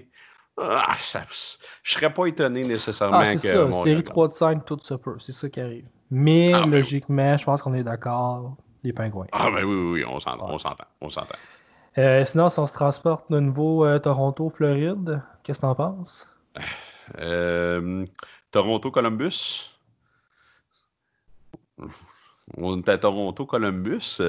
ah, 0.60 0.96
ça, 1.00 1.24
je 1.84 1.94
serais 1.94 2.12
pas 2.12 2.26
étonné 2.26 2.64
nécessairement 2.64 3.20
ah, 3.20 3.36
c'est 3.36 3.54
que. 3.54 3.72
Ça. 3.72 3.84
Série 3.84 4.04
3 4.04 4.28
de 4.30 4.34
5, 4.34 4.66
tout 4.66 4.80
se 4.82 4.96
peut. 4.96 5.18
C'est 5.20 5.32
ça 5.32 5.50
qui 5.50 5.62
arrive. 5.62 5.88
Mais 6.10 6.52
ah, 6.54 6.62
ben 6.62 6.72
logiquement, 6.72 7.38
je 7.38 7.44
pense 7.44 7.62
qu'on 7.62 7.74
est 7.74 7.84
d'accord. 7.84 8.56
Les 8.84 8.94
pingouins. 8.94 9.28
Ah, 9.32 9.50
ben 9.52 9.64
oui, 9.64 9.76
oui, 9.76 9.92
oui, 9.92 10.06
on 10.08 10.20
s'entend. 10.20 10.50
On 10.50 10.58
s'entend. 10.58 10.86
On 11.02 11.10
s'entend. 11.10 11.36
Euh, 11.98 12.24
sinon, 12.26 12.50
si 12.50 12.60
on 12.60 12.68
se 12.68 12.74
transporte 12.74 13.32
de 13.32 13.40
nouveau 13.40 13.86
euh, 13.86 14.00
Toronto-Floride, 14.00 15.22
qu'est-ce 15.44 15.60
que 15.60 15.66
t'en 15.66 15.76
penses? 15.76 16.32
Euh, 17.20 18.06
Toronto-Columbus. 18.52 19.72
On 22.56 22.80
est 22.80 22.90
à 22.90 22.98
Toronto-Columbus. 22.98 24.20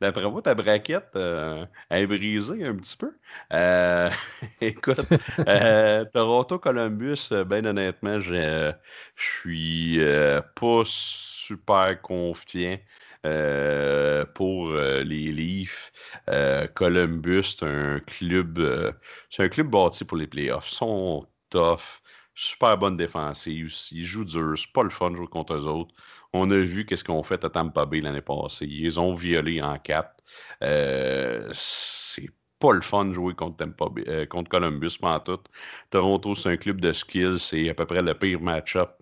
D'après 0.00 0.30
moi, 0.30 0.42
ta 0.42 0.54
braquette 0.54 1.10
euh, 1.16 1.64
est 1.90 2.06
brisée 2.06 2.64
un 2.64 2.74
petit 2.76 2.96
peu. 2.96 3.12
Euh, 3.52 4.10
écoute, 4.60 5.00
euh, 5.48 6.04
Toronto-Columbus, 6.12 7.28
ben 7.46 7.66
honnêtement, 7.66 8.20
je 8.20 8.72
suis 9.16 9.98
pas 10.56 10.82
super 10.84 12.00
confiant. 12.02 12.78
pour 14.34 14.72
les 14.72 15.32
Leafs. 15.32 15.92
Columbus, 16.74 17.56
c'est 17.58 17.66
un 17.66 18.00
club 18.00 18.94
c'est 19.30 19.44
un 19.44 19.48
club 19.48 19.68
bâti 19.70 20.04
pour 20.04 20.16
les 20.16 20.26
playoffs. 20.26 20.70
Ils 20.70 20.74
sont 20.74 21.26
tough, 21.50 22.02
super 22.34 22.78
bonne 22.78 22.96
défensive. 22.96 23.72
Ils 23.92 24.04
jouent 24.04 24.24
dur. 24.24 24.54
C'est 24.56 24.72
pas 24.72 24.82
le 24.82 24.90
fun 24.90 25.10
de 25.10 25.16
jouer 25.16 25.26
contre 25.26 25.54
eux 25.54 25.66
autres. 25.66 25.94
On 26.32 26.50
a 26.50 26.56
vu 26.56 26.86
qu'est-ce 26.86 27.04
qu'on 27.04 27.22
fait 27.22 27.44
à 27.44 27.50
Tampa 27.50 27.84
Bay 27.86 28.00
l'année 28.00 28.22
passée. 28.22 28.66
Ils 28.66 28.98
ont 29.00 29.14
violé 29.14 29.60
en 29.62 29.78
quatre. 29.78 30.22
Euh, 30.62 31.48
c'est 31.52 32.30
pas 32.58 32.72
le 32.72 32.80
fun 32.80 33.06
de 33.06 33.12
jouer 33.12 33.34
contre, 33.34 33.64
euh, 34.08 34.26
contre 34.26 34.48
Columbus 34.50 34.98
pendant 35.00 35.20
tout. 35.20 35.40
Toronto, 35.90 36.34
c'est 36.34 36.50
un 36.50 36.56
club 36.56 36.80
de 36.80 36.92
skills. 36.92 37.38
C'est 37.38 37.68
à 37.68 37.74
peu 37.74 37.86
près 37.86 38.02
le 38.02 38.14
pire 38.14 38.40
match-up 38.40 38.92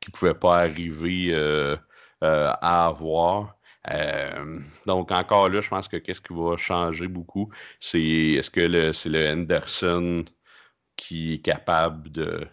qui 0.00 0.10
pouvait 0.10 0.34
pas 0.34 0.60
arriver 0.60 1.28
euh, 1.32 1.76
à 2.22 2.86
avoir. 2.86 3.56
donc 4.86 5.12
encore 5.12 5.48
là, 5.48 5.60
je 5.60 5.68
pense 5.68 5.88
que 5.88 5.96
qu'est-ce 5.96 6.20
qui 6.20 6.34
va 6.34 6.56
changer 6.56 7.08
beaucoup, 7.08 7.50
c'est 7.80 8.00
est-ce 8.00 8.50
que 8.50 8.92
c'est 8.92 9.08
le 9.08 9.28
Henderson 9.28 10.24
qui 10.96 11.34
est 11.34 11.38
capable 11.40 12.10
de, 12.12 12.46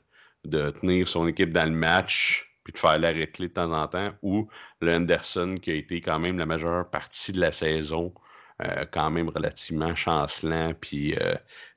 de 0.47 0.71
tenir 0.71 1.07
son 1.07 1.27
équipe 1.27 1.51
dans 1.51 1.65
le 1.65 1.75
match 1.75 2.47
puis 2.67 2.73
de 2.73 2.79
faire 2.79 2.99
l'arrêt 2.99 3.27
clé 3.27 3.47
de 3.47 3.53
temps 3.53 3.71
en 3.71 3.88
temps, 3.88 4.12
ou 4.21 4.49
le 4.81 4.93
Henderson 4.93 5.55
qui 5.62 5.71
a 5.71 5.75
été 5.75 6.01
quand 6.01 6.19
même 6.19 6.38
la 6.38 6.45
majeure 6.45 6.89
partie 6.89 7.31
de 7.31 7.39
la 7.39 7.53
saison, 7.53 8.13
euh, 8.62 8.86
quand 8.91 9.10
même 9.10 9.29
relativement 9.29 9.95
chancelant, 9.95 10.73
puis 10.73 11.15
euh, 11.15 11.36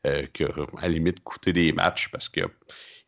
euh, 0.08 0.26
qui 0.32 0.42
a 0.42 0.48
à 0.78 0.88
limite 0.88 1.22
coûté 1.22 1.52
des 1.52 1.72
matchs 1.72 2.08
parce 2.08 2.28
que 2.28 2.40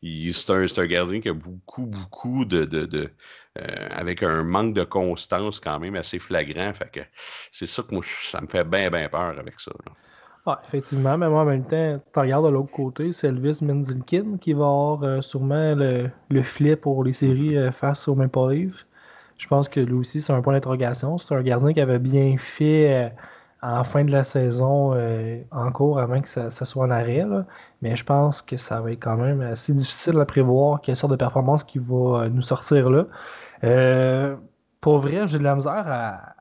c'est 0.00 0.50
un, 0.50 0.86
gardien 0.86 1.20
qui 1.20 1.28
a 1.28 1.32
beaucoup, 1.32 1.86
beaucoup 1.86 2.44
de. 2.44 3.10
avec 3.56 4.22
un 4.22 4.44
manque 4.44 4.74
de 4.74 4.84
constance 4.84 5.58
quand 5.58 5.80
même 5.80 5.96
assez 5.96 6.18
flagrant. 6.18 6.72
Fait 6.74 6.90
que 6.90 7.00
c'est 7.50 7.66
ça 7.66 7.82
que 7.82 7.94
moi, 7.94 8.04
ça 8.24 8.40
me 8.40 8.46
fait 8.46 8.64
bien, 8.64 8.90
bien 8.90 9.08
peur 9.08 9.38
avec 9.38 9.58
ça. 9.58 9.72
Effectivement, 10.66 11.16
mais 11.16 11.28
moi 11.28 11.42
en 11.42 11.44
même 11.44 11.64
temps, 11.64 12.00
tu 12.12 12.18
regardes 12.18 12.46
de 12.46 12.50
l'autre 12.50 12.72
côté, 12.72 13.12
c'est 13.12 13.28
Elvis 13.28 13.60
Menzilkin 13.62 14.38
qui 14.40 14.52
va 14.54 14.64
avoir 14.64 15.02
euh, 15.04 15.22
sûrement 15.22 15.76
le, 15.76 16.10
le 16.30 16.42
flip 16.42 16.80
pour 16.80 17.04
les 17.04 17.12
séries 17.12 17.56
euh, 17.56 17.70
face 17.70 18.08
au 18.08 18.16
Maple 18.16 18.50
Leaf. 18.50 18.86
Je 19.38 19.46
pense 19.46 19.68
que 19.68 19.78
lui 19.78 19.94
aussi, 19.94 20.20
c'est 20.20 20.32
un 20.32 20.42
point 20.42 20.52
d'interrogation. 20.54 21.16
C'est 21.18 21.34
un 21.34 21.42
gardien 21.42 21.72
qui 21.72 21.80
avait 21.80 22.00
bien 22.00 22.36
fait 22.38 22.92
euh, 22.92 23.08
en 23.62 23.84
fin 23.84 24.04
de 24.04 24.10
la 24.10 24.24
saison 24.24 24.94
en 25.52 25.72
cours 25.72 26.00
avant 26.00 26.20
que 26.20 26.28
ça, 26.28 26.50
soit 26.50 26.84
en 26.84 26.90
arrêt. 26.90 27.24
Mais 27.80 27.94
je 27.96 28.04
pense 28.04 28.42
que 28.42 28.56
ça 28.56 28.80
va 28.80 28.92
être 28.92 29.00
quand 29.00 29.16
même 29.16 29.40
assez 29.40 29.72
difficile 29.72 30.18
à 30.20 30.24
prévoir 30.24 30.80
quelle 30.80 30.96
sorte 30.96 31.12
de 31.12 31.16
performance 31.16 31.62
qui 31.64 31.78
va 31.78 32.28
nous 32.28 32.42
sortir 32.42 32.90
là. 32.90 33.06
pour 34.80 34.98
vrai, 34.98 35.28
j'ai 35.28 35.38
de 35.38 35.44
la 35.44 35.54
misère 35.54 35.84
à, 35.86 36.34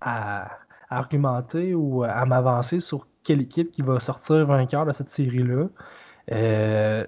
à 0.00 0.48
argumenter 0.90 1.74
ou 1.74 2.04
à 2.04 2.24
m'avancer 2.24 2.80
sur 2.80 3.06
quelle 3.24 3.40
équipe 3.40 3.72
qui 3.72 3.82
va 3.82 3.98
sortir 4.00 4.46
vainqueur 4.46 4.86
de 4.86 4.92
cette 4.92 5.10
série-là. 5.10 5.66
Euh, 6.32 7.04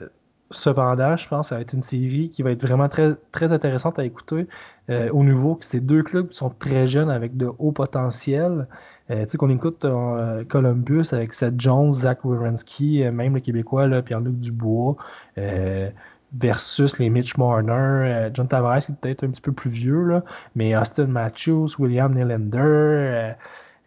cependant, 0.50 1.16
je 1.16 1.28
pense 1.28 1.46
que 1.46 1.48
ça 1.50 1.54
va 1.56 1.60
être 1.60 1.72
une 1.72 1.82
série 1.82 2.30
qui 2.30 2.42
va 2.42 2.50
être 2.50 2.62
vraiment 2.62 2.88
très, 2.88 3.52
intéressante 3.52 3.98
à 3.98 4.04
écouter 4.04 4.46
euh, 4.90 5.10
au 5.10 5.22
niveau 5.22 5.56
que 5.56 5.64
ces 5.64 5.80
deux 5.80 6.02
clubs 6.02 6.32
sont 6.32 6.50
très 6.50 6.86
jeunes 6.86 7.10
avec 7.10 7.36
de 7.36 7.50
hauts 7.58 7.72
potentiels. 7.72 8.66
Euh, 9.10 9.24
tu 9.24 9.30
sais 9.30 9.38
qu'on 9.38 9.50
écoute 9.50 9.86
Columbus 10.48 11.06
avec 11.12 11.34
Seth 11.34 11.60
Jones, 11.60 11.92
Zach 11.92 12.24
Wierenski, 12.24 13.04
même 13.12 13.34
le 13.34 13.40
Québécois 13.40 13.88
Pierre-Luc 14.02 14.38
Dubois 14.40 14.96
versus 16.38 16.98
les 16.98 17.08
Mitch 17.08 17.36
Marner, 17.36 18.30
John 18.34 18.48
Tavares 18.48 18.80
qui 18.80 18.92
est 18.92 18.94
peut-être 19.00 19.24
un 19.24 19.30
petit 19.30 19.40
peu 19.40 19.52
plus 19.52 19.70
vieux, 19.70 20.22
mais 20.54 20.76
Austin 20.76 21.06
Matthews, 21.06 21.68
William 21.78 22.12
Nylander, 22.14 22.58
euh, 22.58 23.32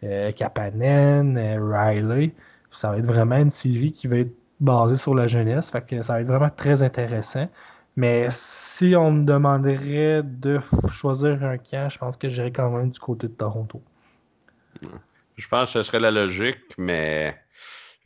Kapanen, 0.02 1.36
euh, 1.36 1.58
Riley. 1.60 2.32
Ça 2.70 2.90
va 2.90 2.98
être 2.98 3.06
vraiment 3.06 3.36
une 3.36 3.50
série 3.50 3.92
qui 3.92 4.06
va 4.06 4.18
être 4.18 4.32
basée 4.60 4.96
sur 4.96 5.14
la 5.14 5.26
jeunesse. 5.26 5.70
Fait 5.70 5.84
que 5.84 6.02
ça 6.02 6.14
va 6.14 6.20
être 6.20 6.26
vraiment 6.26 6.50
très 6.50 6.82
intéressant. 6.82 7.48
Mais 7.96 8.26
si 8.30 8.94
on 8.96 9.12
me 9.12 9.24
demanderait 9.24 10.22
de 10.22 10.60
choisir 10.92 11.42
un 11.42 11.58
camp, 11.58 11.88
je 11.90 11.98
pense 11.98 12.16
que 12.16 12.28
j'irais 12.28 12.52
quand 12.52 12.70
même 12.70 12.90
du 12.90 13.00
côté 13.00 13.26
de 13.26 13.32
Toronto. 13.32 13.82
Je 15.36 15.48
pense 15.48 15.72
que 15.72 15.78
ce 15.78 15.82
serait 15.82 16.00
la 16.00 16.10
logique, 16.10 16.78
mais 16.78 17.36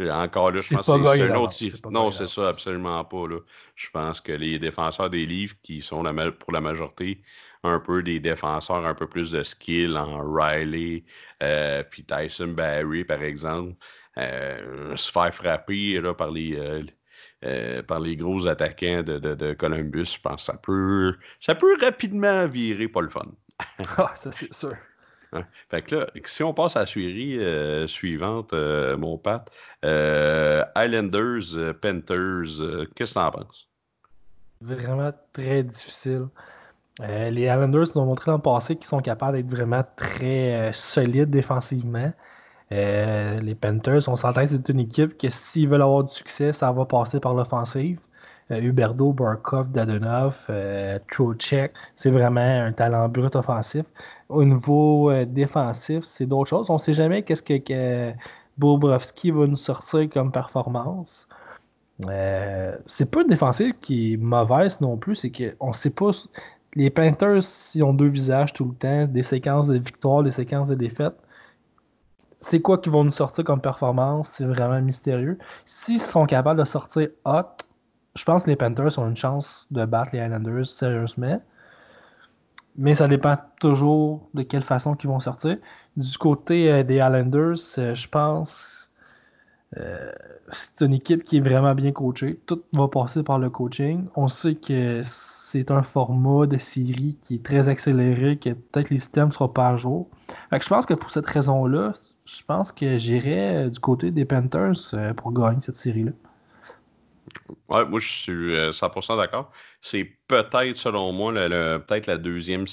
encore 0.01 0.51
là, 0.51 0.61
je 0.61 0.75
pense 0.75 0.87
que 0.87 1.07
c'est 1.15 1.31
un 1.31 1.37
autre. 1.37 1.91
Non, 1.91 2.11
c'est 2.11 2.27
ça, 2.27 2.49
absolument 2.49 3.05
pas. 3.05 3.29
Là. 3.29 3.39
Je 3.77 3.89
pense 3.91 4.21
que 4.21 4.33
les 4.33 4.59
défenseurs 4.59 5.11
des 5.11 5.27
livres, 5.27 5.55
qui 5.63 5.83
sont 5.83 6.03
la, 6.03 6.33
pour 6.33 6.53
la 6.53 6.61
majorité 6.61 7.21
un 7.65 7.81
peu 7.81 8.03
des 8.03 8.21
défenseurs 8.21 8.87
un 8.87 8.95
peu 8.95 9.07
plus 9.07 9.31
de 9.31 9.43
skill 9.43 9.97
en 9.97 10.23
Riley, 10.23 11.05
euh, 11.43 11.83
puis 11.91 12.05
Tyson 12.05 12.49
Barry, 12.49 13.05
par 13.05 13.23
exemple, 13.23 13.75
euh, 14.19 14.97
se 14.97 15.11
faire 15.11 15.33
frapper 15.35 16.01
là, 16.01 16.15
par 16.15 16.31
les. 16.31 16.57
Euh, 16.57 17.83
par 17.83 18.01
les 18.01 18.17
gros 18.17 18.47
attaquants 18.47 19.03
de, 19.03 19.53
Columbus, 19.53 20.15
je 20.15 20.21
pense 20.21 20.47
que 20.47 20.53
ça 20.53 20.59
peut, 20.63 21.15
ça 21.41 21.55
peut 21.55 21.77
rapidement 21.79 22.47
virer 22.47 22.89
pas 22.89 23.03
le 23.03 23.11
fun. 23.11 23.27
ah, 23.99 24.13
ça 24.15 24.33
c'est 24.33 24.53
sûr. 24.55 24.75
Fait 25.69 25.83
que 25.83 25.97
là, 25.97 26.07
si 26.25 26.43
on 26.43 26.55
passe 26.55 26.75
à 26.77 26.81
la 26.81 26.87
série 26.87 27.39
suivante, 27.87 28.55
mon 28.55 29.19
Pat, 29.19 29.51
Islanders, 29.83 31.75
Panthers, 31.83 32.89
qu'est-ce 32.95 33.15
que 33.15 33.19
tu 33.19 33.19
en 33.19 33.31
penses? 33.31 33.69
Vraiment 34.63 35.13
très 35.35 35.63
difficile. 35.63 36.29
Euh, 37.01 37.31
les 37.31 37.43
Islanders 37.43 37.87
nous 37.95 38.03
ont 38.03 38.07
montré 38.07 38.31
le 38.31 38.39
passé 38.39 38.77
qu'ils 38.77 38.87
sont 38.87 39.01
capables 39.01 39.37
d'être 39.37 39.51
vraiment 39.51 39.83
très 39.97 40.69
euh, 40.69 40.73
solides 40.73 41.31
défensivement. 41.31 42.13
Euh, 42.73 43.41
les 43.41 43.55
Panthers, 43.55 44.09
on 44.09 44.17
s'entend 44.17 44.47
c'est 44.47 44.69
une 44.69 44.81
équipe 44.81 45.19
que 45.19 45.29
s'ils 45.29 45.69
veulent 45.69 45.83
avoir 45.83 46.05
du 46.05 46.15
succès, 46.15 46.53
ça 46.53 46.73
va 46.73 46.85
passer 46.85 47.21
par 47.21 47.35
l'offensive. 47.35 47.99
Huberdo, 48.51 49.13
Barkov, 49.13 49.71
Dadonov, 49.71 50.51
Trocheck, 51.11 51.73
c'est 51.97 52.11
vraiment 52.11 52.41
un 52.67 52.73
talent 52.73 53.09
brut 53.09 53.35
offensif. 53.37 53.87
Au 54.29 54.45
niveau 54.45 55.11
défensif, 55.25 56.05
c'est 56.05 56.27
d'autres 56.27 56.51
choses. 56.51 56.69
On 56.69 56.75
ne 56.75 56.79
sait 56.79 56.93
jamais 56.93 57.23
qu'est-ce 57.23 57.43
que, 57.43 57.57
que 57.57 58.13
Bobrovski 58.59 59.31
va 59.31 59.47
nous 59.47 59.57
sortir 59.57 60.11
comme 60.11 60.31
performance. 60.31 61.27
c'est 62.87 63.11
pas 63.11 63.23
une 63.23 63.29
défensive 63.29 63.75
qui 63.81 64.13
est 64.13 64.17
mauvaise 64.19 64.79
non 64.83 64.99
plus, 64.99 65.17
c'est 65.17 65.31
qu'on 65.31 65.69
ne 65.69 65.73
sait 65.73 65.91
pas 65.91 66.11
les 66.75 66.91
Panthers, 66.91 67.43
ils 67.75 67.83
ont 67.83 67.95
deux 67.95 68.09
visages 68.09 68.53
tout 68.53 68.65
le 68.65 68.75
temps, 68.75 69.07
des 69.07 69.23
séquences 69.23 69.69
de 69.69 69.79
victoires, 69.79 70.23
des 70.23 70.31
séquences 70.31 70.69
de 70.69 70.75
défaites. 70.75 71.17
C'est 72.41 72.61
quoi 72.61 72.79
qu'ils 72.79 72.93
vont 72.93 73.05
nous 73.05 73.13
sortir 73.13 73.45
comme 73.45 73.61
performance? 73.61 74.29
C'est 74.29 74.45
vraiment 74.45 74.81
mystérieux. 74.81 75.39
S'ils 75.65 76.01
sont 76.01 76.27
capables 76.27 76.61
de 76.61 76.65
sortir 76.65 77.09
hot, 77.25 77.65
je 78.15 78.25
pense 78.25 78.45
que 78.45 78.51
les 78.51 78.57
Panthers 78.57 78.99
ont 78.99 79.09
une 79.09 79.17
chance 79.17 79.67
de 79.71 79.85
battre 79.85 80.11
les 80.13 80.21
Islanders 80.21 80.67
sérieusement. 80.67 81.41
Mais 82.77 82.95
ça 82.95 83.09
dépend 83.09 83.37
toujours 83.61 84.29
de 84.35 84.43
quelle 84.43 84.63
façon 84.63 84.95
qu'ils 84.95 85.09
vont 85.09 85.21
sortir. 85.21 85.59
Du 85.97 86.19
côté 86.19 86.71
euh, 86.71 86.83
des 86.83 86.97
Islanders, 86.97 87.57
euh, 87.79 87.95
je 87.95 88.09
pense 88.09 88.84
c'est 90.49 90.85
une 90.85 90.95
équipe 90.95 91.25
qui 91.25 91.39
est 91.39 91.41
vraiment 91.41 91.75
bien 91.75 91.91
coachée. 91.93 92.39
Tout 92.47 92.63
va 92.73 92.87
passer 92.89 93.23
par 93.23 93.39
le 93.39 93.51
coaching. 93.51 94.07
On 94.15 94.29
sait 94.29 94.55
que 94.55 95.03
c'est 95.05 95.71
un 95.71 95.83
format 95.83 96.47
de 96.47 96.59
série 96.59 97.19
qui 97.23 97.37
est 97.37 97.45
très 97.45 97.69
accéléré, 97.69 98.37
que 98.37 98.51
peut-être 98.51 98.91
les 98.91 98.99
systèmes 98.99 99.29
ne 99.29 99.33
seront 99.33 99.49
pas 99.49 99.71
à 99.71 99.77
jour. 99.77 100.09
je 100.53 100.69
pense 100.69 100.87
que 100.87 100.95
pour 100.95 101.11
cette 101.11 101.27
raison-là, 101.27 101.93
je 102.27 102.43
pense 102.47 102.73
que 102.73 102.99
j'irai 102.99 103.71
du 103.71 103.81
côté 103.81 104.11
des 104.11 104.25
Panthers 104.25 104.95
pour 105.17 105.33
gagner 105.33 105.61
cette 105.61 105.77
série-là. 105.77 106.13
Ouais, 107.69 107.85
moi 107.87 107.99
je 107.99 108.09
suis 108.09 108.53
100% 108.55 109.17
d'accord. 109.17 109.51
C'est 109.83 110.05
peut-être, 110.29 110.77
selon 110.77 111.13
moi, 111.13 111.33
peut-être 111.33 112.07
la 112.07 112.19
deuxième 112.19 112.67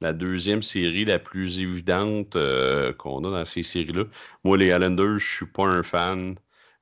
la 0.00 0.12
deuxième 0.12 0.62
série 0.62 1.04
la 1.04 1.18
plus 1.18 1.58
évidente 1.60 2.36
euh, 2.36 2.92
qu'on 2.92 3.24
a 3.24 3.30
dans 3.30 3.44
ces 3.44 3.62
séries-là. 3.62 4.04
Moi, 4.44 4.58
les 4.58 4.68
Islanders, 4.68 5.18
je 5.18 5.36
suis 5.36 5.46
pas 5.46 5.64
un 5.64 5.82
fan. 5.82 6.36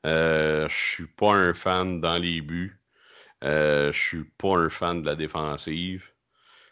Euh, 0.06 0.68
je 0.68 0.74
suis 0.74 1.06
pas 1.06 1.34
un 1.34 1.54
fan 1.54 2.00
dans 2.00 2.18
les 2.18 2.40
buts. 2.40 2.80
Euh, 3.44 3.92
je 3.92 4.00
suis 4.00 4.24
pas 4.24 4.56
un 4.56 4.70
fan 4.70 5.02
de 5.02 5.06
la 5.06 5.16
défensive. 5.16 6.10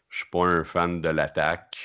Je 0.09 0.19
suis 0.19 0.31
pas 0.31 0.47
un 0.47 0.65
fan 0.65 1.01
de 1.01 1.09
l'attaque. 1.09 1.79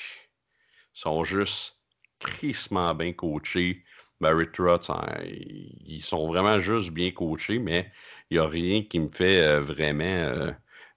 Ils 0.96 1.00
sont 1.00 1.24
juste 1.24 1.78
crissement 2.20 2.96
bien 2.96 3.14
coachés. 3.14 3.84
Barry 4.20 4.52
Trotz, 4.52 4.90
hein, 4.90 5.06
ils 5.24 6.04
sont 6.04 6.28
vraiment 6.28 6.60
juste 6.60 6.90
bien 6.92 7.12
coachés, 7.12 7.60
mais 7.60 7.92
il 8.30 8.38
n'y 8.38 8.44
a 8.44 8.48
rien 8.48 8.82
qui 8.84 9.00
me 9.00 9.10
fait 9.10 9.44
euh, 9.44 9.62
vraiment 9.62 10.54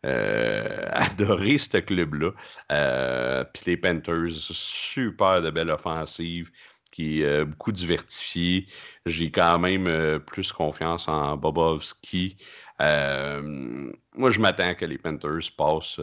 euh, 0.06 0.86
adoré 0.92 1.58
ce 1.58 1.78
club-là. 1.78 2.30
Euh, 2.72 3.44
puis 3.52 3.62
les 3.66 3.76
Panthers, 3.76 4.30
super 4.30 5.42
de 5.42 5.50
belle 5.50 5.70
offensive 5.70 6.50
qui 6.90 7.20
est 7.20 7.24
euh, 7.26 7.44
beaucoup 7.44 7.72
diversifiée. 7.72 8.66
J'ai 9.06 9.30
quand 9.30 9.58
même 9.58 10.20
plus 10.20 10.52
confiance 10.52 11.08
en 11.08 11.36
Bobovski. 11.36 12.36
moi, 12.78 14.30
je 14.30 14.40
m'attends 14.40 14.74
que 14.74 14.84
les 14.86 14.98
Panthers 14.98 15.52
passent 15.56 16.00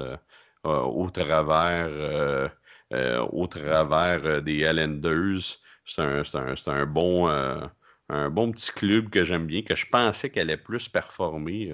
au 0.64 1.10
travers, 1.10 2.52
au 3.32 3.48
travers 3.48 4.41
des 4.43 4.58
Islanders. 4.58 5.58
C'est 5.86 6.02
un, 6.02 6.54
un, 6.68 6.86
bon 6.86 7.28
un 8.10 8.30
bon 8.30 8.52
petit 8.52 8.72
club 8.72 9.10
que 9.10 9.24
j'aime 9.24 9.48
bien, 9.48 9.62
que 9.64 9.76
je 9.76 9.86
pensais 9.86 10.30
qu'elle 10.30 10.50
allait 10.50 10.58
plus 10.58 10.88
performer 10.88 11.72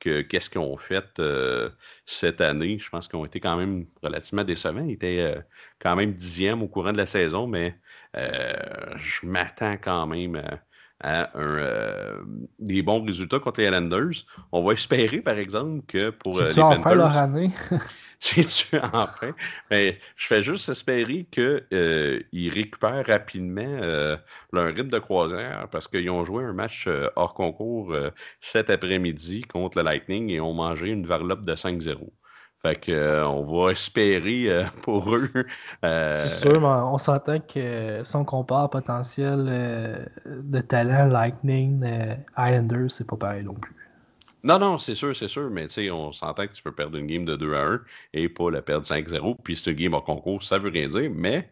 que 0.00 0.22
qu'est-ce 0.22 0.50
qu'ils 0.50 0.60
ont 0.60 0.76
fait 0.76 1.18
euh, 1.18 1.70
cette 2.06 2.40
année? 2.40 2.78
Je 2.78 2.88
pense 2.88 3.08
qu'ils 3.08 3.18
ont 3.18 3.24
été 3.24 3.40
quand 3.40 3.56
même 3.56 3.86
relativement 4.02 4.44
décevants. 4.44 4.84
Ils 4.84 4.92
étaient 4.92 5.20
euh, 5.20 5.40
quand 5.80 5.96
même 5.96 6.12
dixième 6.12 6.62
au 6.62 6.68
courant 6.68 6.92
de 6.92 6.98
la 6.98 7.06
saison, 7.06 7.46
mais 7.46 7.76
euh, 8.16 8.52
je 8.96 9.26
m'attends 9.26 9.76
quand 9.80 10.06
même 10.06 10.40
à, 11.00 11.30
des 12.58 12.82
bons 12.82 13.04
résultats 13.04 13.38
contre 13.38 13.60
les 13.60 13.66
Islanders. 13.66 14.24
On 14.52 14.62
va 14.64 14.72
espérer, 14.72 15.20
par 15.20 15.38
exemple, 15.38 15.84
que 15.86 16.10
pour 16.10 16.40
les 16.40 16.54
Panthers... 16.54 16.94
leur 16.94 17.16
année? 17.16 17.50
C'est-tu 18.20 18.76
enfin? 18.78 19.32
Mais 19.70 19.98
je 20.16 20.26
fais 20.26 20.42
juste 20.42 20.68
espérer 20.68 21.26
qu'ils 21.30 21.62
euh, 21.72 22.20
récupèrent 22.34 23.06
rapidement 23.06 23.62
euh, 23.62 24.16
leur 24.52 24.66
rythme 24.66 24.90
de 24.90 24.98
croisière 24.98 25.68
parce 25.70 25.86
qu'ils 25.86 26.10
ont 26.10 26.24
joué 26.24 26.42
un 26.42 26.52
match 26.52 26.86
euh, 26.88 27.08
hors 27.14 27.32
concours 27.32 27.94
cet 28.40 28.70
après-midi 28.70 29.42
contre 29.42 29.78
le 29.78 29.84
Lightning 29.84 30.30
et 30.30 30.40
ont 30.40 30.52
mangé 30.52 30.88
une 30.88 31.06
varlope 31.06 31.46
de 31.46 31.54
5-0. 31.54 31.96
Fait 32.60 32.74
que 32.74 33.24
on 33.24 33.44
va 33.44 33.70
espérer 33.70 34.66
pour 34.82 35.14
eux. 35.14 35.30
C'est 35.82 36.26
sûr, 36.26 36.60
mais 36.60 36.66
on 36.66 36.98
s'entend 36.98 37.38
que 37.38 38.02
si 38.02 38.16
on 38.16 38.24
compare 38.24 38.68
potentiel 38.68 40.10
de 40.26 40.60
talent 40.62 41.06
Lightning, 41.06 41.86
Islanders, 42.36 42.90
c'est 42.90 43.06
pas 43.06 43.16
pareil 43.16 43.44
non 43.44 43.54
plus. 43.54 43.77
Non, 44.48 44.58
non, 44.58 44.78
c'est 44.78 44.94
sûr, 44.94 45.14
c'est 45.14 45.28
sûr, 45.28 45.50
mais 45.50 45.66
on 45.90 46.10
s'entend 46.10 46.46
que 46.46 46.54
tu 46.54 46.62
peux 46.62 46.72
perdre 46.72 46.96
une 46.96 47.06
game 47.06 47.26
de 47.26 47.36
2 47.36 47.54
à 47.54 47.66
1 47.66 47.80
et 48.14 48.30
pas 48.30 48.50
la 48.50 48.62
perdre 48.62 48.86
5-0. 48.86 49.36
Puis 49.44 49.56
c'est 49.56 49.70
une 49.70 49.76
game 49.76 49.92
en 49.92 50.00
concours, 50.00 50.42
ça 50.42 50.58
veut 50.58 50.70
rien 50.70 50.88
dire, 50.88 51.10
mais 51.14 51.50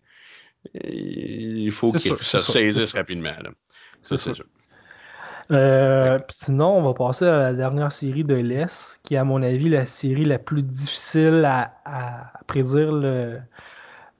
il 0.83 1.71
faut 1.73 1.93
que 1.93 1.99
ça 1.99 2.39
se 2.39 2.53
saisisse 2.53 2.95
rapidement. 2.95 3.35
Ça, 4.01 4.17
c'est 4.17 4.33
sûr. 4.33 4.47
Euh, 5.53 6.19
sinon, 6.31 6.79
on 6.79 6.83
va 6.83 6.95
passer 6.95 7.27
à 7.27 7.37
la 7.39 7.53
dernière 7.53 7.93
série 7.93 8.25
de 8.25 8.35
l'Est, 8.35 8.99
qui 9.05 9.15
est 9.15 9.19
à 9.19 9.25
mon 9.25 9.43
avis 9.43 9.69
la 9.69 9.85
série 9.85 10.25
la 10.25 10.39
plus 10.39 10.63
difficile 10.63 11.45
à 11.45 12.33
prédire 12.47 12.93
le, 12.93 13.39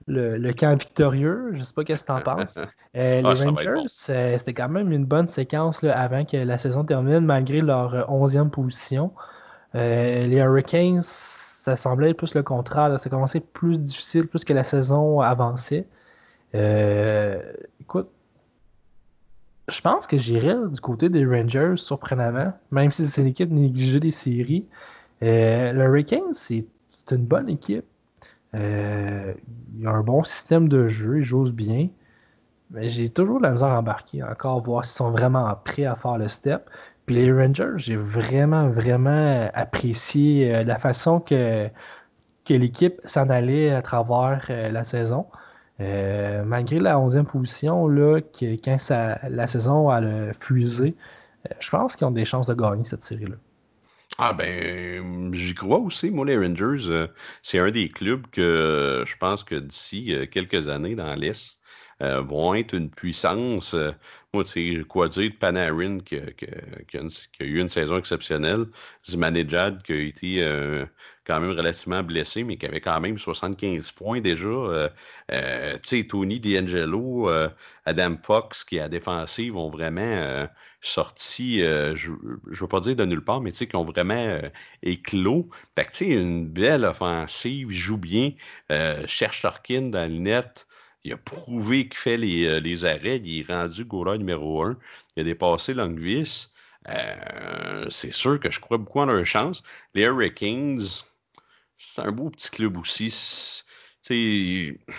le, 0.07 0.53
camp 0.53 0.79
victorieux. 0.79 1.51
Je 1.53 1.59
ne 1.59 1.65
sais 1.65 1.73
pas 1.73 1.85
qu'est-ce 1.85 2.05
que 2.05 2.13
tu 2.13 2.19
en 2.19 2.23
penses. 2.37 2.59
Euh, 2.97 3.21
les 3.21 3.43
ah, 3.43 3.51
Rangers, 3.51 3.89
c'était 3.89 4.55
quand 4.55 4.69
même 4.69 4.93
une 4.93 5.05
bonne 5.05 5.29
séquence 5.29 5.83
là, 5.83 5.99
avant 5.99 6.25
que 6.25 6.37
la 6.37 6.59
saison 6.59 6.85
termine, 6.85 7.21
malgré 7.21 7.61
leur 7.61 8.09
11e 8.11 8.51
position. 8.51 9.13
Euh, 9.75 10.27
les 10.27 10.37
Hurricanes, 10.37 11.03
ça 11.03 11.77
semblait 11.77 12.11
être 12.11 12.17
plus 12.17 12.35
le 12.35 12.43
contraire. 12.43 12.99
Ça 12.99 13.11
commençait 13.11 13.41
plus 13.41 13.79
difficile 13.79 14.27
plus 14.27 14.45
que 14.45 14.53
la 14.53 14.65
saison 14.65 15.21
avançait. 15.21 15.87
Euh, 16.55 17.43
écoute, 17.81 18.09
je 19.69 19.81
pense 19.81 20.07
que 20.07 20.17
j'irais 20.17 20.55
du 20.71 20.81
côté 20.81 21.09
des 21.09 21.27
Rangers, 21.27 21.75
surprenamment, 21.77 22.53
même 22.71 22.93
si 22.93 23.05
c'est 23.05 23.21
une 23.21 23.27
équipe 23.27 23.51
négligée 23.51 23.99
des 23.99 24.13
séries. 24.13 24.65
les 25.21 25.73
Hurricanes, 25.75 26.33
c'est 26.33 26.65
une 27.11 27.27
bonne 27.27 27.49
équipe. 27.49 27.85
Euh, 28.55 29.35
il 29.79 29.87
a 29.87 29.91
un 29.91 30.03
bon 30.03 30.25
système 30.25 30.69
de 30.69 30.89
jeu, 30.89 31.19
il 31.19 31.25
joue 31.25 31.51
bien. 31.53 31.89
Mais 32.71 32.89
j'ai 32.89 33.11
toujours 33.11 33.41
la 33.41 33.53
misère 33.53 33.69
à 33.69 33.79
embarquer, 33.79 34.23
encore 34.23 34.63
voir 34.63 34.85
s'ils 34.85 34.97
sont 34.97 35.11
vraiment 35.11 35.55
prêts 35.65 35.85
à 35.85 35.97
faire 35.97 36.19
le 36.19 36.29
step. 36.29 36.69
Puis 37.07 37.15
les 37.17 37.33
Rangers, 37.33 37.75
j'ai 37.77 37.97
vraiment, 37.97 38.69
vraiment 38.69 39.49
apprécié 39.55 40.55
euh, 40.55 40.65
la 40.65 40.79
façon 40.79 41.21
que, 41.21 41.69
que 42.45 42.55
l'équipe 42.55 43.01
s'en 43.05 43.29
allait 43.31 43.71
à 43.73 43.83
travers 43.83 44.47
euh, 44.51 44.71
la 44.71 44.85
saison. 44.85 45.27
malgré 45.79 46.79
la 46.81 46.97
11e 46.99 47.25
position, 47.25 47.89
là, 47.89 48.21
que, 48.21 48.57
quand 48.65 48.77
la 49.29 49.47
saison 49.47 49.91
a 49.91 50.33
fusé, 50.33 50.97
je 51.61 51.71
pense 51.71 51.97
qu'ils 51.97 52.07
ont 52.07 52.11
des 52.13 52.25
chances 52.25 52.47
de 52.49 52.55
gagner 52.55 52.85
cette 52.85 53.05
série-là. 53.05 53.37
Ah 54.19 54.33
ben, 54.33 55.35
j'y 55.35 55.55
crois 55.55 55.79
aussi. 55.79 56.11
Moi, 56.11 56.25
les 56.27 56.37
Rangers, 56.39 56.89
euh, 56.91 57.07
c'est 57.43 57.59
un 57.59 57.71
des 57.71 57.91
clubs 57.91 58.27
que 58.31 59.05
je 59.07 59.17
pense 59.19 59.45
que 59.45 59.57
d'ici 59.57 60.15
euh, 60.15 60.27
quelques 60.27 60.69
années 60.69 60.95
dans 60.95 61.15
l'Est 61.15 61.59
euh, 62.03 62.23
vont 62.23 62.55
être 62.55 62.75
une 62.75 62.91
puissance. 62.91 63.75
moi, 64.33 64.45
tu 64.45 64.79
sais, 64.79 64.85
quoi 64.85 65.09
dire 65.09 65.31
de 65.31 65.37
Panarin 65.37 65.99
qui, 66.01 66.17
a 66.17 67.45
eu 67.45 67.61
une 67.61 67.69
saison 67.69 67.99
exceptionnelle, 67.99 68.67
Zimanejad 69.07 69.83
qui 69.83 69.93
a 69.93 69.97
été 69.97 70.87
quand 71.25 71.41
même 71.41 71.51
relativement 71.51 72.03
blessé, 72.03 72.45
mais 72.45 72.57
qui 72.57 72.67
avait 72.67 72.81
quand 72.81 73.01
même 73.01 73.19
75 73.19 73.91
points 73.93 74.21
déjà. 74.21 74.91
tu 75.29 75.37
sais, 75.83 76.05
Tony 76.07 76.41
D'Angelo, 76.41 77.31
Adam 77.85 78.17
Fox 78.23 78.65
qui 78.65 78.79
à 78.81 78.89
défensive 78.89 79.55
vont 79.55 79.71
vraiment 79.71 80.49
sortis, 80.87 81.63
euh, 81.63 81.97
je 81.97 82.11
ne 82.11 82.57
veux 82.57 82.69
pas 82.69 82.81
dire 82.81 82.97
de 82.97 83.05
nulle 83.05 83.25
part, 83.25 83.41
mais 83.41 83.53
qui 83.53 83.77
ont 83.77 83.85
vraiment 83.85 84.15
euh, 84.15 84.49
éclos. 84.83 85.49
Fait 85.75 85.85
que, 85.85 86.05
une 86.05 86.49
belle 86.49 86.85
offensive, 86.85 87.71
joue 87.71 87.97
bien, 87.97 88.33
euh, 88.71 89.05
cherche 89.07 89.43
Torkin 89.43 89.91
dans 89.91 90.11
le 90.11 90.19
net. 90.19 90.67
Il 91.05 91.13
a 91.13 91.17
prouvé 91.17 91.89
qu'il 91.89 91.99
fait 91.99 92.17
les, 92.17 92.85
arrêts. 92.85 93.21
Il 93.25 93.41
est 93.41 93.53
rendu 93.53 93.85
goaler 93.85 94.19
numéro 94.19 94.63
un. 94.65 94.79
Il 95.17 95.21
a 95.21 95.25
dépassé 95.25 95.75
Longvis. 95.75 96.49
c'est 97.91 98.13
sûr 98.13 98.41
que 98.41 98.51
je 98.51 98.61
crois 98.61 98.79
beaucoup 98.79 99.01
en 99.01 99.07
leur 99.07 99.25
chance. 99.25 99.63
Les 99.95 100.03
Hurricanes, 100.03 100.81
c'est 101.79 102.03
un 102.03 102.13
beau 102.13 102.31
petit 102.31 102.51
club 102.51 102.77
aussi. 102.79 103.11
Tu 104.03 104.79
sais 104.89 104.95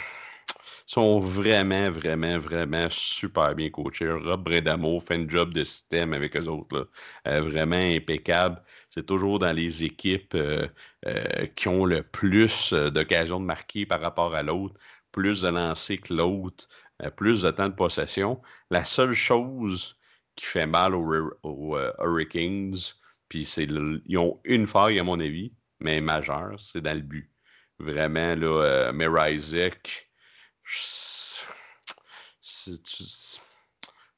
sont 0.88 1.20
vraiment, 1.20 1.90
vraiment, 1.92 2.40
vraiment 2.40 2.88
super 2.90 3.54
bien 3.56 3.70
coachés. 3.70 4.10
Rob 4.10 4.44
Bredamo 4.44 5.00
fait 5.02 5.16
un 5.16 5.28
job 5.30 5.54
de 5.54 5.64
système 5.64 6.14
avec 6.14 6.36
eux 6.38 6.48
autres. 6.48 6.90
Euh, 7.28 7.42
vraiment 7.42 7.76
impeccable. 7.76 8.64
C'est 8.90 9.06
toujours 9.06 9.40
dans 9.40 9.52
les 9.52 9.84
équipes 9.84 10.34
euh, 10.36 10.68
euh, 11.06 11.46
qui 11.56 11.68
ont 11.68 11.86
le 11.86 12.04
plus 12.04 12.74
d'occasions 12.74 13.40
de 13.42 13.46
marquer 13.46 13.86
par 13.86 14.02
rapport 14.02 14.34
à 14.34 14.44
l'autre, 14.44 14.76
plus 15.12 15.42
de 15.42 15.50
lancers 15.50 16.00
que 16.02 16.14
l'autre, 16.14 16.68
plus 17.18 17.42
de 17.44 17.52
temps 17.52 17.70
de 17.70 17.76
possession. 17.76 18.42
La 18.72 18.86
seule 18.86 19.14
chose 19.14 19.98
qui 20.36 20.46
fait 20.46 20.68
mal 20.68 20.96
aux, 20.96 21.78
Hurricanes, 22.00 22.76
puis 23.30 23.46
c'est 23.46 23.66
ils 23.66 24.18
ont 24.18 24.40
une 24.46 24.68
faille 24.68 25.00
à 25.00 25.04
mon 25.04 25.20
avis, 25.20 25.54
mais 25.80 26.02
majeure, 26.02 26.60
c'est 26.60 26.82
dans 26.82 26.96
le 26.96 27.02
but. 27.02 27.32
Vraiment, 27.80 28.36
là, 28.36 29.30
Isaac, 29.32 30.07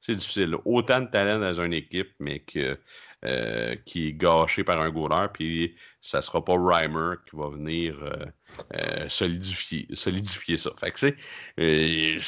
c'est 0.10 0.16
difficile. 0.16 0.56
Autant 0.66 1.02
de 1.02 1.08
talent 1.08 1.40
dans 1.40 1.62
une 1.62 1.74
équipe, 1.74 2.12
mais 2.20 2.40
que, 2.40 2.78
euh, 3.26 3.76
qui 3.86 4.08
est 4.08 4.14
gâché 4.14 4.64
par 4.64 4.82
un 4.82 4.90
goaler, 4.90 5.28
puis 5.32 5.76
ça 6.02 6.22
sera 6.22 6.44
pas 6.44 6.56
Reimer 6.58 7.16
qui 7.30 7.36
va 7.36 7.50
venir 7.50 7.98
euh, 8.02 8.26
euh, 8.74 9.10
solidifier, 9.10 9.88
solidifier 9.94 10.58
ça. 10.58 10.72
Fait 10.80 10.92
que, 10.92 12.20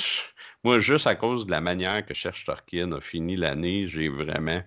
Moi, 0.64 0.80
juste 0.80 1.08
à 1.08 1.16
cause 1.16 1.46
de 1.46 1.52
la 1.52 1.62
manière 1.62 2.06
que 2.06 2.14
Cherche 2.14 2.46
Torkin 2.46 2.92
a 2.92 3.02
fini 3.02 3.36
l'année, 3.36 3.88
j'ai 3.88 4.10
vraiment 4.10 4.62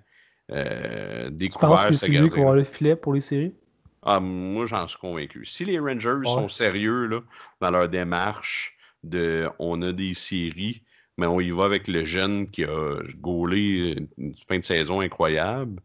découvert 0.49 1.31
tu 1.39 1.59
penses 1.59 1.85
que 1.85 1.93
c'est 1.95 2.09
lui 2.09 2.29
qui 2.29 2.41
va 2.43 2.55
le 2.55 2.65
filet 2.65 2.97
pour 2.97 3.15
les 3.15 3.21
séries? 3.21 3.55
Ah, 4.03 4.21
moi, 4.21 4.67
j'en 4.67 4.87
suis 4.87 4.99
convaincu. 4.99 5.47
Si 5.47 5.65
les 5.65 5.79
Rangers 5.79 6.25
sont 6.25 6.49
sérieux 6.49 7.07
là, 7.07 7.21
dans 7.61 7.71
leur 7.71 7.89
démarche 7.89 8.77
de 9.05 9.49
on 9.59 9.83
a 9.83 9.93
des 9.93 10.15
séries, 10.15 10.83
mais 11.17 11.27
on 11.27 11.41
y 11.41 11.51
va 11.51 11.65
avec 11.65 11.89
le 11.89 12.05
jeune 12.05 12.49
qui 12.49 12.65
a 12.65 12.99
gaulé 13.19 13.97
une 14.19 14.35
fin 14.49 14.59
de 14.59 14.65
saison 14.65 15.01
incroyable. 15.01 15.81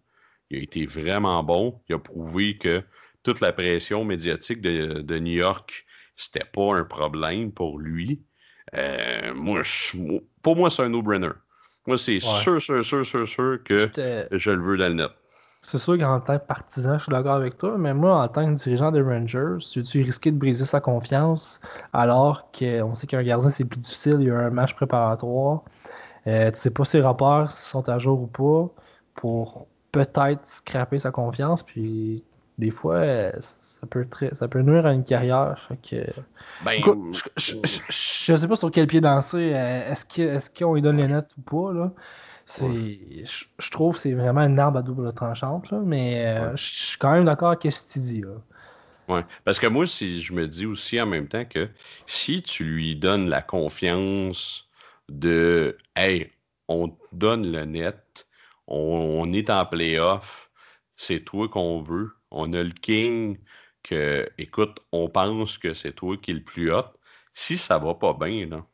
Il 0.49 0.59
a 0.59 0.61
été 0.63 0.85
vraiment 0.85 1.43
bon. 1.43 1.79
Il 1.87 1.95
a 1.95 1.99
prouvé 1.99 2.57
que 2.57 2.83
toute 3.23 3.41
la 3.41 3.51
pression 3.51 4.03
médiatique 4.03 4.61
de, 4.61 5.19
New 5.19 5.33
York, 5.33 5.85
c'était 6.17 6.45
pas 6.45 6.75
un 6.75 6.83
problème 6.83 7.51
pour 7.51 7.79
lui. 7.79 8.21
Euh, 8.75 9.33
moi, 9.33 9.61
pour 10.41 10.55
moi, 10.55 10.69
c'est 10.69 10.83
un 10.83 10.89
no-brainer. 10.89 11.29
Moi, 11.87 11.97
c'est 11.97 12.19
sûr, 12.19 12.61
sûr, 12.61 12.83
sûr, 12.83 13.05
sûr, 13.05 13.27
sûr 13.27 13.63
que 13.63 13.89
je 14.31 14.51
le 14.51 14.61
veux 14.61 14.77
dans 14.77 14.89
le 14.89 14.95
net. 14.95 15.11
C'est 15.61 15.77
sûr 15.77 15.97
qu'en 15.97 16.19
tant 16.21 16.39
que 16.39 16.45
partisan, 16.45 16.97
je 16.97 17.03
suis 17.03 17.11
d'accord 17.11 17.35
avec 17.35 17.57
toi, 17.57 17.77
mais 17.77 17.93
moi, 17.93 18.23
en 18.23 18.27
tant 18.29 18.45
que 18.45 18.57
dirigeant 18.57 18.91
des 18.91 19.01
Rangers, 19.01 19.57
tu, 19.71 19.83
tu 19.83 20.01
risqué 20.01 20.31
de 20.31 20.37
briser 20.37 20.65
sa 20.65 20.79
confiance 20.79 21.59
alors 21.91 22.49
qu'on 22.51 22.95
sait 22.95 23.07
qu'un 23.07 23.23
gardien, 23.23 23.49
c'est 23.49 23.65
plus 23.65 23.79
difficile, 23.79 24.17
il 24.21 24.27
y 24.27 24.31
a 24.31 24.37
un 24.37 24.49
match 24.49 24.73
préparatoire? 24.73 25.63
Euh, 26.27 26.51
tu 26.51 26.57
sais 26.59 26.69
pas 26.69 26.85
ses 26.85 27.01
rapports 27.01 27.51
sont 27.51 27.87
à 27.89 27.99
jour 27.99 28.21
ou 28.21 28.27
pas 28.27 28.73
pour 29.15 29.67
peut-être 29.91 30.45
scraper 30.45 30.99
sa 30.99 31.11
confiance, 31.11 31.63
puis 31.63 32.23
des 32.57 32.71
fois, 32.71 33.01
ça 33.39 33.87
peut, 33.87 34.05
ça 34.33 34.47
peut 34.47 34.61
nuire 34.61 34.85
à 34.85 34.93
une 34.93 35.03
carrière. 35.03 35.69
Ben, 36.63 36.81
je, 37.37 37.55
je, 37.89 38.35
sais 38.35 38.47
pas 38.47 38.55
sur 38.55 38.69
quel 38.69 38.85
pied 38.85 39.01
danser. 39.01 39.53
Euh, 39.55 39.91
est-ce 39.91 40.49
qu'on 40.49 40.73
lui 40.73 40.81
donne 40.81 40.97
les 40.97 41.07
notes 41.07 41.31
ou 41.37 41.41
pas? 41.41 41.73
Là? 41.73 41.91
Je, 42.57 43.69
trouve 43.69 43.95
que 43.95 44.01
c'est 44.01 44.13
vraiment 44.13 44.41
une 44.41 44.59
arme 44.59 44.77
à 44.77 44.81
double 44.81 45.13
tranchante, 45.13 45.71
mais 45.71 46.25
euh, 46.25 46.55
je 46.55 46.63
suis 46.63 46.97
quand 46.97 47.11
même 47.11 47.25
d'accord 47.25 47.49
avec 47.49 47.71
ce 47.71 47.81
que 47.81 47.93
tu 47.93 47.99
dis. 47.99 48.23
Oui, 49.07 49.21
parce 49.43 49.59
que 49.59 49.67
moi, 49.67 49.87
si 49.87 50.21
je 50.21 50.33
me 50.33 50.47
dis 50.47 50.65
aussi 50.65 50.99
en 51.01 51.05
même 51.05 51.27
temps 51.27 51.45
que 51.45 51.69
si 52.07 52.41
tu 52.41 52.63
lui 52.63 52.95
donnes 52.95 53.29
la 53.29 53.41
confiance 53.41 54.67
de 55.09 55.77
Hey, 55.95 56.31
on 56.67 56.95
donne 57.11 57.51
le 57.51 57.65
net, 57.65 58.27
on, 58.67 59.31
est 59.33 59.49
en 59.49 59.65
playoff, 59.65 60.51
c'est 60.95 61.21
toi 61.21 61.49
qu'on 61.49 61.81
veut, 61.81 62.11
on 62.31 62.53
a 62.53 62.61
le 62.61 62.71
King 62.71 63.39
que, 63.83 64.29
écoute, 64.37 64.79
on 64.91 65.09
pense 65.09 65.57
que 65.57 65.73
c'est 65.73 65.93
toi 65.93 66.15
qui 66.17 66.31
es 66.31 66.35
le 66.35 66.43
plus 66.43 66.71
hot. 66.71 66.85
Si 67.33 67.57
ça 67.57 67.79
va 67.79 67.95
pas 67.95 68.13
bien, 68.13 68.45
là, 68.45 68.65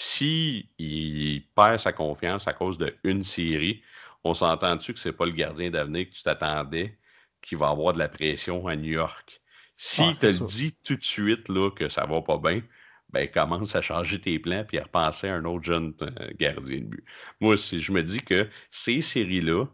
si 0.00 0.70
il 0.78 1.42
perd 1.54 1.78
sa 1.78 1.92
confiance 1.92 2.48
à 2.48 2.54
cause 2.54 2.78
d'une 3.04 3.22
série, 3.22 3.82
on 4.24 4.32
s'entend-tu 4.32 4.94
que 4.94 4.98
c'est 4.98 5.12
pas 5.12 5.26
le 5.26 5.32
gardien 5.32 5.68
d'avenir 5.68 6.08
que 6.08 6.14
tu 6.14 6.22
t'attendais 6.22 6.96
qui 7.42 7.54
va 7.54 7.68
avoir 7.68 7.92
de 7.92 7.98
la 7.98 8.08
pression 8.08 8.66
à 8.66 8.76
New 8.76 8.92
York? 8.92 9.42
S'il 9.76 10.14
ah, 10.16 10.18
te 10.18 10.26
le 10.26 10.46
dit 10.46 10.74
tout 10.84 10.96
de 10.96 11.04
suite 11.04 11.50
là, 11.50 11.70
que 11.70 11.90
ça 11.90 12.06
va 12.06 12.22
pas 12.22 12.38
bien, 12.38 12.62
ben 13.10 13.28
commence 13.28 13.76
à 13.76 13.82
changer 13.82 14.18
tes 14.18 14.38
plans 14.38 14.64
puis 14.66 14.78
à 14.78 14.84
repenser 14.84 15.28
à 15.28 15.34
un 15.34 15.44
autre 15.44 15.64
jeune 15.64 15.92
euh, 16.00 16.30
gardien 16.38 16.78
de 16.78 16.84
but. 16.84 17.04
Moi, 17.40 17.58
si 17.58 17.82
je 17.82 17.92
me 17.92 18.02
dis 18.02 18.22
que 18.22 18.48
ces 18.70 19.02
séries-là, 19.02 19.66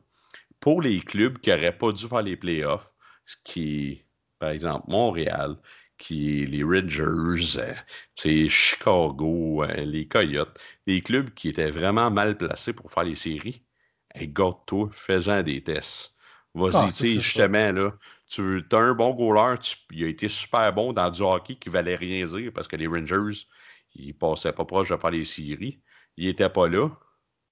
pour 0.58 0.82
les 0.82 1.00
clubs 1.00 1.38
qui 1.38 1.50
n'auraient 1.50 1.78
pas 1.78 1.92
dû 1.92 2.08
faire 2.08 2.22
les 2.22 2.36
playoffs, 2.36 2.90
ce 3.26 3.36
qui, 3.44 4.02
par 4.40 4.50
exemple, 4.50 4.86
Montréal, 4.88 5.56
qui 5.98 6.44
les 6.46 6.62
Rangers, 6.62 7.58
euh, 7.58 8.48
Chicago, 8.48 9.62
euh, 9.62 9.84
les 9.84 10.06
Coyotes, 10.06 10.58
les 10.86 11.00
clubs 11.02 11.32
qui 11.34 11.48
étaient 11.48 11.70
vraiment 11.70 12.10
mal 12.10 12.36
placés 12.36 12.72
pour 12.72 12.90
faire 12.90 13.04
les 13.04 13.14
séries. 13.14 13.62
Hey, 14.14 14.28
garde-toi, 14.28 14.90
fais-en 14.92 15.42
des 15.42 15.62
tests. 15.62 16.14
Vas-y, 16.54 16.76
ah, 16.76 16.86
tu 16.88 16.92
sais, 16.92 17.08
justement, 17.18 17.72
là, 17.72 17.92
tu 18.28 18.64
as 18.72 18.76
un 18.76 18.94
bon 18.94 19.14
goaler, 19.14 19.56
il 19.90 20.04
a 20.04 20.08
été 20.08 20.28
super 20.28 20.72
bon 20.72 20.92
dans 20.92 21.10
du 21.10 21.20
hockey 21.22 21.56
qui 21.56 21.68
valait 21.68 21.96
rien 21.96 22.24
dire 22.24 22.50
parce 22.54 22.66
que 22.66 22.76
les 22.76 22.86
Rangers, 22.86 23.46
ils 23.94 24.14
passaient 24.14 24.52
pas 24.52 24.64
proche 24.64 24.88
de 24.88 24.96
faire 24.96 25.10
les 25.10 25.24
séries. 25.24 25.80
Il 26.16 26.28
était 26.28 26.48
pas 26.48 26.68
là. 26.68 26.90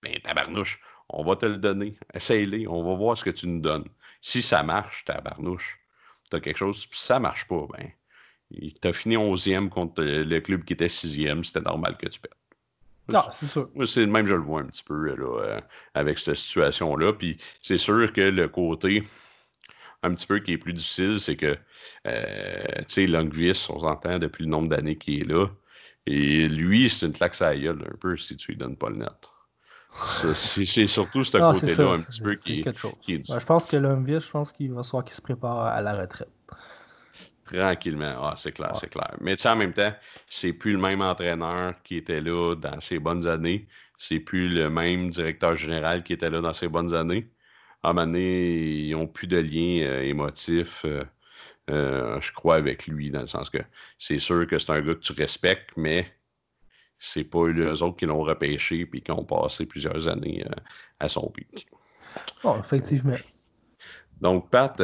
Ben, 0.03 0.19
tabarnouche, 0.21 0.81
on 1.09 1.23
va 1.25 1.37
te 1.37 1.47
le 1.47 1.59
donner. 1.59 1.99
Essaye-les, 2.15 2.67
on 2.67 2.83
va 2.83 2.95
voir 2.95 3.17
ce 3.17 3.25
que 3.25 3.31
tu 3.31 3.47
nous 3.47 3.61
donnes. 3.61 3.89
Si 4.23 4.43
ça 4.43 4.63
marche, 4.63 5.05
tabarnouche, 5.05 5.79
tu 6.31 6.37
as 6.37 6.41
quelque 6.41 6.57
chose, 6.59 6.87
puis 6.87 6.99
si 6.99 7.07
ça 7.07 7.19
marche 7.21 7.47
pas, 7.47 7.67
ben, 7.73 7.91
tu 8.53 8.89
as 8.89 8.93
fini 8.93 9.17
11e 9.17 9.69
contre 9.69 10.03
le 10.03 10.41
club 10.41 10.65
qui 10.65 10.73
était 10.73 10.87
6e. 10.87 11.45
C'était 11.45 11.61
normal 11.61 11.97
que 11.97 12.07
tu 12.07 12.21
perdes. 12.21 12.35
Non, 13.09 13.23
c'est 13.33 13.47
sûr. 13.47 13.69
C'est 13.87 14.07
même, 14.07 14.27
je 14.27 14.35
le 14.35 14.41
vois 14.41 14.63
un 14.63 14.67
petit 14.67 14.83
peu 14.83 15.15
là, 15.15 15.41
euh, 15.43 15.61
avec 15.95 16.19
cette 16.19 16.37
situation-là. 16.37 17.13
Puis 17.13 17.37
c'est 17.61 17.79
sûr 17.79 18.13
que 18.13 18.23
le 18.23 18.49
côté 18.49 19.03
un 20.03 20.15
petit 20.15 20.27
peu 20.27 20.39
qui 20.39 20.53
est 20.53 20.59
plus 20.59 20.73
difficile, 20.73 21.19
c'est 21.19 21.37
que, 21.37 21.57
euh, 22.07 22.65
tu 22.81 22.85
sais, 22.89 23.07
Longvis, 23.07 23.67
on 23.71 23.81
s'entend 23.81 24.19
depuis 24.19 24.45
le 24.45 24.51
nombre 24.51 24.69
d'années 24.69 24.97
qu'il 24.97 25.21
est 25.23 25.25
là. 25.25 25.47
Et 26.07 26.49
lui, 26.49 26.91
c'est 26.91 27.07
une 27.07 27.13
claque 27.13 27.41
à 27.41 27.57
gueule 27.57 27.83
un 27.91 27.97
peu 27.97 28.17
si 28.17 28.37
tu 28.37 28.53
lui 28.53 28.59
donnes 28.59 28.77
pas 28.77 28.91
le 28.91 28.97
net. 28.97 29.13
C'est 30.35 30.87
surtout 30.87 31.25
ce 31.25 31.39
côté-là 31.39 31.93
un 31.93 32.01
petit 32.01 32.21
peu 32.21 32.35
qui, 32.35 32.65
qui 33.01 33.15
est... 33.15 33.33
je 33.41 33.47
pense 33.47 33.65
que 33.65 33.77
Longvis, 33.77 34.21
je 34.21 34.31
pense 34.31 34.53
qu'il 34.53 34.73
va 34.73 34.83
falloir 34.83 35.05
qu'il 35.05 35.15
se 35.15 35.23
prépare 35.23 35.67
à 35.67 35.81
la 35.81 35.95
retraite. 35.95 36.34
Tranquillement. 37.45 38.17
Ah, 38.23 38.35
c'est 38.37 38.53
clair, 38.53 38.77
c'est 38.77 38.89
clair. 38.89 39.15
Mais 39.21 39.37
tu 39.37 39.43
sais, 39.43 39.51
en 39.51 39.57
même 39.57 39.73
temps, 39.73 39.93
c'est 40.27 40.53
plus 40.53 40.73
le 40.73 40.79
même 40.79 41.03
entraîneur 41.03 41.75
qui 41.83 41.97
était 41.97 42.21
là 42.21 42.55
dans 42.55 42.81
ses 42.81 42.99
bonnes 42.99 43.27
années. 43.27 43.67
C'est 43.99 44.21
plus 44.21 44.49
le 44.49 44.71
même 44.71 45.11
directeur 45.11 45.57
général 45.57 46.03
qui 46.03 46.15
était 46.15 46.31
là 46.31 46.41
dans 46.41 46.53
ses 46.53 46.69
bonnes 46.69 46.95
années. 46.95 47.29
À 47.83 47.91
un 47.91 47.93
moment 47.93 48.07
donné, 48.07 48.87
ils 48.87 48.93
n'ont 48.93 49.07
plus 49.07 49.27
de 49.27 49.37
lien 49.37 49.85
euh, 49.87 50.03
émotif, 50.03 50.85
euh, 50.87 51.05
euh, 51.71 52.19
je 52.21 52.33
crois, 52.33 52.57
avec 52.57 52.87
lui, 52.87 53.11
dans 53.11 53.21
le 53.21 53.27
sens 53.27 53.51
que 53.51 53.59
c'est 53.99 54.19
sûr 54.19 54.47
que 54.47 54.59
c'est 54.59 54.71
un 54.71 54.81
gars 54.81 54.95
que 54.95 55.01
tu 55.01 55.13
respectes, 55.13 55.71
mais 55.77 56.07
c'est 56.99 57.25
pas 57.25 57.41
eux 57.41 57.83
autres 57.83 57.97
qui 57.97 58.07
l'ont 58.07 58.23
repêché 58.23 58.89
et 58.91 59.01
qui 59.01 59.11
ont 59.11 59.25
passé 59.25 59.67
plusieurs 59.67 60.09
années 60.09 60.43
à 60.99 61.09
son 61.09 61.29
pic. 61.29 61.67
Oh, 62.43 62.57
effectivement. 62.59 63.17
Donc, 64.21 64.49
Pat, 64.49 64.81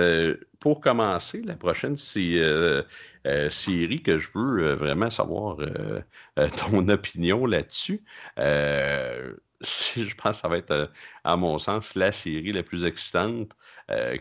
pour 0.61 0.81
commencer, 0.81 1.41
la 1.41 1.57
prochaine 1.57 1.97
euh, 2.17 2.83
euh, 3.27 3.51
série 3.51 4.03
que 4.03 4.19
je 4.19 4.29
veux 4.35 4.75
vraiment 4.75 5.11
savoir 5.11 5.57
ton 6.59 6.89
opinion 6.89 7.47
là-dessus, 7.47 8.05
je 8.37 10.15
pense 10.15 10.37
que 10.37 10.41
ça 10.43 10.49
va 10.49 10.59
être, 10.59 10.91
à 11.25 11.37
mon 11.37 11.59
sens, 11.59 11.95
la 11.95 12.13
série 12.13 12.53
la 12.53 12.63
plus 12.63 12.85
excitante, 12.85 13.51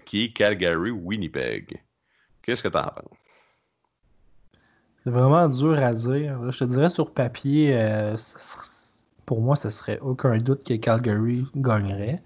qui 0.06 0.26
est 0.26 0.32
Calgary-Winnipeg. 0.32 1.82
Qu'est-ce 2.42 2.64
que 2.64 2.70
tu 2.70 2.78
en 2.78 2.84
penses? 2.84 3.18
C'est 5.04 5.12
vraiment 5.12 5.48
dur 5.48 5.78
à 5.78 5.94
dire. 5.94 6.52
je 6.52 6.60
te 6.60 6.64
dirais 6.66 6.90
sur 6.90 7.14
papier, 7.14 8.14
pour 9.26 9.42
moi, 9.42 9.56
ce 9.56 9.70
serait 9.70 10.00
aucun 10.00 10.38
doute 10.40 10.66
que 10.66 10.74
Calgary 10.74 11.46
gagnerait. 11.56 12.22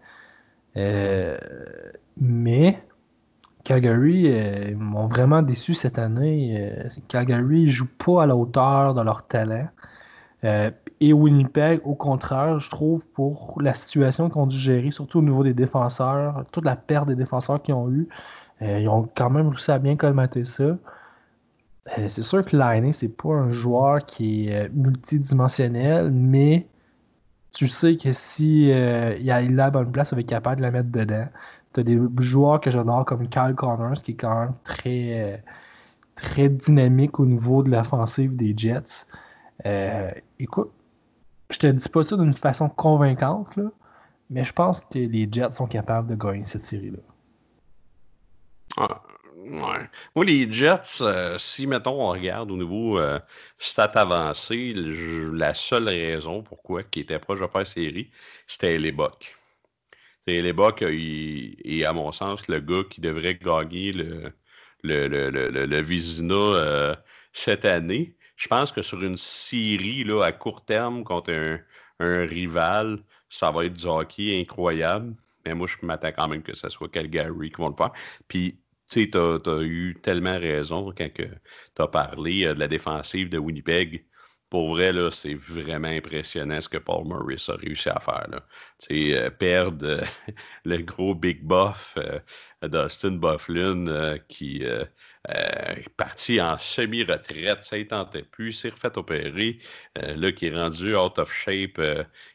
Mais 2.18 2.84
Calgary 3.64 4.26
euh, 4.28 4.76
m'ont 4.76 5.07
vraiment 5.07 5.41
déçu 5.41 5.74
cette 5.74 5.97
année. 5.97 6.55
Euh, 6.59 6.89
Calgary 7.07 7.64
ne 7.64 7.70
joue 7.70 7.88
pas 7.88 8.24
à 8.24 8.26
la 8.26 8.36
hauteur 8.36 8.93
de 8.93 9.01
leur 9.01 9.26
talent. 9.28 9.68
Euh, 10.43 10.72
et 10.99 11.14
Winnipeg, 11.14 11.82
au 11.86 11.95
contraire, 11.95 12.59
je 12.59 12.70
trouve, 12.70 13.05
pour 13.05 13.61
la 13.61 13.74
situation 13.74 14.30
qu'ils 14.30 14.41
ont 14.41 14.47
dû 14.47 14.57
gérer, 14.57 14.91
surtout 14.91 15.20
au 15.20 15.22
niveau 15.22 15.43
des 15.43 15.53
défenseurs, 15.53 16.45
toute 16.51 16.66
la 16.66 16.76
perte 16.76 17.07
des 17.07 17.16
défenseurs 17.16 17.61
qu'ils 17.61 17.74
ont 17.76 17.89
eu, 17.89 18.07
ils 18.61 18.88
ont 18.88 19.09
quand 19.16 19.30
même 19.30 19.49
réussi 19.49 19.72
à 19.72 19.80
bien 19.80 19.97
colmater 19.97 20.45
ça. 20.45 20.78
c'est 22.07 22.22
sûr 22.22 22.45
que 22.45 22.55
Lainé, 22.55 22.93
c'est 22.93 23.09
pas 23.09 23.34
un 23.34 23.51
joueur 23.51 24.05
qui 24.05 24.47
est 24.47 24.70
multidimensionnel, 24.74 26.11
mais 26.11 26.68
tu 27.51 27.68
sais 27.68 27.97
que 27.97 28.14
si 28.14 28.68
il 28.68 29.32
a 29.32 29.41
la 29.41 29.72
bonne 29.72 29.91
place, 29.91 30.11
il 30.11 30.16
va 30.16 30.22
être 30.22 30.28
capable 30.28 30.57
de 30.57 30.64
la 30.64 30.72
mettre 30.72 30.91
dedans. 30.91 31.28
Tu 31.74 31.80
as 31.80 31.84
des 31.84 31.99
joueurs 32.19 32.61
que 32.61 32.69
j'adore 32.71 33.05
comme 33.05 33.28
Kyle 33.28 33.53
Connors, 33.55 34.01
qui 34.01 34.11
est 34.11 34.15
quand 34.15 34.39
même 34.39 34.53
très, 34.63 35.43
très 36.15 36.49
dynamique 36.49 37.19
au 37.19 37.26
niveau 37.26 37.63
de 37.63 37.69
l'offensive 37.69 38.36
des 38.36 38.53
Jets. 38.55 39.05
Euh, 39.65 40.11
écoute, 40.39 40.71
je 41.49 41.59
te 41.59 41.67
dis 41.67 41.89
pas 41.89 42.03
ça 42.03 42.17
d'une 42.17 42.34
façon 42.34 42.69
convaincante, 42.69 43.59
mais 44.30 44.43
je 44.43 44.53
pense 44.53 44.82
que 44.82 44.99
les 44.99 45.28
Jets 45.32 45.51
sont 45.51 45.67
capables 45.67 46.09
de 46.09 46.15
gagner 46.15 46.45
cette 46.45 46.61
série-là. 46.61 46.99
Ah. 48.78 49.01
Moi, 49.45 50.26
les 50.26 50.51
Jets, 50.51 51.01
euh, 51.01 51.38
si, 51.38 51.67
mettons, 51.67 52.01
on 52.01 52.11
regarde 52.11 52.49
au 52.49 52.55
niveau 52.55 52.97
euh, 52.97 53.19
stat 53.59 53.91
avancé, 53.95 54.74
la 54.74 55.53
seule 55.53 55.89
raison 55.89 56.41
pourquoi 56.43 56.84
qui 56.84 57.01
était 57.01 57.19
proche 57.19 57.41
de 57.41 57.47
faire 57.47 57.67
série, 57.67 58.09
c'était 58.47 58.78
les 58.78 58.93
Bucks. 58.93 59.36
C'est 60.28 60.41
l'époque, 60.41 60.82
et 60.84 61.86
à 61.86 61.91
mon 61.93 62.11
sens, 62.13 62.47
le 62.47 62.59
gars 62.61 62.84
qui 62.89 63.01
devrait 63.01 63.36
gagner 63.36 63.91
le, 63.91 64.32
le, 64.84 65.07
le, 65.07 65.30
le, 65.30 65.49
le 65.65 65.82
Vizina 65.82 66.36
euh, 66.36 66.95
cette 67.34 67.65
année. 67.65 68.15
Je 68.38 68.47
pense 68.47 68.71
que 68.71 68.82
sur 68.82 69.03
une 69.03 69.17
série 69.17 70.03
là, 70.05 70.24
à 70.24 70.32
court 70.32 70.63
terme 70.65 71.03
contre 71.03 71.32
un, 71.34 71.59
un 71.99 72.26
rival, 72.26 73.03
ça 73.30 73.51
va 73.51 73.65
être 73.65 73.74
du 73.74 73.86
hockey 73.86 74.39
incroyable. 74.39 75.15
Mais 75.45 75.53
moi, 75.55 75.67
je 75.67 75.86
m'attends 75.86 76.11
quand 76.13 76.28
même 76.30 76.43
que 76.43 76.55
ce 76.55 76.69
soit 76.69 76.89
Calgary 76.89 77.51
qui 77.51 77.57
vont 77.57 77.69
le 77.69 77.76
faire. 77.76 77.91
Puis, 78.28 78.59
tu 78.89 79.03
sais, 79.03 79.09
tu 79.09 79.17
as, 79.17 79.61
eu 79.61 79.99
tellement 80.01 80.39
raison 80.39 80.93
quand 80.97 81.09
tu 81.13 81.82
as 81.82 81.88
parlé 81.88 82.45
euh, 82.45 82.53
de 82.53 82.59
la 82.59 82.67
défensive 82.67 83.30
de 83.30 83.38
Winnipeg 83.38 84.05
pour 84.54 84.76
vrai, 84.76 84.93
c'est 85.10 85.34
vraiment 85.34 85.88
impressionnant 85.88 86.62
ce 86.62 86.70
que 86.70 86.78
Paul 86.78 87.08
Morris 87.08 87.43
a 87.47 87.56
réussi 87.56 87.89
à 87.89 87.99
faire. 87.99 88.28
Euh, 88.91 89.30
perdre 89.32 89.84
euh, 89.84 90.01
le 90.66 90.78
gros 90.78 91.16
big 91.16 91.41
buff 91.41 91.95
euh, 91.97 92.20
d'Austin 92.62 93.14
Bufflin 93.14 94.20
qui 94.28 94.62
est 94.62 95.89
parti 95.97 96.39
en 96.39 96.60
semi-retraite, 96.60 97.64
ça 97.64 97.84
tentait 97.84 98.22
plus, 98.22 98.54
s'est 98.54 98.70
refait 98.70 98.95
opérer, 98.95 99.58
là, 99.95 100.32
qui 100.32 100.45
est 100.45 100.56
rendu 100.56 100.95
out 100.95 101.18
of 101.18 101.34
shape. 101.34 101.82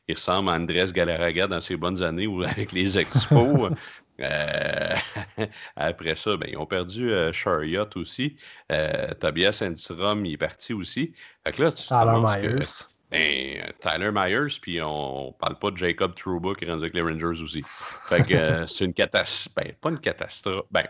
il 0.09 0.15
ressemble 0.15 0.51
à 0.51 0.55
Andrés 0.55 0.93
Galarraga 0.93 1.47
dans 1.47 1.61
ses 1.61 1.77
bonnes 1.77 2.03
années 2.03 2.27
ou 2.27 2.43
avec 2.43 2.73
les 2.73 2.99
expos. 2.99 3.71
Euh, 4.21 4.95
après 5.77 6.17
ça, 6.17 6.37
ben, 6.37 6.49
ils 6.51 6.57
ont 6.57 6.67
perdu 6.67 7.11
euh, 7.11 7.33
Chariot 7.33 7.89
aussi. 7.97 8.37
Euh, 8.73 9.15
Tobias 9.15 9.53
Sandstrom, 9.53 10.25
il 10.27 10.35
est 10.35 10.39
parti 10.39 10.73
aussi. 10.73 11.13
Fait 11.47 11.53
que 11.53 11.63
là, 11.63 11.73
tu 11.73 11.87
Tyler 11.87 12.21
Myers. 12.21 12.67
ben, 13.11 13.73
Tyler 13.81 14.11
Myers, 14.13 14.59
puis 14.61 14.81
on 14.83 15.33
parle 15.39 15.59
pas 15.59 15.71
de 15.71 15.77
Jacob 15.77 16.15
Trouba 16.15 16.53
qui 16.55 16.65
est 16.65 16.71
rendu 16.71 16.83
avec 16.83 16.95
les 16.95 17.01
Rangers 17.01 17.43
aussi. 17.43 17.63
Fait 17.65 18.25
que 18.25 18.67
c'est 18.67 18.85
une 18.85 18.95
catastrophe. 18.95 19.55
Ben, 19.55 19.73
pas 19.81 19.91
une 19.91 20.01
catastrophe. 20.01 20.67
Ben, 20.71 20.87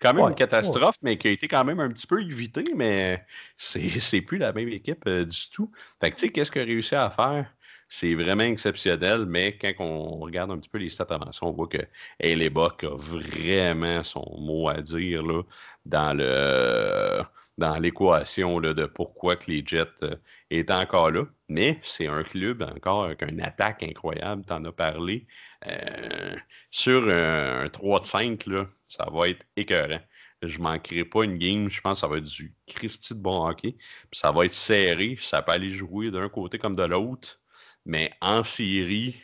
quand 0.00 0.14
même 0.14 0.28
une 0.28 0.34
catastrophe, 0.34 0.96
mais 1.02 1.16
qui 1.16 1.28
a 1.28 1.30
été 1.30 1.48
quand 1.48 1.64
même 1.64 1.80
un 1.80 1.88
petit 1.88 2.06
peu 2.06 2.20
évitée, 2.20 2.64
mais 2.74 3.24
c'est 3.56 4.20
plus 4.22 4.38
la 4.38 4.52
même 4.52 4.68
équipe 4.68 5.08
du 5.08 5.50
tout. 5.50 5.70
Fait 6.00 6.10
que 6.10 6.16
tu 6.16 6.26
sais, 6.26 6.32
qu'est-ce 6.32 6.50
qu'il 6.50 6.62
a 6.62 6.64
réussi 6.64 6.96
à 6.96 7.10
faire? 7.10 7.46
C'est 7.88 8.14
vraiment 8.14 8.44
exceptionnel, 8.44 9.26
mais 9.26 9.56
quand 9.56 9.72
on 9.78 10.18
regarde 10.18 10.50
un 10.50 10.58
petit 10.58 10.68
peu 10.68 10.78
les 10.78 10.90
stats 10.90 11.06
avancées, 11.10 11.40
on 11.42 11.52
voit 11.52 11.68
que 11.68 12.48
Buck 12.48 12.84
a 12.84 12.96
vraiment 12.96 14.02
son 14.02 14.24
mot 14.38 14.68
à 14.68 14.80
dire 14.80 15.22
là, 15.22 15.42
dans 15.84 16.14
le 16.16 17.22
dans 17.58 17.78
l'équation 17.78 18.60
de 18.60 18.84
pourquoi 18.86 19.36
que 19.36 19.50
les 19.50 19.62
Jets 19.64 19.86
euh, 20.02 20.16
est 20.50 20.70
encore 20.70 21.10
là. 21.10 21.24
Mais 21.48 21.78
c'est 21.82 22.06
un 22.06 22.22
club 22.22 22.62
encore 22.62 23.04
avec 23.04 23.22
une 23.22 23.40
attaque 23.40 23.82
incroyable, 23.82 24.44
tu 24.46 24.52
en 24.52 24.64
as 24.64 24.72
parlé. 24.72 25.26
Euh, 25.66 26.36
sur 26.70 27.08
un, 27.08 27.68
3 27.68 28.00
de 28.00 28.06
5, 28.06 28.46
là, 28.46 28.66
ça 28.86 29.06
va 29.10 29.28
être 29.30 29.44
écœurant. 29.56 30.00
Je 30.42 30.58
ne 30.58 30.62
manquerai 30.62 31.04
pas 31.04 31.24
une 31.24 31.38
game, 31.38 31.68
je 31.70 31.80
pense 31.80 31.98
que 31.98 32.00
ça 32.00 32.08
va 32.08 32.18
être 32.18 32.24
du 32.24 32.54
Christy 32.66 33.14
de 33.14 33.20
bon 33.20 33.48
hockey. 33.48 33.72
Puis 33.72 34.20
ça 34.20 34.32
va 34.32 34.44
être 34.44 34.54
serré, 34.54 35.16
ça 35.18 35.40
peut 35.42 35.52
aller 35.52 35.70
jouer 35.70 36.10
d'un 36.10 36.28
côté 36.28 36.58
comme 36.58 36.76
de 36.76 36.84
l'autre. 36.84 37.40
Mais 37.86 38.10
en 38.20 38.42
série, 38.42 39.14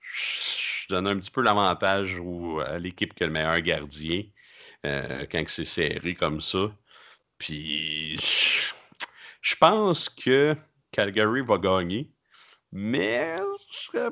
je 0.00 0.86
donne 0.88 1.06
un 1.06 1.18
petit 1.18 1.30
peu 1.30 1.42
l'avantage 1.42 2.18
à 2.66 2.78
l'équipe 2.78 3.12
qui 3.12 3.22
a 3.22 3.26
le 3.26 3.32
meilleur 3.32 3.60
gardien 3.60 4.22
euh, 4.86 5.26
quand 5.30 5.44
c'est 5.48 5.66
serré 5.66 6.14
comme 6.14 6.40
ça. 6.40 6.70
Puis 7.36 8.16
je 9.42 9.54
pense 9.56 10.08
que 10.08 10.56
Calgary 10.92 11.42
va 11.42 11.58
gagner, 11.58 12.10
mais 12.72 13.36
je 13.70 13.76
serais 13.76 14.10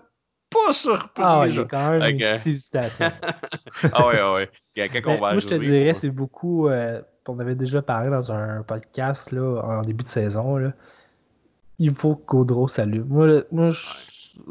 pas 0.50 0.72
surpris. 0.74 1.22
Ah, 1.24 1.48
j'ai 1.48 1.66
quand 1.66 1.92
même 1.92 2.02
une 2.02 2.18
petite 2.18 2.46
hésitation. 2.46 3.10
ah 3.92 4.06
ouais, 4.06 4.18
ah 4.20 4.34
ouais. 4.34 4.50
Quand 5.02 5.16
moi, 5.16 5.38
je 5.38 5.48
te 5.48 5.54
dirais, 5.54 5.94
c'est 5.94 6.10
beaucoup. 6.10 6.68
Euh, 6.68 7.00
on 7.26 7.38
avait 7.38 7.54
déjà 7.54 7.80
parlé 7.80 8.10
dans 8.10 8.32
un 8.32 8.62
podcast 8.64 9.32
là, 9.32 9.62
en 9.62 9.82
début 9.82 10.04
de 10.04 10.08
saison. 10.08 10.56
Là 10.56 10.72
il 11.80 11.94
faut 11.94 12.14
que 12.14 12.26
Gaudreau 12.26 12.68
s'allume. 12.68 13.06
Moi, 13.08 13.42
moi 13.50 13.70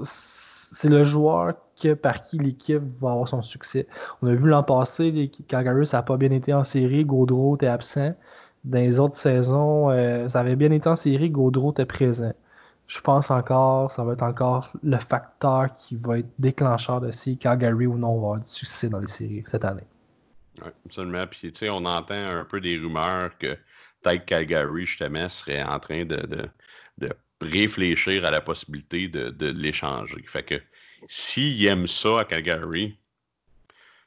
c'est 0.04 0.90
le 0.90 1.04
joueur 1.04 1.54
que, 1.82 1.94
par 1.94 2.24
qui 2.24 2.40
l'équipe 2.40 2.82
va 3.00 3.12
avoir 3.12 3.28
son 3.28 3.42
succès. 3.44 3.88
On 4.22 4.28
a 4.28 4.34
vu 4.34 4.50
l'an 4.50 4.64
passé, 4.64 5.32
Calgary, 5.48 5.88
ça 5.88 5.98
n'a 5.98 6.04
pas 6.04 6.18
bien 6.18 6.32
été 6.32 6.54
en 6.54 6.64
série, 6.64 7.06
Gaudreau 7.06 7.56
était 7.56 7.68
absent. 7.68 8.14
Dans 8.66 8.80
les 8.80 9.00
autres 9.00 9.16
saisons, 9.16 9.90
euh, 9.90 10.28
ça 10.28 10.42
avait 10.42 10.56
bien 10.56 10.72
été 10.72 10.90
en 10.90 10.96
série, 10.96 11.30
Gaudreau 11.30 11.72
était 11.72 11.86
présent. 11.86 12.34
Je 12.88 13.00
pense 13.00 13.30
encore, 13.30 13.92
ça 13.92 14.04
va 14.04 14.14
être 14.14 14.24
encore 14.24 14.72
le 14.84 14.98
facteur 14.98 15.74
qui 15.76 15.96
va 15.96 16.18
être 16.18 16.30
déclencheur 16.40 17.00
de 17.00 17.12
si 17.12 17.38
Calgary 17.38 17.86
ou 17.86 17.98
non 17.98 18.14
va 18.14 18.16
avoir 18.16 18.38
du 18.40 18.50
succès 18.50 18.90
dans 18.90 19.00
les 19.00 19.08
séries 19.08 19.44
cette 19.46 19.64
année. 19.64 19.86
Oui, 20.64 20.72
absolument. 20.88 21.26
Puis, 21.28 21.52
tu 21.52 21.60
sais, 21.60 21.70
on 21.70 21.86
entend 21.86 22.16
un 22.16 22.46
peu 22.46 22.60
des 22.60 22.78
rumeurs 22.78 23.38
que 23.38 23.56
peut-être 24.02 24.26
Calgary, 24.26 24.88
justement, 24.88 25.30
serait 25.30 25.64
en 25.64 25.80
train 25.80 26.04
de 26.04 26.50
réfléchir 27.42 28.26
à 28.26 28.32
la 28.32 28.42
possibilité 28.42 29.08
de, 29.08 29.48
l'échanger. 29.48 30.22
Fait 30.26 30.44
que 30.44 30.62
s'ils 31.08 31.66
aiment 31.66 31.88
ça 31.88 32.22
à 32.22 32.26
Calgary, 32.26 32.98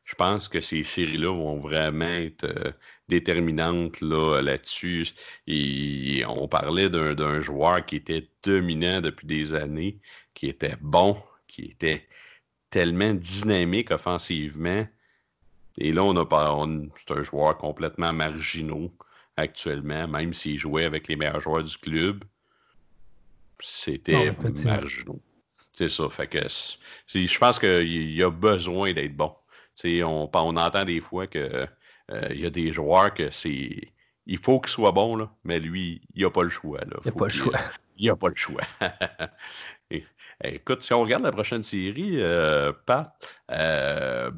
je 0.05 0.14
pense 0.14 0.49
que 0.49 0.61
ces 0.61 0.82
séries-là 0.82 1.32
vont 1.32 1.59
vraiment 1.59 2.05
être 2.05 2.45
euh, 2.45 2.72
déterminantes 3.09 4.01
là, 4.01 4.40
là-dessus. 4.43 5.09
Et 5.47 6.22
on 6.28 6.49
parlait 6.49 6.90
d'un 6.90 7.40
joueur 7.40 7.86
qui 7.86 7.97
était 7.97 8.28
dominant 8.43 9.01
depuis 9.01 9.26
des 9.26 9.55
années, 9.55 9.99
qui 10.34 10.49
était 10.49 10.76
bon, 10.80 11.16
qui 11.47 11.62
était 11.62 12.07
tellement 12.70 13.14
dynamique 13.14 13.90
offensivement. 13.90 14.86
Et 15.78 15.93
là, 15.93 16.03
on 16.05 16.16
a 16.16 16.86
c'est 16.97 17.14
un 17.14 17.22
joueur 17.22 17.57
complètement 17.57 18.12
marginal 18.12 18.90
actuellement, 19.36 20.07
même 20.09 20.34
s'il 20.34 20.59
jouait 20.59 20.84
avec 20.84 21.09
les 21.09 21.16
meilleurs 21.16 21.40
joueurs 21.40 21.62
du 21.62 21.76
club 21.78 22.24
c'était 23.62 24.32
marginal. 24.32 24.88
C'est 25.72 25.88
ça. 25.88 26.08
Fait 26.10 26.26
que 26.26 26.38
je 27.08 27.38
pense 27.38 27.58
qu'il 27.58 28.12
y 28.12 28.22
a 28.22 28.30
besoin 28.30 28.92
d'être 28.92 29.16
bon. 29.16 29.34
On, 29.84 30.30
on 30.32 30.56
entend 30.56 30.84
des 30.84 31.00
fois 31.00 31.26
qu'il 31.26 31.68
euh, 32.10 32.34
y 32.34 32.46
a 32.46 32.50
des 32.50 32.72
joueurs 32.72 33.14
que 33.14 33.30
c'est. 33.30 33.92
Il 34.26 34.38
faut 34.38 34.60
qu'il 34.60 34.70
soit 34.70 34.92
bon, 34.92 35.16
là, 35.16 35.30
mais 35.44 35.58
lui, 35.58 36.02
il 36.14 36.22
n'a 36.22 36.30
pas 36.30 36.42
le 36.42 36.50
choix. 36.50 36.78
Là. 36.80 36.98
Il 37.04 37.10
n'a 37.10 37.12
pas 37.18 37.26
le 37.26 37.32
choix. 37.32 37.58
Il 37.98 38.06
n'a 38.06 38.16
pas 38.16 38.28
le 38.28 38.34
choix. 38.34 38.62
Écoute, 40.44 40.82
si 40.82 40.92
on 40.92 41.02
regarde 41.02 41.22
la 41.22 41.30
prochaine 41.30 41.62
série, 41.62 42.20
euh, 42.20 42.72
Pat, 42.86 43.14
euh, 43.50 44.30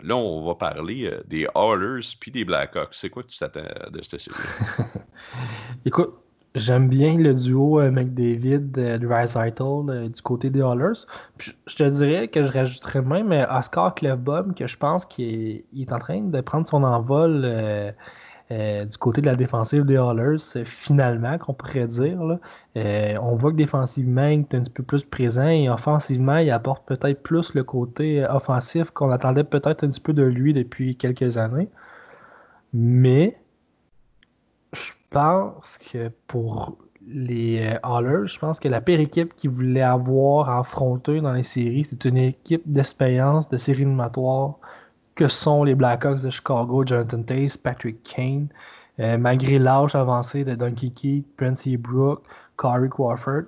là, 0.00 0.16
on 0.16 0.46
va 0.46 0.54
parler 0.54 1.12
des 1.26 1.46
Oilers 1.54 2.06
puis 2.18 2.30
des 2.30 2.44
Blackhawks. 2.44 2.94
C'est 2.94 3.10
quoi 3.10 3.24
que 3.24 3.28
tu 3.28 3.38
t'attends 3.38 3.90
de 3.90 4.00
cette 4.00 4.20
série? 4.20 4.36
Écoute, 5.84 6.14
J'aime 6.56 6.88
bien 6.88 7.16
le 7.16 7.32
duo 7.32 7.80
euh, 7.80 7.92
McDavid 7.92 8.76
euh, 8.76 8.98
euh, 8.98 10.08
du 10.08 10.22
côté 10.22 10.50
des 10.50 10.58
Oilers. 10.58 11.06
je 11.38 11.76
te 11.76 11.88
dirais 11.88 12.26
que 12.26 12.44
je 12.44 12.52
rajouterais 12.52 13.02
même 13.02 13.46
Oscar 13.48 13.94
Clefbaum, 13.94 14.54
que 14.54 14.66
je 14.66 14.76
pense 14.76 15.04
qu'il 15.04 15.62
est, 15.78 15.92
en 15.92 16.00
train 16.00 16.22
de 16.22 16.40
prendre 16.40 16.66
son 16.66 16.82
envol 16.82 17.42
du 18.50 18.98
côté 18.98 19.20
de 19.20 19.26
la 19.26 19.36
défensive 19.36 19.84
des 19.84 19.94
Oilers, 19.94 20.64
finalement, 20.64 21.38
qu'on 21.38 21.54
pourrait 21.54 21.86
dire. 21.86 22.18
on 22.74 23.34
voit 23.36 23.52
que 23.52 23.56
défensivement, 23.56 24.26
il 24.26 24.40
est 24.40 24.54
un 24.56 24.62
petit 24.62 24.70
peu 24.70 24.82
plus 24.82 25.04
présent 25.04 25.46
et 25.46 25.70
offensivement, 25.70 26.38
il 26.38 26.50
apporte 26.50 26.84
peut-être 26.84 27.22
plus 27.22 27.54
le 27.54 27.62
côté 27.62 28.24
offensif 28.28 28.90
qu'on 28.90 29.12
attendait 29.12 29.44
peut-être 29.44 29.84
un 29.84 29.90
petit 29.90 30.00
peu 30.00 30.12
de 30.12 30.24
lui 30.24 30.52
depuis 30.52 30.96
quelques 30.96 31.38
années. 31.38 31.68
Mais 32.72 33.39
pense 35.10 35.78
que 35.78 36.10
pour 36.26 36.78
les 37.06 37.60
euh, 37.62 37.78
Hallers, 37.82 38.26
je 38.26 38.38
pense 38.38 38.60
que 38.60 38.68
la 38.68 38.80
pire 38.80 39.00
équipe 39.00 39.34
qu'ils 39.34 39.50
voulaient 39.50 39.82
avoir 39.82 40.50
affrontée 40.50 41.20
dans 41.20 41.32
les 41.32 41.42
séries, 41.42 41.84
c'est 41.84 42.04
une 42.04 42.16
équipe 42.16 42.62
d'expérience 42.66 43.48
de 43.48 43.56
séries 43.56 43.82
éliminatoires 43.82 44.54
que 45.14 45.28
sont 45.28 45.64
les 45.64 45.74
Blackhawks 45.74 46.22
de 46.22 46.30
Chicago, 46.30 46.84
Jonathan 46.86 47.22
Tace, 47.22 47.56
Patrick 47.56 48.02
Kane. 48.04 48.48
Euh, 49.00 49.16
malgré 49.16 49.58
l'âge 49.58 49.94
avancé 49.94 50.44
de 50.44 50.54
Donkey 50.54 50.90
Keith, 50.90 51.26
Prince 51.36 51.66
Brooke, 51.68 52.22
Corey 52.56 52.88
Crawford, 52.88 53.44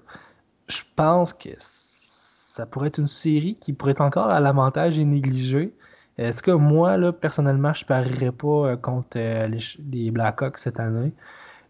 je 0.68 0.80
pense 0.96 1.34
que 1.34 1.50
ça 1.58 2.64
pourrait 2.66 2.88
être 2.88 2.98
une 2.98 3.06
série 3.06 3.56
qui 3.60 3.72
pourrait 3.72 3.92
être 3.92 4.00
encore 4.00 4.28
à 4.28 4.40
l'avantage 4.40 4.98
et 4.98 5.04
négligée. 5.04 5.74
Est-ce 6.18 6.42
que 6.42 6.50
moi, 6.50 6.96
là, 6.96 7.12
personnellement, 7.12 7.72
je 7.74 7.84
ne 7.84 7.88
parierais 7.88 8.32
pas 8.32 8.68
euh, 8.68 8.76
contre 8.76 9.18
les, 9.18 9.58
les 9.90 10.10
Blackhawks 10.10 10.58
cette 10.58 10.80
année? 10.80 11.12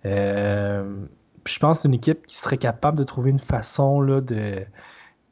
Euh, 0.07 1.07
je 1.47 1.59
pense 1.59 1.79
que 1.79 1.83
c'est 1.83 1.89
une 1.89 1.95
équipe 1.95 2.27
qui 2.27 2.37
serait 2.37 2.59
capable 2.59 2.99
de 2.99 3.05
trouver 3.05 3.31
une 3.31 3.41
façon 3.41 4.01
là, 4.01 4.21
de, 4.21 4.65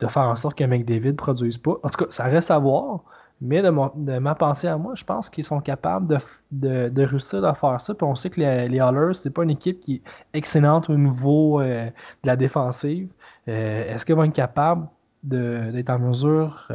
de 0.00 0.06
faire 0.06 0.22
en 0.22 0.36
sorte 0.36 0.56
que 0.58 0.64
McDavid 0.64 1.08
ne 1.08 1.12
produise 1.12 1.58
pas. 1.58 1.72
En 1.82 1.88
tout 1.88 2.04
cas, 2.04 2.10
ça 2.10 2.24
reste 2.24 2.50
à 2.50 2.58
voir. 2.58 3.00
Mais 3.42 3.62
de, 3.62 3.70
de 3.96 4.18
ma 4.18 4.34
pensée 4.34 4.68
à 4.68 4.76
moi, 4.76 4.94
je 4.94 5.04
pense 5.04 5.30
qu'ils 5.30 5.44
sont 5.44 5.60
capables 5.60 6.06
de, 6.06 6.18
de, 6.52 6.88
de, 6.90 7.02
réussir 7.04 7.42
à 7.44 7.54
faire 7.54 7.80
ça. 7.80 7.94
Puis 7.94 8.04
on 8.06 8.14
sait 8.14 8.28
que 8.28 8.38
les, 8.40 8.68
les 8.68 8.80
Hallers, 8.80 9.14
c'est 9.14 9.30
pas 9.30 9.44
une 9.44 9.50
équipe 9.50 9.80
qui 9.80 9.96
est 9.96 10.38
excellente 10.38 10.90
au 10.90 10.96
niveau 10.96 11.60
euh, 11.60 11.86
de 11.86 12.26
la 12.26 12.36
défensive. 12.36 13.08
Euh, 13.48 13.94
est-ce 13.94 14.04
qu'ils 14.04 14.14
vont 14.14 14.24
être 14.24 14.34
capables 14.34 14.86
d'être 15.22 15.90
en 15.90 15.98
mesure 15.98 16.68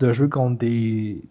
de 0.00 0.12
jouer 0.12 0.28
contre 0.30 0.58
des, 0.58 1.22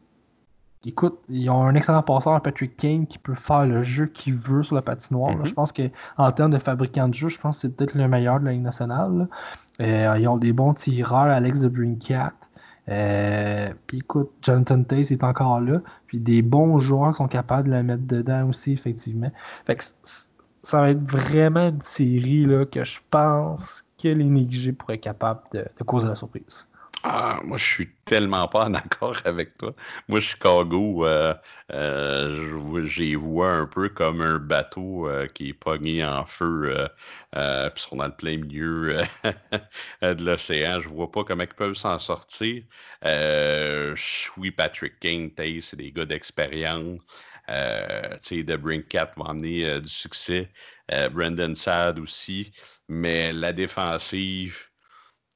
écoute, 0.89 1.19
ils 1.29 1.49
ont 1.49 1.63
un 1.63 1.75
excellent 1.75 2.03
passeur, 2.03 2.41
Patrick 2.41 2.75
Kane, 2.75 3.07
qui 3.07 3.17
peut 3.17 3.35
faire 3.35 3.65
le 3.65 3.83
jeu 3.83 4.07
qu'il 4.07 4.35
veut 4.35 4.63
sur 4.63 4.75
la 4.75 4.81
patinoire. 4.81 5.35
Mhm. 5.35 5.45
Je 5.45 5.53
pense 5.53 5.71
qu'en 5.71 6.31
termes 6.31 6.51
de 6.51 6.57
fabricant 6.57 7.07
de 7.07 7.13
jeu, 7.13 7.29
je 7.29 7.39
pense 7.39 7.57
que 7.57 7.61
c'est 7.61 7.75
peut-être 7.75 7.95
le 7.95 8.07
meilleur 8.07 8.39
de 8.39 8.45
la 8.45 8.51
Ligue 8.51 8.63
nationale. 8.63 9.27
Euh, 9.81 10.15
ils 10.19 10.27
ont 10.27 10.37
des 10.37 10.53
bons 10.53 10.73
tireurs, 10.73 11.29
Alex 11.29 11.61
de 11.61 11.69
Brincat. 11.69 12.33
Euh, 12.89 13.73
puis 13.87 13.99
écoute, 13.99 14.31
Jonathan 14.41 14.83
Taze 14.83 15.11
est 15.11 15.23
encore 15.23 15.61
là. 15.61 15.79
Puis 16.07 16.19
des 16.19 16.41
bons 16.41 16.79
joueurs 16.79 17.11
qui 17.11 17.17
sont 17.17 17.27
capables 17.27 17.69
de 17.69 17.73
la 17.73 17.83
mettre 17.83 18.05
dedans 18.05 18.49
aussi, 18.49 18.73
effectivement. 18.73 19.31
Fait 19.65 19.75
que 19.75 19.83
ça 20.63 20.81
va 20.81 20.89
être 20.89 21.03
vraiment 21.03 21.69
une 21.69 21.81
série 21.81 22.45
là, 22.45 22.65
que 22.65 22.83
je 22.83 22.99
pense 23.09 23.85
que 24.01 24.09
les 24.09 24.25
négligés 24.25 24.73
pourraient 24.73 24.95
être 24.95 25.01
capables 25.01 25.41
de 25.53 25.83
causer 25.85 26.07
la 26.07 26.15
surprise. 26.15 26.67
Ah, 27.05 27.41
moi, 27.43 27.57
je 27.57 27.63
suis 27.65 27.95
tellement 28.05 28.47
pas 28.47 28.63
en 28.65 28.73
accord 28.75 29.17
avec 29.25 29.57
toi. 29.57 29.75
Moi, 30.07 30.21
Chicago, 30.21 31.05
euh, 31.05 31.33
euh, 31.71 32.85
j'y 32.85 33.15
vois 33.15 33.51
un 33.51 33.65
peu 33.67 33.89
comme 33.89 34.21
un 34.21 34.39
bateau 34.39 35.09
euh, 35.09 35.27
qui 35.27 35.49
est 35.49 35.53
pogné 35.53 36.05
en 36.05 36.25
feu, 36.25 36.87
euh, 37.35 37.69
puis 37.71 37.81
sont 37.83 37.97
dans 37.97 38.05
le 38.07 38.15
plein 38.15 38.37
milieu 38.37 39.01
de 40.01 40.23
l'océan. 40.23 40.79
Je 40.79 40.87
vois 40.87 41.11
pas 41.11 41.25
comment 41.25 41.43
ils 41.43 41.47
peuvent 41.49 41.73
s'en 41.73 41.99
sortir. 41.99 42.63
oui, 44.37 44.51
Patrick 44.51 44.99
King, 44.99 45.33
c'est 45.61 45.75
des 45.75 45.91
gars 45.91 46.05
d'expérience. 46.05 47.01
Euh, 47.49 48.17
The 48.21 48.55
Brinkat 48.57 49.11
va 49.17 49.25
emmener 49.25 49.81
du 49.81 49.89
succès. 49.89 50.49
Brendan 51.11 51.55
Sad 51.55 51.99
aussi. 51.99 52.53
Mais 52.87 53.33
la 53.33 53.51
défensive 53.53 54.72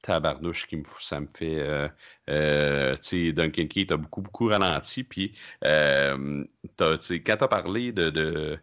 tabarnouche 0.02 0.66
qui 0.66 0.76
me, 0.76 0.84
ça 1.00 1.20
me 1.20 1.26
fait. 1.34 1.56
Euh, 1.60 1.88
euh, 2.30 2.94
tu 2.96 3.28
sais, 3.28 3.32
Duncan 3.32 3.66
Key, 3.66 3.86
t'as 3.86 3.96
beaucoup, 3.96 4.22
beaucoup 4.22 4.46
ralenti. 4.48 5.04
Puis, 5.04 5.32
euh, 5.64 6.44
quand 6.78 6.98
tu 7.00 7.22
as 7.28 7.48
parlé 7.48 7.92
de, 7.92 8.10
de 8.10 8.58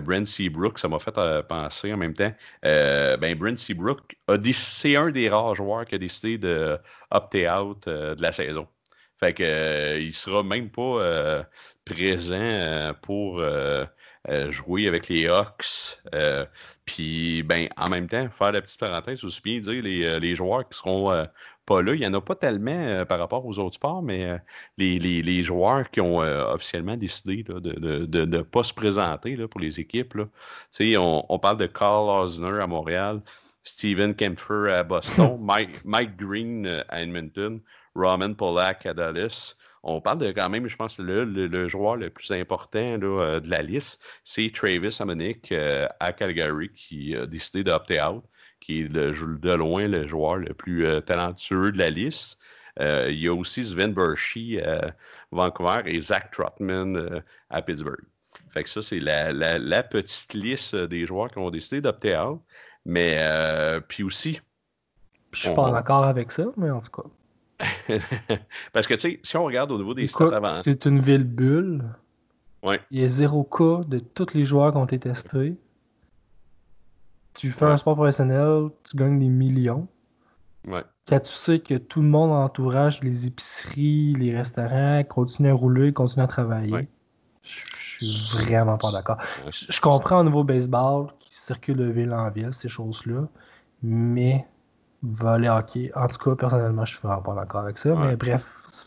Brent 0.00 0.26
Seabrook, 0.26 0.78
ça 0.78 0.88
m'a 0.88 0.98
fait 0.98 1.14
penser 1.48 1.92
en 1.92 1.96
même 1.96 2.14
temps. 2.14 2.32
ben, 2.62 3.34
Brent 3.36 3.58
Seabrook, 3.58 4.16
c'est 4.52 4.96
un 4.96 5.10
des 5.10 5.28
rares 5.28 5.54
joueurs 5.54 5.84
qui 5.84 5.94
a 5.96 5.98
décidé 5.98 6.38
de 6.38 6.78
opter 7.10 7.48
out 7.50 7.88
de 7.88 8.20
la 8.22 8.32
saison. 8.32 8.68
Fait 9.18 9.34
que, 9.34 9.98
il 10.00 10.14
sera 10.14 10.42
même 10.42 10.70
pas 10.70 11.44
présent 11.84 12.94
pour 13.02 13.42
jouer 14.50 14.88
avec 14.88 15.08
les 15.08 15.28
Hawks. 15.28 15.98
Puis, 16.88 17.42
ben, 17.42 17.68
en 17.76 17.90
même 17.90 18.08
temps, 18.08 18.30
faire 18.30 18.52
la 18.52 18.62
petite 18.62 18.80
parenthèse, 18.80 19.22
aussi 19.22 19.42
bien 19.42 19.58
dire 19.58 19.82
les, 19.82 20.06
euh, 20.06 20.18
les 20.18 20.34
joueurs 20.34 20.66
qui 20.66 20.78
seront 20.78 21.12
euh, 21.12 21.26
pas 21.66 21.82
là. 21.82 21.92
Il 21.92 22.00
n'y 22.00 22.06
en 22.06 22.14
a 22.14 22.20
pas 22.22 22.34
tellement 22.34 22.70
euh, 22.70 23.04
par 23.04 23.18
rapport 23.18 23.44
aux 23.44 23.58
autres 23.58 23.74
sports, 23.74 24.02
mais 24.02 24.40
les, 24.78 24.98
les, 24.98 25.20
les, 25.20 25.42
joueurs 25.42 25.90
qui 25.90 26.00
ont 26.00 26.20
officiellement 26.20 26.96
décidé 26.96 27.44
là, 27.46 27.60
de 27.60 27.78
ne 27.78 28.06
de, 28.06 28.24
de, 28.24 28.40
pas 28.40 28.62
se 28.62 28.72
présenter 28.72 29.36
là, 29.36 29.46
pour 29.48 29.60
les 29.60 29.80
équipes. 29.80 30.14
Là. 30.14 30.28
On, 30.80 31.26
on, 31.28 31.38
parle 31.38 31.58
de 31.58 31.66
Carl 31.66 32.08
Osner 32.08 32.58
à 32.58 32.66
Montréal, 32.66 33.20
Steven 33.64 34.14
Kempfer 34.14 34.72
à 34.72 34.82
Boston, 34.82 35.36
Mike, 35.42 35.84
Mike 35.84 36.16
Green 36.16 36.84
à 36.88 37.02
Edmonton, 37.02 37.60
Roman 37.94 38.32
Polak 38.32 38.86
à 38.86 38.94
Dallas 38.94 39.56
on 39.82 40.00
parle 40.00 40.18
de 40.18 40.30
quand 40.32 40.48
même, 40.48 40.68
je 40.68 40.76
pense, 40.76 40.98
le, 40.98 41.24
le, 41.24 41.68
joueur 41.68 41.96
le 41.96 42.10
plus 42.10 42.30
important 42.32 42.98
euh, 43.02 43.40
de 43.40 43.48
la 43.48 43.62
liste, 43.62 44.00
c'est 44.24 44.50
Travis 44.52 44.96
Amonick 45.00 45.52
euh, 45.52 45.86
à 46.00 46.12
Calgary 46.12 46.70
qui 46.72 47.14
a 47.14 47.26
décidé 47.26 47.64
d'opter 47.64 48.00
out, 48.02 48.24
qui 48.60 48.80
est 48.80 48.88
de 48.88 49.52
loin 49.54 49.86
le 49.86 50.06
joueur 50.06 50.36
le 50.36 50.54
plus 50.54 50.86
euh, 50.86 51.00
talentueux 51.00 51.72
de 51.72 51.78
la 51.78 51.90
liste. 51.90 52.38
il 52.78 53.18
y 53.18 53.28
a 53.28 53.34
aussi 53.34 53.64
Sven 53.64 53.92
Bershi 53.92 54.60
à 54.60 54.94
Vancouver 55.32 55.82
et 55.86 56.00
Zach 56.00 56.30
Trotman 56.32 57.22
à 57.50 57.62
Pittsburgh. 57.62 58.04
Fait 58.50 58.62
que 58.62 58.70
ça, 58.70 58.82
c'est 58.82 59.00
la, 59.00 59.82
petite 59.82 60.34
liste 60.34 60.76
des 60.76 61.06
joueurs 61.06 61.30
qui 61.30 61.38
ont 61.38 61.50
décidé 61.50 61.80
d'opter 61.80 62.16
out. 62.16 62.40
Mais 62.84 63.18
puis 63.88 64.04
aussi. 64.04 64.40
Je 65.32 65.40
suis 65.40 65.54
pas 65.54 65.70
d'accord 65.72 66.04
avec 66.04 66.32
ça, 66.32 66.46
mais 66.56 66.70
en 66.70 66.80
tout 66.80 67.02
cas. 67.02 67.08
Parce 68.72 68.86
que, 68.86 68.94
tu 68.94 69.00
sais, 69.00 69.20
si 69.22 69.36
on 69.36 69.44
regarde 69.44 69.70
au 69.72 69.78
niveau 69.78 69.94
des 69.94 70.06
stats 70.06 70.36
avant. 70.36 70.62
C'est 70.62 70.84
une 70.86 71.00
ville 71.00 71.24
bulle. 71.24 71.84
Ouais. 72.62 72.80
Il 72.90 73.00
y 73.00 73.04
a 73.04 73.08
zéro 73.08 73.44
cas 73.44 73.84
de 73.86 73.98
tous 73.98 74.34
les 74.34 74.44
joueurs 74.44 74.72
qui 74.72 74.78
ont 74.78 74.84
été 74.84 74.98
testés. 74.98 75.56
Tu 77.34 77.50
fais 77.50 77.66
un 77.66 77.76
sport 77.76 77.94
professionnel, 77.94 78.68
tu 78.82 78.96
gagnes 78.96 79.18
des 79.18 79.28
millions. 79.28 79.86
Ouais. 80.66 80.82
Quand 81.08 81.20
tu 81.20 81.32
sais 81.32 81.60
que 81.60 81.74
tout 81.74 82.02
le 82.02 82.08
monde 82.08 82.32
entourage, 82.32 83.00
les 83.02 83.26
épiceries, 83.26 84.14
les 84.14 84.36
restaurants, 84.36 85.02
continue 85.04 85.50
à 85.50 85.54
rouler, 85.54 85.92
continue 85.92 86.24
à 86.24 86.26
travailler. 86.26 86.88
Je, 87.42 87.60
suis 88.04 88.44
vraiment 88.44 88.76
pas 88.76 88.90
d'accord. 88.92 89.18
Je, 89.50 89.80
comprends 89.80 90.20
au 90.20 90.24
niveau 90.24 90.44
baseball 90.44 91.06
qui 91.20 91.36
circule 91.36 91.76
de 91.76 91.84
ville 91.84 92.12
en 92.12 92.28
ville, 92.30 92.52
ces 92.52 92.68
choses-là. 92.68 93.28
Mais 93.82 94.44
voler 95.02 95.48
hockey. 95.48 95.90
En 95.94 96.08
tout 96.08 96.18
cas, 96.18 96.34
personnellement, 96.34 96.84
je 96.84 96.92
suis 96.92 97.00
vraiment 97.00 97.22
pas 97.22 97.34
d'accord 97.34 97.62
avec 97.62 97.78
ça. 97.78 97.94
Mais 97.94 98.16
bref, 98.16 98.44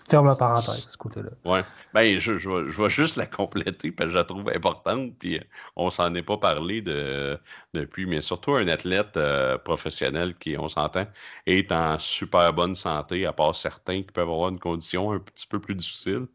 ferme 0.10 0.28
la 0.28 0.36
parenthèse 0.36 0.86
de 0.86 0.92
ce 0.92 0.98
côté-là. 0.98 1.30
Ouais. 1.46 1.64
Ben, 1.94 2.20
je, 2.20 2.38
je, 2.38 2.50
vais, 2.50 2.90
juste 2.90 3.16
la 3.16 3.26
compléter 3.26 3.92
parce 3.92 4.08
que 4.08 4.12
je 4.12 4.18
la 4.18 4.24
trouve 4.24 4.50
importante. 4.50 5.14
Puis 5.20 5.40
on 5.76 5.90
s'en 5.90 6.14
est 6.16 6.24
pas 6.24 6.38
parlé 6.38 6.82
de, 6.82 7.40
depuis, 7.74 8.06
mais 8.06 8.22
surtout 8.22 8.54
un 8.54 8.68
athlète 8.68 9.16
euh, 9.16 9.58
professionnel 9.58 10.36
qui, 10.38 10.58
on 10.58 10.68
s'entend, 10.68 11.08
est 11.46 11.72
en 11.72 11.98
super 11.98 12.54
bonne 12.54 12.76
santé, 12.76 13.26
à 13.26 13.34
part 13.34 13.56
certains 13.56 14.02
qui 14.02 14.12
peuvent 14.12 14.30
avoir 14.30 14.50
une 14.50 14.60
condition 14.60 15.14
un 15.14 15.20
petit 15.20 15.48
peu 15.48 15.60
plus 15.60 15.76
difficile. 15.76 16.28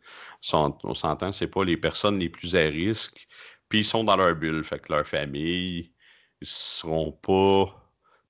On 0.52 0.94
s'entend, 0.94 1.32
c'est 1.32 1.48
pas 1.48 1.64
les 1.64 1.76
personnes 1.76 2.18
les 2.18 2.28
plus 2.28 2.56
à 2.56 2.60
risque. 2.60 3.28
Puis 3.68 3.80
ils 3.80 3.84
sont 3.84 4.04
dans 4.04 4.16
leur 4.16 4.34
bulle, 4.36 4.64
fait 4.64 4.78
que 4.78 4.92
leur 4.92 5.06
famille, 5.06 5.92
ils 6.40 6.46
seront 6.46 7.12
pas 7.12 7.85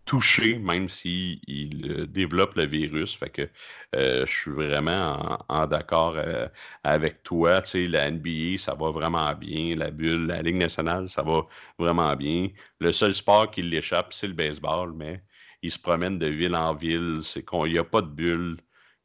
touché, 0.07 0.59
même 0.59 0.89
s'il 0.89 1.41
euh, 1.91 2.07
développe 2.07 2.55
le 2.57 2.67
virus. 2.67 3.15
Fait 3.17 3.31
que 3.31 3.43
euh, 3.97 4.25
je 4.27 4.33
suis 4.33 4.51
vraiment 4.53 5.39
en, 5.49 5.67
d'accord 5.67 6.15
euh, 6.17 6.49
avec 6.85 7.23
toi. 7.25 7.63
Tu 7.63 7.71
sais, 7.71 7.87
la 7.87 8.11
NBA, 8.11 8.59
ça 8.59 8.75
va 8.75 8.91
vraiment 8.91 9.35
bien. 9.35 9.77
La 9.77 9.91
bulle, 9.91 10.29
la 10.29 10.43
Ligue 10.43 10.57
nationale, 10.57 11.09
ça 11.09 11.23
va 11.23 11.47
vraiment 11.79 12.15
bien. 12.17 12.49
Le 12.81 12.93
seul 12.93 13.15
sport 13.15 13.51
qui 13.51 13.63
l'échappe, 13.63 14.13
c'est 14.13 14.29
le 14.29 14.35
baseball, 14.35 14.93
mais 14.95 15.23
il 15.63 15.71
se 15.71 15.79
promène 15.79 16.19
de 16.19 16.29
ville 16.29 16.55
en 16.57 16.75
ville. 16.75 17.19
C'est 17.23 17.45
qu'il 17.45 17.73
n'y 17.73 17.79
a 17.79 17.85
pas 17.85 18.03
de 18.03 18.09
bulle. 18.09 18.59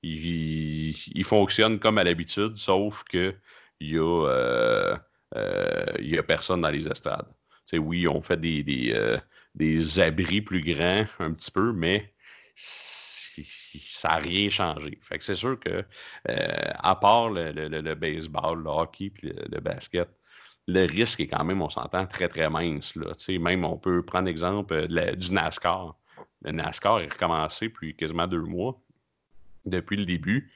Il, 0.03 1.23
fonctionne 1.25 1.79
comme 1.79 1.97
à 1.97 2.03
l'habitude, 2.03 2.57
sauf 2.57 3.03
que 3.03 3.35
il 3.79 3.95
y 3.95 3.99
a, 3.99 4.97
il 5.99 6.09
y 6.15 6.17
a 6.17 6.23
personne 6.23 6.61
dans 6.61 6.69
les 6.69 6.87
estrades. 6.87 7.27
Oui, 7.73 8.07
on 8.07 8.21
fait 8.21 8.37
des, 8.39 8.63
des 8.63 8.93
abris 9.97 10.41
plus 10.41 10.61
grands 10.61 11.05
un 11.19 11.33
petit 11.33 11.51
peu, 11.51 11.73
mais 11.73 12.13
ça 12.55 14.09
n'a 14.09 14.15
rien 14.17 14.49
changé. 14.49 14.97
Fait 15.01 15.17
que 15.17 15.23
c'est 15.23 15.35
sûr 15.35 15.59
que, 15.59 15.83
euh, 16.29 16.71
à 16.75 16.95
part 16.95 17.29
le, 17.29 17.93
baseball, 17.95 18.63
le 18.63 18.69
hockey 18.69 19.11
et 19.23 19.33
le, 19.49 19.59
basket, 19.59 20.09
le 20.67 20.85
risque 20.85 21.19
est 21.19 21.27
quand 21.27 21.43
même, 21.43 21.61
on 21.61 21.69
s'entend, 21.69 22.05
très, 22.07 22.27
très 22.27 22.49
mince. 22.49 22.95
Même 23.29 23.65
on 23.65 23.77
peut 23.77 24.03
prendre 24.03 24.27
l'exemple 24.27 24.87
du 24.87 25.31
NASCAR. 25.31 25.95
Le 26.43 26.51
NASCAR 26.51 26.99
est 27.01 27.13
recommencé 27.13 27.67
depuis 27.67 27.95
quasiment 27.95 28.27
deux 28.27 28.41
mois, 28.41 28.79
depuis 29.65 29.97
le 29.97 30.05
début. 30.05 30.51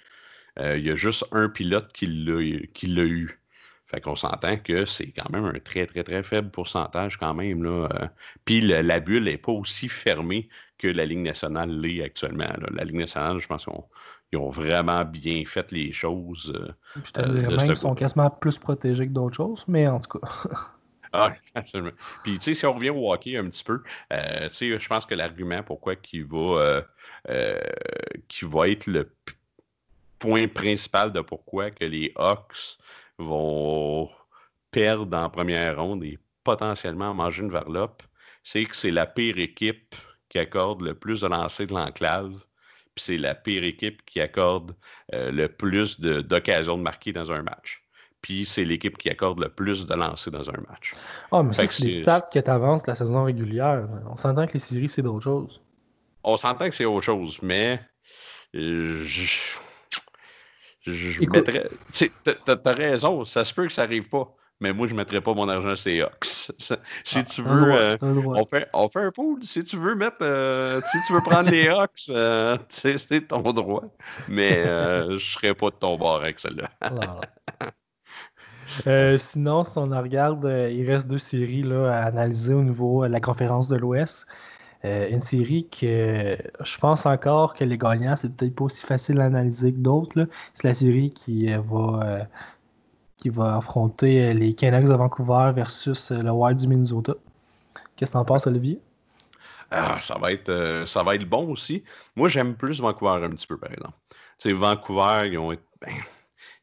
Euh, 0.59 0.77
il 0.77 0.85
y 0.85 0.89
a 0.89 0.95
juste 0.95 1.25
un 1.31 1.49
pilote 1.49 1.91
qui 1.93 2.07
l'a 2.07 3.03
eu. 3.03 3.39
Fait 3.87 4.01
qu'on 4.01 4.15
s'entend 4.15 4.57
que 4.57 4.85
c'est 4.85 5.11
quand 5.11 5.29
même 5.29 5.45
un 5.45 5.59
très, 5.59 5.85
très, 5.85 6.03
très 6.03 6.23
faible 6.23 6.49
pourcentage 6.49 7.17
quand 7.17 7.35
même. 7.35 7.63
Là. 7.63 7.87
Euh. 7.93 8.07
Puis 8.43 8.61
la 8.61 8.99
bulle 8.99 9.25
n'est 9.25 9.37
pas 9.37 9.51
aussi 9.51 9.89
fermée 9.89 10.49
que 10.77 10.87
la 10.87 11.05
Ligue 11.05 11.19
nationale 11.19 11.69
l'est 11.69 12.03
actuellement. 12.03 12.51
La 12.71 12.83
Ligue 12.83 12.95
nationale, 12.95 13.39
je 13.39 13.47
pense 13.47 13.65
qu'ils 13.65 14.39
ont 14.39 14.49
vraiment 14.49 15.05
bien 15.05 15.43
fait 15.45 15.71
les 15.71 15.91
choses. 15.91 16.51
Euh, 16.55 16.71
je 17.03 17.11
te 17.11 17.21
dirais 17.21 17.55
même 17.55 17.67
qu'ils 17.67 17.77
sont 17.77 17.93
quasiment 17.93 18.31
plus 18.31 18.57
protégés 18.57 19.07
que 19.07 19.13
d'autres 19.13 19.35
choses, 19.35 19.63
mais 19.67 19.87
en 19.87 19.99
tout 19.99 20.19
cas. 20.19 20.27
Ah, 21.17 21.31
absolument. 21.53 21.93
Puis, 22.23 22.37
tu 22.39 22.43
sais, 22.43 22.53
si 22.53 22.65
on 22.65 22.73
revient 22.73 22.89
au 22.89 23.13
hockey 23.13 23.37
un 23.37 23.45
petit 23.45 23.63
peu, 23.63 23.81
euh, 24.11 24.49
tu 24.49 24.53
sais, 24.53 24.77
je 24.77 24.87
pense 24.89 25.05
que 25.05 25.15
l'argument 25.15 25.63
pourquoi 25.63 25.95
qui 25.95 26.19
va, 26.19 26.81
qui 28.27 28.43
va 28.43 28.67
être 28.67 28.87
le 28.87 29.09
point 30.19 30.49
principal 30.49 31.13
de 31.13 31.21
pourquoi 31.21 31.71
que 31.71 31.85
les 31.85 32.11
Hawks 32.17 32.77
vont 33.17 34.09
perdre 34.71 35.17
en 35.17 35.29
première 35.29 35.81
ronde 35.81 36.03
et 36.03 36.19
potentiellement 36.43 37.13
manger 37.13 37.43
une 37.43 37.51
varlope, 37.51 38.03
c'est 38.43 38.65
que 38.65 38.75
c'est 38.75 38.91
la 38.91 39.05
pire 39.05 39.37
équipe 39.39 39.95
qui 40.29 40.37
accorde 40.37 40.81
le 40.81 40.93
plus 40.93 41.21
de 41.21 41.27
lancers 41.27 41.67
de 41.67 41.73
l'enclave, 41.73 42.33
puis 42.93 43.03
c'est 43.03 43.17
la 43.17 43.35
pire 43.35 43.63
équipe 43.63 44.05
qui 44.05 44.21
accorde 44.21 44.75
euh, 45.13 45.31
le 45.31 45.47
plus 45.47 45.99
d'occasions 45.99 46.77
de, 46.77 46.83
marquer 46.83 47.13
dans 47.13 47.31
un 47.31 47.41
match. 47.41 47.81
Puis 48.21 48.45
c'est 48.45 48.65
l'équipe 48.65 48.97
qui 48.97 49.09
accorde 49.09 49.39
le 49.39 49.49
plus 49.49 49.85
de 49.85 49.93
lancers 49.93 50.31
dans 50.31 50.49
un 50.49 50.61
match. 50.69 50.93
Ah, 51.31 51.43
mais 51.43 51.53
c'est 51.53 51.83
les 51.83 52.01
stats 52.01 52.27
que 52.33 52.39
tu 52.39 52.49
avances 52.49 52.87
la 52.87 52.95
saison 52.95 53.23
régulière. 53.23 53.87
On 54.09 54.15
s'entend 54.15 54.47
que 54.47 54.53
les 54.53 54.59
séries, 54.59 54.89
c'est 54.89 55.01
d'autres 55.01 55.23
choses. 55.23 55.61
On 56.23 56.37
s'entend 56.37 56.69
que 56.69 56.75
c'est 56.75 56.85
autre 56.85 57.05
chose, 57.05 57.39
mais 57.43 57.79
euh, 58.55 59.03
Je, 59.05 59.57
mettrais. 61.27 61.67
Tu 61.93 62.11
as 62.47 62.71
raison, 62.71 63.25
ça 63.25 63.45
se 63.45 63.53
peut 63.53 63.67
que 63.67 63.73
ça 63.73 63.83
n'arrive 63.83 64.09
pas. 64.09 64.35
Mais 64.61 64.71
moi, 64.71 64.87
je 64.87 64.93
ne 64.93 64.97
mettrais 64.97 65.19
pas 65.19 65.33
mon 65.33 65.49
argent 65.49 65.75
sur 65.75 66.07
Ox. 66.07 66.51
si 67.03 67.19
ah, 67.19 67.23
tu 67.23 67.41
veux, 67.41 67.73
euh, 67.73 67.97
on, 68.01 68.45
fait, 68.45 68.69
on 68.73 68.87
fait 68.87 69.01
un 69.01 69.11
pool. 69.11 69.43
Si 69.43 69.63
tu 69.65 69.75
veux 69.75 69.95
mettre, 69.95 70.17
euh, 70.21 70.79
si 70.91 70.97
tu 71.05 71.13
veux 71.13 71.21
prendre 71.21 71.49
les 71.49 71.67
Ox, 71.69 72.09
euh, 72.09 72.57
c'est 72.69 73.27
ton 73.27 73.41
droit. 73.41 73.83
Mais 74.29 74.63
je 74.65 75.13
ne 75.13 75.19
serais 75.19 75.53
pas 75.53 75.71
de 75.71 75.75
ton 75.75 75.97
bord 75.97 76.21
avec 76.21 76.39
celle-là. 76.39 76.69
sinon, 79.17 79.65
si 79.65 79.77
on 79.77 79.89
regarde, 79.89 80.45
il 80.71 80.89
reste 80.89 81.07
deux 81.07 81.19
séries 81.19 81.63
là, 81.63 81.91
à 81.91 82.05
analyser 82.05 82.53
au 82.53 82.63
niveau 82.63 83.05
de 83.05 83.11
la 83.11 83.19
conférence 83.19 83.67
de 83.67 83.75
l'Ouest. 83.75 84.25
Une 85.09 85.21
série 85.21 85.67
que 85.67 86.37
je 86.63 86.77
pense 86.77 87.05
encore 87.05 87.53
que 87.53 87.63
les 87.63 87.77
gagnants, 87.77 88.15
c'est 88.15 88.35
peut-être 88.35 88.55
pas 88.55 88.65
aussi 88.65 88.85
facile 88.85 89.19
à 89.21 89.25
analyser 89.25 89.71
que 89.71 89.79
d'autres. 89.79 90.27
C'est 90.53 90.67
la 90.67 90.73
série 90.73 91.11
qui 91.11 91.47
va 91.47 92.27
qui 93.25 93.29
va 93.29 93.57
affronter 93.57 94.21
euh, 94.21 94.33
les 94.33 94.53
Canucks 94.53 94.87
de 94.87 94.93
Vancouver 94.93 95.51
versus 95.55 96.11
euh, 96.11 96.21
le 96.21 96.29
Wild 96.29 96.59
du 96.59 96.67
Minnesota. 96.67 97.15
Qu'est-ce 97.95 98.11
que 98.11 98.17
tu 98.17 98.19
en 98.19 98.25
penses, 98.25 98.45
Olivier? 98.45 98.79
Ah, 99.71 99.97
ça, 99.99 100.19
va 100.19 100.31
être, 100.31 100.49
euh, 100.49 100.85
ça 100.85 101.01
va 101.01 101.15
être 101.15 101.27
bon 101.27 101.49
aussi. 101.49 101.83
Moi, 102.15 102.29
j'aime 102.29 102.55
plus 102.55 102.79
Vancouver 102.79 103.25
un 103.25 103.31
petit 103.31 103.47
peu, 103.47 103.57
par 103.57 103.71
exemple. 103.71 103.95
sais, 104.37 104.51
Vancouver, 104.51 105.29
ils 105.31 105.39
ont, 105.39 105.49
ben, 105.49 105.93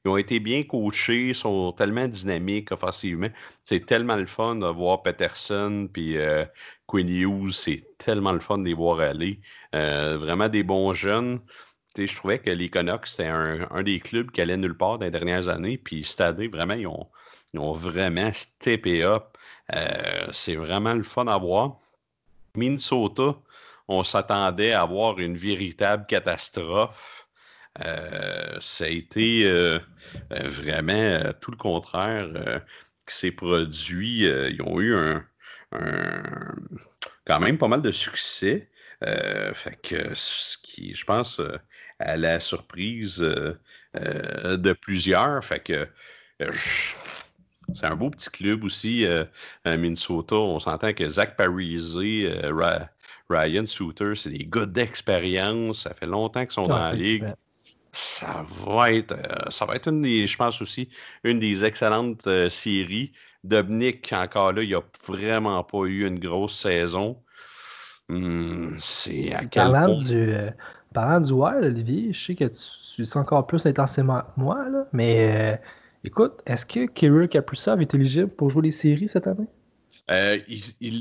ils 0.04 0.08
ont 0.08 0.16
été 0.16 0.38
bien 0.38 0.62
coachés, 0.62 1.30
ils 1.30 1.34
sont 1.34 1.72
tellement 1.72 2.06
dynamiques 2.06 2.70
offensivement. 2.70 3.28
C'est 3.64 3.84
tellement 3.84 4.14
le 4.14 4.26
fun 4.26 4.54
de 4.54 4.66
voir 4.66 5.02
Peterson 5.02 5.88
puis 5.92 6.16
Quinn 6.92 7.08
Hughes. 7.08 7.52
C'est 7.52 7.84
tellement 7.98 8.32
le 8.32 8.40
fun 8.40 8.58
de 8.58 8.64
les 8.64 8.74
voir 8.74 9.00
aller. 9.00 9.40
vraiment 9.72 10.48
des 10.48 10.62
bons 10.62 10.92
jeunes 10.92 11.40
je 11.96 12.16
trouvais 12.16 12.38
que 12.38 12.50
les 12.50 12.70
Canucks, 12.70 13.06
c'était 13.06 13.28
un, 13.28 13.82
des 13.82 14.00
clubs 14.00 14.30
qui 14.30 14.40
allait 14.40 14.56
nulle 14.56 14.76
part 14.76 14.98
dans 14.98 15.04
les 15.04 15.10
dernières 15.10 15.48
années. 15.48 15.78
Puis 15.78 16.04
cette 16.04 16.20
année, 16.20 16.48
vraiment, 16.48 16.74
ils 16.74 16.86
ont, 16.86 17.72
vraiment 17.72 18.32
steppé 18.32 19.02
up. 19.02 19.36
Euh, 19.74 20.26
c'est 20.32 20.56
vraiment 20.56 20.94
le 20.94 21.02
fun 21.02 21.26
à 21.26 21.38
voir. 21.38 21.78
Minnesota, 22.54 23.36
on 23.88 24.02
s'attendait 24.02 24.72
à 24.72 24.82
avoir 24.82 25.18
une 25.18 25.36
véritable 25.36 26.06
catastrophe. 26.06 27.28
Euh, 27.84 28.58
ça 28.60 28.84
a 28.84 28.88
été 28.88 29.44
euh, 29.46 29.78
vraiment 30.30 31.20
tout 31.40 31.50
le 31.50 31.56
contraire 31.56 32.28
qui 33.06 33.14
s'est 33.16 33.32
produit. 33.32 34.20
ils 34.24 34.62
ont 34.62 34.80
eu 34.80 34.94
un, 34.94 35.24
quand 37.24 37.40
même 37.40 37.58
pas 37.58 37.68
mal 37.68 37.82
de 37.82 37.92
succès. 37.92 38.68
fait 39.00 39.78
que 39.82 40.14
ce 40.14 40.56
qui, 40.58 40.94
je 40.94 41.04
pense, 41.04 41.40
à 42.02 42.16
la 42.16 42.40
surprise 42.40 43.22
euh, 43.22 43.58
euh, 43.96 44.56
de 44.56 44.72
plusieurs. 44.72 45.44
Fait 45.44 45.60
que 45.60 45.86
euh, 46.42 46.52
c'est 47.74 47.86
un 47.86 47.96
beau 47.96 48.10
petit 48.10 48.30
club 48.30 48.64
aussi 48.64 49.06
à 49.64 49.76
Minnesota. 49.76 50.36
On 50.36 50.58
s'entend 50.58 50.92
que 50.92 51.08
Zach 51.08 51.36
Parise, 51.36 51.96
Ryan 51.96 53.66
Souter, 53.66 54.12
c'est 54.16 54.30
des 54.30 54.44
gars 54.44 54.66
d'expérience. 54.66 55.82
Ça 55.82 55.94
fait 55.94 56.06
longtemps 56.06 56.42
qu'ils 56.42 56.52
sont 56.52 56.64
dans 56.64 56.78
la 56.78 56.92
ligue. 56.92 57.32
Ça 57.92 58.44
va 58.64 58.92
être, 58.92 59.14
ça 59.50 59.64
va 59.64 59.76
être 59.76 59.88
une 59.88 60.02
des, 60.02 60.26
je 60.26 60.36
pense 60.36 60.60
aussi, 60.60 60.88
une 61.24 61.38
des 61.38 61.64
excellentes 61.64 62.28
séries. 62.50 63.12
Dominique, 63.44 64.12
encore 64.12 64.52
là, 64.52 64.62
il 64.62 64.70
n'a 64.70 64.82
vraiment 65.06 65.64
pas 65.64 65.84
eu 65.84 66.06
une 66.06 66.18
grosse 66.18 66.58
saison. 66.58 67.22
Hmm, 68.08 68.76
c'est 68.78 69.32
à 69.32 69.44
quel 69.44 69.68
point... 69.68 69.96
du, 69.96 70.34
Parlant 70.92 71.20
du 71.20 71.32
Wild, 71.32 71.64
Olivier, 71.64 72.12
je 72.12 72.20
sais 72.20 72.34
que 72.34 72.44
tu, 72.44 73.04
tu 73.04 73.18
encore 73.18 73.46
plus 73.46 73.64
intensément 73.64 74.20
que 74.20 74.40
moi, 74.40 74.68
là, 74.68 74.86
mais 74.92 75.54
euh, 75.54 75.56
écoute, 76.04 76.34
est-ce 76.46 76.66
que 76.66 76.86
Kirill 76.86 77.28
Kaprizov 77.28 77.80
est 77.80 77.94
éligible 77.94 78.28
pour 78.28 78.50
jouer 78.50 78.64
les 78.64 78.72
séries 78.72 79.08
cette 79.08 79.26
année? 79.26 79.46
Euh, 80.10 80.38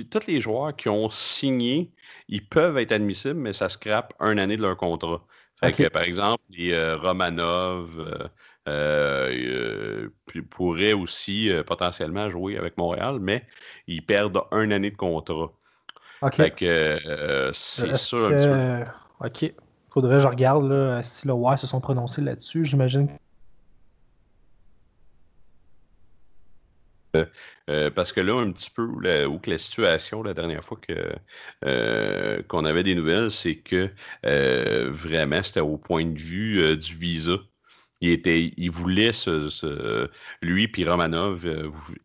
tous 0.10 0.28
les 0.28 0.40
joueurs 0.40 0.76
qui 0.76 0.88
ont 0.88 1.10
signé, 1.10 1.92
ils 2.30 2.46
peuvent 2.46 2.78
être 2.78 2.94
admissibles, 2.94 3.40
mais 3.40 3.52
ça 3.52 3.68
scrape 3.68 4.14
un 4.20 4.38
année 4.38 4.56
de 4.56 4.62
leur 4.62 4.78
contrat. 4.78 5.26
par 5.60 6.04
exemple, 6.04 6.44
les 6.50 6.74
euh, 8.68 10.10
Romanov 10.28 10.44
pourraient 10.50 10.94
aussi 10.94 11.52
potentiellement 11.66 12.30
jouer 12.30 12.58
avec 12.58 12.78
Montréal, 12.78 13.18
mais 13.20 13.46
ils 13.88 14.06
perdent 14.06 14.42
un 14.52 14.72
année 14.72 14.92
de 14.92 14.98
contrat. 14.98 15.52
OK. 16.22 16.36
c'est 16.36 17.98
ça 17.98 18.18
un 18.18 18.32
petit 18.32 18.48
peu. 18.48 19.28
OK. 19.28 19.54
Faudrait 19.90 20.16
que 20.16 20.22
je 20.22 20.28
regarde 20.28 20.70
là, 20.70 21.04
si 21.04 21.28
le 21.28 21.34
Y 21.34 21.58
se 21.58 21.68
sont 21.68 21.82
prononcés 21.82 22.22
là-dessus. 22.22 22.64
J'imagine 22.64 23.10
euh, 27.16 27.26
euh, 27.70 27.90
parce 27.92 28.14
que 28.14 28.22
là, 28.22 28.40
un 28.40 28.52
petit 28.52 28.70
peu, 28.70 28.84
où 28.84 29.00
la, 29.00 29.28
la 29.28 29.58
situation, 29.58 30.24
la 30.24 30.34
dernière 30.34 30.64
fois 30.64 30.78
que 30.82 30.94
euh, 31.66 32.42
qu'on 32.44 32.66
avait 32.66 32.84
des 32.84 32.96
nouvelles, 32.96 33.32
c'est 33.32 33.58
que 33.58 33.90
vraiment, 34.24 35.44
c'était 35.44 35.62
au 35.62 35.78
point 35.78 36.06
de 36.06 36.20
vue 36.20 36.78
du 36.78 36.96
visa. 36.96 37.38
Il, 38.02 38.10
était, 38.10 38.52
il 38.58 38.72
voulait 38.72 39.14
ce, 39.14 40.10
lui 40.42 40.68
puis 40.68 40.84
Romanov 40.88 41.48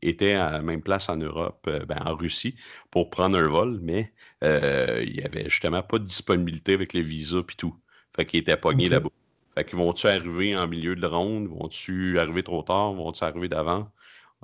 étaient 0.03 0.35
à 0.35 0.51
la 0.53 0.63
même 0.63 0.83
place 0.83 1.09
en 1.09 1.17
Europe, 1.17 1.69
ben, 1.89 1.99
en 2.05 2.15
Russie, 2.15 2.55
pour 2.91 3.11
prendre 3.11 3.39
un 3.39 3.49
vol, 3.49 3.79
mais 3.83 4.13
euh, 4.45 5.03
il 5.07 5.15
n'y 5.15 5.23
avait 5.23 5.49
justement 5.49 5.83
pas 5.83 5.99
de 5.99 6.05
disponibilité 6.05 6.75
avec 6.75 6.93
les 6.93 7.03
visas 7.03 7.41
et 7.41 7.57
tout. 7.57 7.75
Fait 8.15 8.27
qu'ils 8.27 8.41
étaient 8.41 8.57
pognés 8.57 8.89
là-bas. 8.89 9.09
Fait 9.55 9.65
qu'ils 9.65 9.79
vont-tu 9.79 10.07
arriver 10.07 10.55
en 10.57 10.69
milieu 10.69 10.95
de 10.97 11.07
ronde? 11.07 11.49
Vont-tu 11.49 12.19
arriver 12.19 12.43
trop 12.43 12.63
tard? 12.63 12.93
Vont-tu 12.93 13.25
arriver 13.25 13.49
d'avant? 13.49 13.91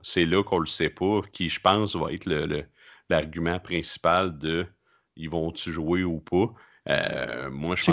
C'est 0.02 0.24
là 0.24 0.42
qu'on 0.42 0.58
le 0.58 0.66
sait 0.66 0.88
pas, 0.88 1.20
qui, 1.32 1.50
je 1.50 1.60
pense, 1.60 1.94
va 1.94 2.12
être 2.12 2.26
l'argument 3.10 3.58
principal 3.60 4.38
de 4.38 4.66
ils 5.16 5.28
vont-tu 5.28 5.70
jouer 5.70 6.02
ou 6.04 6.20
pas? 6.20 6.52
Euh, 6.88 7.50
moi, 7.50 7.76
je 7.76 7.84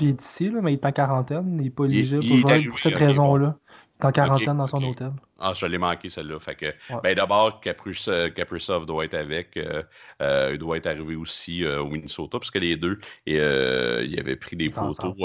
il 0.00 0.08
est 0.08 0.20
ici, 0.20 0.50
mais 0.50 0.72
il 0.72 0.74
est 0.74 0.86
en 0.86 0.92
quarantaine. 0.92 1.56
Il 1.58 1.64
n'est 1.64 1.70
pas 1.70 1.84
éligible 1.84 2.26
pour, 2.26 2.36
jouer 2.36 2.68
pour 2.68 2.78
cette 2.78 2.94
raison-là. 2.96 3.56
Il 4.00 4.02
est 4.02 4.06
en 4.06 4.12
quarantaine 4.12 4.56
dans 4.56 4.66
son 4.66 4.82
hôtel. 4.82 5.12
Ah, 5.40 5.52
je 5.52 5.66
l'ai 5.66 5.78
manqué 5.78 6.08
celle-là. 6.08 6.38
Fait 6.38 6.54
que, 6.54 6.66
ben, 7.02 7.14
d'abord, 7.16 7.60
Kaprizov 7.60 8.86
doit 8.86 9.04
être 9.04 9.14
avec. 9.14 9.56
Euh, 9.56 9.82
euh, 10.22 10.50
il 10.52 10.58
doit 10.58 10.76
être 10.76 10.86
arrivé 10.86 11.16
aussi 11.16 11.64
euh, 11.64 11.80
au 11.80 11.88
Minnesota, 11.88 12.38
parce 12.38 12.52
que 12.52 12.60
les 12.60 12.76
deux, 12.76 13.00
et, 13.26 13.34
ils 13.34 14.20
avaient 14.20 14.36
pris 14.36 14.54
des 14.54 14.70
photos 14.70 15.16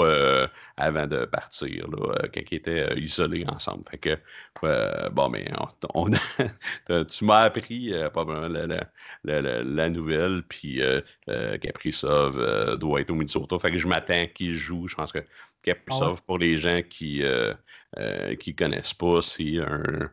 avant 0.76 1.06
de 1.06 1.24
partir, 1.26 1.86
là, 1.88 2.28
quand 2.34 2.40
ils 2.50 2.56
étaient 2.56 2.98
isolés 2.98 3.44
ensemble. 3.48 3.84
Fait 3.88 3.98
que, 3.98 5.10
bon, 5.10 5.28
mais 5.28 5.48
tu 7.08 7.24
m'as 7.24 7.40
appris 7.42 7.92
la, 9.24 9.62
la, 9.62 9.90
nouvelle, 9.90 10.42
puis 10.48 10.82
Kaprizov 11.60 12.76
doit 12.78 13.00
être 13.00 13.10
au 13.10 13.14
Minnesota. 13.14 13.58
Fait 13.60 13.70
que 13.70 13.78
je 13.78 13.86
m'attends 13.86 14.26
qu'il 14.34 14.56
joue. 14.56 14.88
Je 14.88 14.96
pense 14.96 15.12
que 15.12 15.20
Kaprizov, 15.62 16.16
ah 16.18 16.22
pour 16.26 16.38
les 16.38 16.58
gens 16.58 16.80
qui 16.88 17.22
euh, 17.98 18.36
qui 18.36 18.54
connaissent 18.54 18.94
pas, 18.94 19.20
c'est 19.20 19.58
un, 19.58 20.09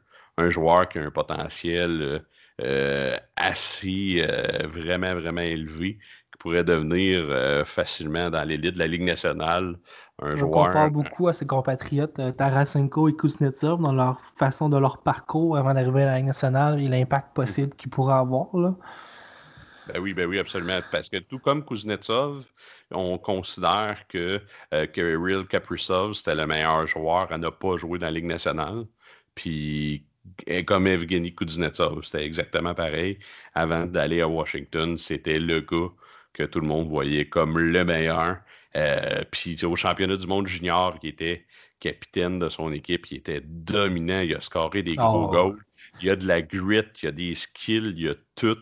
joueur 0.49 0.87
qui 0.87 0.99
a 0.99 1.03
un 1.03 1.11
potentiel 1.11 2.23
euh, 2.61 3.17
assez 3.35 4.23
euh, 4.27 4.67
vraiment, 4.67 5.13
vraiment 5.15 5.41
élevé, 5.41 5.97
qui 6.31 6.37
pourrait 6.39 6.63
devenir 6.63 7.65
facilement 7.67 8.29
dans 8.29 8.43
l'élite 8.43 8.75
de 8.75 8.79
la 8.79 8.87
Ligue 8.87 9.03
nationale. 9.03 9.77
Un 10.21 10.33
On 10.33 10.35
joueur. 10.35 10.67
compare 10.67 10.91
beaucoup 10.91 11.27
à 11.27 11.33
ses 11.33 11.45
compatriotes 11.45 12.19
Tarasenko 12.37 13.07
et 13.09 13.15
Kuznetsov 13.15 13.81
dans 13.81 13.93
leur 13.93 14.19
façon 14.21 14.69
de 14.69 14.77
leur 14.77 15.03
parcours 15.03 15.57
avant 15.57 15.73
d'arriver 15.73 16.03
à 16.03 16.05
la 16.07 16.17
Ligue 16.17 16.27
nationale 16.27 16.81
et 16.81 16.87
l'impact 16.87 17.35
possible 17.35 17.75
qu'ils 17.75 17.91
pourraient 17.91 18.15
avoir. 18.15 18.55
Là. 18.57 18.75
Ben 19.87 20.01
oui, 20.01 20.13
ben 20.13 20.27
oui, 20.27 20.37
absolument. 20.39 20.79
Parce 20.91 21.07
que 21.09 21.17
tout 21.17 21.39
comme 21.39 21.63
Kuznetsov, 21.63 22.45
on 22.91 23.17
considère 23.17 24.05
que 24.09 24.41
euh, 24.73 24.85
Kirill 24.87 25.47
Kaprizov, 25.47 26.13
c'était 26.13 26.35
le 26.35 26.45
meilleur 26.45 26.85
joueur 26.87 27.31
à 27.31 27.37
ne 27.37 27.49
pas 27.49 27.77
jouer 27.77 27.97
dans 27.99 28.07
la 28.07 28.11
Ligue 28.11 28.25
nationale. 28.25 28.85
Puis, 29.35 30.05
comme 30.65 30.87
Evgeny 30.87 31.33
Kuznetsov, 31.33 32.03
c'était 32.03 32.25
exactement 32.25 32.73
pareil. 32.73 33.17
Avant 33.53 33.85
d'aller 33.85 34.21
à 34.21 34.27
Washington, 34.27 34.97
c'était 34.97 35.39
le 35.39 35.61
gars 35.61 35.89
que 36.33 36.43
tout 36.43 36.59
le 36.59 36.67
monde 36.67 36.87
voyait 36.87 37.27
comme 37.27 37.57
le 37.57 37.83
meilleur. 37.83 38.37
Euh, 38.75 39.23
puis 39.31 39.63
au 39.65 39.75
championnat 39.75 40.17
du 40.17 40.27
monde 40.27 40.47
junior, 40.47 40.99
qui 40.99 41.07
était 41.07 41.45
capitaine 41.79 42.39
de 42.39 42.49
son 42.49 42.71
équipe, 42.71 43.09
il 43.11 43.17
était 43.17 43.41
dominant, 43.43 44.19
il 44.21 44.35
a 44.35 44.41
scoré 44.41 44.83
des 44.83 44.95
gros 44.95 45.25
oh. 45.25 45.31
goals. 45.31 45.59
Il 46.01 46.07
y 46.07 46.09
a 46.11 46.15
de 46.15 46.27
la 46.27 46.41
grit, 46.41 46.83
il 47.01 47.05
y 47.05 47.07
a 47.07 47.11
des 47.11 47.33
skills, 47.33 47.93
il 47.95 48.03
y 48.03 48.09
a 48.09 48.13
tout. 48.35 48.57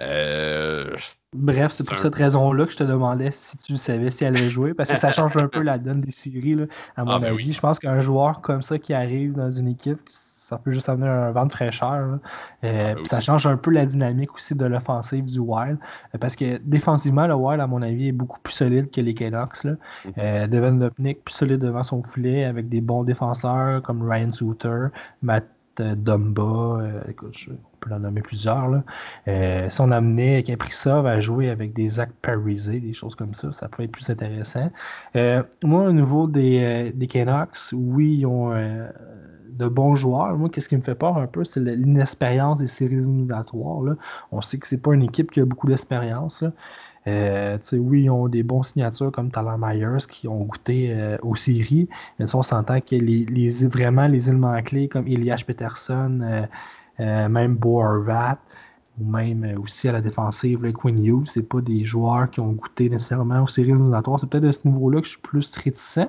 Euh, 0.00 0.96
Bref, 1.32 1.72
c'est 1.72 1.84
pour 1.84 1.98
cette 1.98 2.14
raison-là 2.14 2.66
que 2.66 2.72
je 2.72 2.76
te 2.76 2.84
demandais 2.84 3.30
si 3.30 3.56
tu 3.58 3.76
savais 3.76 4.10
si 4.10 4.24
elle 4.24 4.36
allait 4.36 4.50
jouer, 4.50 4.74
parce 4.74 4.90
que 4.90 4.96
ça 4.96 5.12
change 5.12 5.36
un 5.36 5.48
peu 5.48 5.60
la 5.62 5.78
donne 5.78 6.00
des 6.00 6.12
séries, 6.12 6.56
à 6.96 7.04
mon 7.04 7.12
ah, 7.12 7.18
ben 7.18 7.32
avis. 7.32 7.52
Je 7.52 7.60
pense 7.60 7.78
qu'un 7.78 8.00
joueur 8.00 8.40
comme 8.40 8.62
ça 8.62 8.78
qui 8.78 8.92
arrive 8.92 9.32
dans 9.32 9.50
une 9.50 9.68
équipe, 9.68 10.00
ça 10.44 10.58
peut 10.58 10.70
juste 10.72 10.88
amener 10.88 11.08
un 11.08 11.30
vent 11.30 11.46
de 11.46 11.52
fraîcheur. 11.52 12.18
Ouais, 12.62 12.94
puis 12.96 13.06
ça 13.06 13.16
aussi. 13.16 13.26
change 13.26 13.46
un 13.46 13.56
peu 13.56 13.70
la 13.70 13.86
dynamique 13.86 14.34
aussi 14.34 14.54
de 14.54 14.64
l'offensive 14.66 15.24
du 15.24 15.38
Wild. 15.38 15.78
Euh, 16.14 16.18
Parce 16.18 16.36
que 16.36 16.58
défensivement, 16.58 17.26
le 17.26 17.34
Wild, 17.34 17.60
à 17.60 17.66
mon 17.66 17.80
avis, 17.82 18.08
est 18.08 18.12
beaucoup 18.12 18.38
plus 18.40 18.52
solide 18.54 18.90
que 18.90 19.00
les 19.00 19.14
Canucks. 19.14 19.64
Là. 19.64 19.72
Mhm. 20.04 20.12
Euh, 20.18 20.46
Devin 20.46 20.76
Lopnik, 20.78 21.24
plus 21.24 21.34
solide 21.34 21.60
devant 21.60 21.82
son 21.82 22.02
filet, 22.02 22.44
avec 22.44 22.68
des 22.68 22.80
bons 22.82 23.04
défenseurs 23.04 23.82
comme 23.82 24.08
Ryan 24.08 24.32
Suter, 24.32 24.88
Matt 25.22 25.44
euh, 25.80 25.94
Dumba, 25.96 26.42
euh, 26.42 27.00
écoute, 27.08 27.36
je- 27.36 27.50
on 27.50 27.76
peut 27.80 27.92
en 27.92 27.98
nommer 27.98 28.20
plusieurs. 28.22 28.68
Là. 28.68 28.82
Euh, 29.26 29.68
si 29.68 29.80
on 29.80 29.90
amenait 29.90 30.42
Kaprizov 30.44 31.04
à 31.06 31.18
jouer 31.18 31.50
avec 31.50 31.72
des 31.72 31.88
Zach 31.88 32.10
Parise, 32.22 32.70
des 32.70 32.92
choses 32.92 33.14
comme 33.16 33.34
ça, 33.34 33.50
ça 33.52 33.68
pourrait 33.68 33.84
être 33.86 33.90
plus 33.92 34.08
intéressant. 34.08 34.70
Euh, 35.16 35.42
moi, 35.64 35.82
au 35.82 35.92
niveau 35.92 36.28
des, 36.28 36.60
euh, 36.62 36.92
des 36.94 37.08
Canucks, 37.08 37.56
oui, 37.72 38.18
ils 38.20 38.26
ont 38.26 38.52
euh, 38.52 38.86
de 39.56 39.66
bons 39.66 39.94
joueurs. 39.96 40.36
Moi, 40.36 40.48
qu'est-ce 40.48 40.68
qui 40.68 40.76
me 40.76 40.82
fait 40.82 40.94
peur 40.94 41.16
un 41.16 41.26
peu, 41.26 41.44
c'est 41.44 41.60
l'inexpérience 41.60 42.58
des 42.58 42.66
séries 42.66 42.96
éliminatoires. 42.96 43.96
On 44.32 44.40
sait 44.40 44.58
que 44.58 44.68
c'est 44.68 44.78
pas 44.78 44.94
une 44.94 45.02
équipe 45.02 45.30
qui 45.30 45.40
a 45.40 45.44
beaucoup 45.44 45.66
d'expérience. 45.66 46.44
Euh, 47.06 47.58
oui, 47.72 48.04
ils 48.04 48.10
ont 48.10 48.28
des 48.28 48.42
bons 48.42 48.62
signatures 48.62 49.12
comme 49.12 49.30
Talan 49.30 49.58
Myers 49.58 50.06
qui 50.08 50.26
ont 50.26 50.44
goûté 50.44 50.90
euh, 50.90 51.18
aux 51.22 51.36
séries. 51.36 51.88
Mais 52.18 52.34
on 52.34 52.42
s'entend 52.42 52.80
que 52.80 52.96
les, 52.96 53.50
vraiment 53.66 54.06
les 54.06 54.28
éléments 54.28 54.60
clés 54.62 54.88
comme 54.88 55.06
Elias 55.06 55.42
Peterson, 55.46 56.46
euh, 57.00 57.28
même 57.28 57.56
Bo 57.56 57.82
Horvat, 57.82 58.38
ou 58.98 59.04
même 59.04 59.58
aussi 59.60 59.88
à 59.88 59.92
la 59.92 60.00
défensive, 60.00 60.62
là, 60.64 60.72
Quinn 60.72 61.04
Hughes, 61.04 61.26
c'est 61.26 61.42
pas 61.42 61.60
des 61.60 61.84
joueurs 61.84 62.30
qui 62.30 62.40
ont 62.40 62.52
goûté 62.52 62.88
nécessairement 62.88 63.42
aux 63.42 63.48
séries 63.48 63.70
éliminatoires. 63.70 64.20
C'est 64.20 64.28
peut-être 64.28 64.46
à 64.46 64.52
ce 64.52 64.66
niveau-là 64.66 65.00
que 65.00 65.06
je 65.06 65.12
suis 65.12 65.20
plus 65.20 65.56
réticent. 65.56 66.08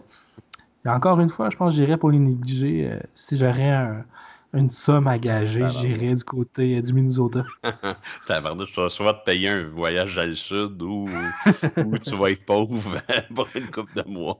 Encore 0.86 1.20
une 1.20 1.30
fois, 1.30 1.50
je 1.50 1.58
pense 1.58 1.76
que 1.76 1.82
j'irais 1.82 1.98
pour 1.98 2.12
les 2.12 2.20
négliger. 2.20 2.92
euh, 2.92 3.00
si 3.16 3.38
j'aurais 3.38 3.70
un- 3.72 4.06
une 4.54 4.70
somme 4.70 5.08
à 5.08 5.18
gager, 5.18 5.68
j'irais 5.68 6.16
du 6.16 6.24
côté 6.24 6.78
euh, 6.78 6.82
du 6.82 6.94
Minnesota. 6.94 7.44
Tabarnouche, 8.28 8.72
tu 8.72 8.80
vas 8.80 8.90
soit 8.90 9.14
te 9.16 9.26
payer 9.26 9.50
un 9.50 9.64
voyage 9.66 10.16
dans 10.16 10.26
le 10.26 10.34
sud 10.34 10.82
ou, 10.82 11.08
ou 11.86 11.98
tu 11.98 12.16
vas 12.16 12.30
être 12.30 12.46
pauvre 12.46 13.02
pour 13.36 13.50
une 13.56 13.70
couple 13.70 14.02
de 14.02 14.10
mois 14.10 14.38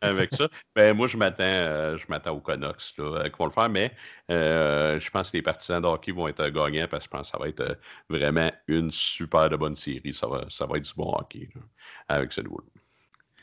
avec 0.00 0.32
ça. 0.34 0.48
Ben, 0.74 0.96
moi, 0.96 1.06
je 1.06 1.16
m'attends 1.16 1.44
euh, 1.44 1.96
je 1.96 2.04
m'attends 2.08 2.42
là, 2.48 2.72
euh, 2.98 3.28
qui 3.28 3.36
vont 3.38 3.44
le 3.46 3.50
faire, 3.52 3.68
mais 3.68 3.92
euh, 4.30 4.98
je 4.98 5.10
pense 5.10 5.30
que 5.30 5.36
les 5.36 5.42
partisans 5.42 5.80
de 5.80 5.86
hockey 5.86 6.12
vont 6.12 6.26
être 6.28 6.48
gagnants 6.48 6.88
parce 6.90 7.06
que 7.06 7.10
je 7.12 7.16
pense 7.18 7.30
que 7.30 7.36
ça 7.36 7.42
va 7.42 7.48
être 7.48 7.78
vraiment 8.08 8.50
une 8.66 8.90
super 8.90 9.48
de 9.48 9.56
bonne 9.56 9.76
série. 9.76 10.12
Ça 10.12 10.26
va, 10.26 10.44
ça 10.48 10.66
va 10.66 10.76
être 10.78 10.84
du 10.84 10.94
bon 10.96 11.12
hockey 11.16 11.48
là, 11.54 11.60
avec 12.08 12.32
cette 12.32 12.48
Wood. 12.48 12.64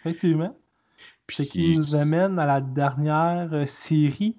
Effectivement. 0.02 0.56
Ce 1.30 1.44
qui 1.44 1.70
nous 1.70 1.96
amène 1.96 2.40
à 2.40 2.46
la 2.46 2.62
dernière 2.62 3.50
euh, 3.54 3.66
série, 3.66 4.38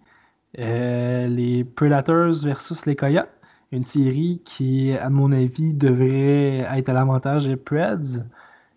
euh, 0.59 1.29
les 1.29 1.65
Predators 1.65 2.35
versus 2.45 2.87
les 2.87 2.97
Coyotes. 2.97 3.29
Une 3.73 3.85
série 3.85 4.43
qui, 4.45 4.93
à 4.95 5.11
mon 5.11 5.33
avis, 5.33 5.75
devrait 5.75 6.59
être 6.61 6.89
à 6.91 6.93
l'avantage 6.95 7.47
des 7.47 7.57
Preds. 7.57 8.21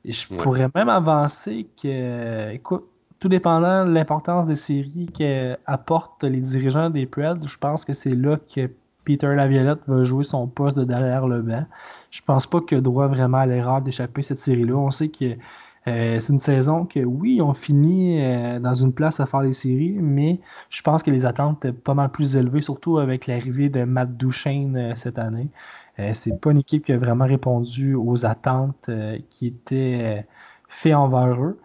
Et 0.04 0.12
je 0.14 0.28
Ouais. 0.30 0.38
pourrais 0.38 0.70
même 0.76 0.90
avancer 0.90 1.70
que, 1.82 2.52
écoute, 2.54 2.86
tout 3.20 3.30
dépendant 3.30 3.86
de 3.86 3.92
l'importance 3.92 4.48
des 4.48 4.56
séries 4.56 5.08
qu'apportent 5.14 6.24
les 6.24 6.42
dirigeants 6.42 6.90
des 6.90 7.06
Preds, 7.06 7.48
je 7.48 7.58
pense 7.58 7.86
que 7.86 7.94
c'est 7.94 8.16
là 8.16 8.38
que 8.38 8.70
Peter 9.06 9.34
Laviolette 9.36 9.82
va 9.88 10.04
jouer 10.04 10.24
son 10.24 10.48
poste 10.48 10.78
de 10.78 10.84
derrière 10.86 11.28
le 11.28 11.42
banc. 11.42 11.66
Je 12.12 12.22
pense 12.26 12.48
pas 12.48 12.62
qu'il 12.62 12.80
a 12.80 12.82
droit 12.82 13.08
vraiment 13.08 13.40
à 13.40 13.46
l'erreur 13.46 13.82
d'échapper 13.82 14.24
cette 14.24 14.40
série-là. 14.40 14.76
On 14.76 14.92
sait 14.92 15.10
que 15.10 15.38
euh, 15.88 16.20
c'est 16.20 16.32
une 16.32 16.40
saison 16.40 16.86
que, 16.86 17.00
oui, 17.00 17.42
on 17.42 17.54
finit 17.54 18.22
euh, 18.24 18.60
dans 18.60 18.76
une 18.76 18.94
place 18.94 19.20
à 19.20 19.26
faire 19.26 19.42
les 19.42 19.54
séries, 19.54 19.98
mais 20.00 20.40
je 20.70 20.82
pense 20.84 21.02
que 21.02 21.10
les 21.10 21.26
attentes 21.26 21.66
étaient 21.66 21.74
pas 21.76 21.96
mal 21.96 22.12
plus 22.12 22.36
élevées, 22.36 22.62
surtout 22.62 23.00
avec 23.00 23.26
l'arrivée 23.26 23.70
de 23.70 23.84
Matt 23.84 24.16
Duchesne 24.16 24.78
euh, 24.78 24.96
cette 24.96 25.18
année. 25.18 25.50
Euh, 26.00 26.12
c'est 26.14 26.40
pas 26.40 26.52
une 26.52 26.60
équipe 26.60 26.86
qui 26.86 26.92
a 26.94 26.98
vraiment 26.98 27.26
répondu 27.26 27.96
aux 27.96 28.26
attentes 28.26 28.90
qui 29.30 29.48
étaient 29.48 30.26
faites 30.70 30.96
envers 30.96 31.44
eux. 31.44 31.60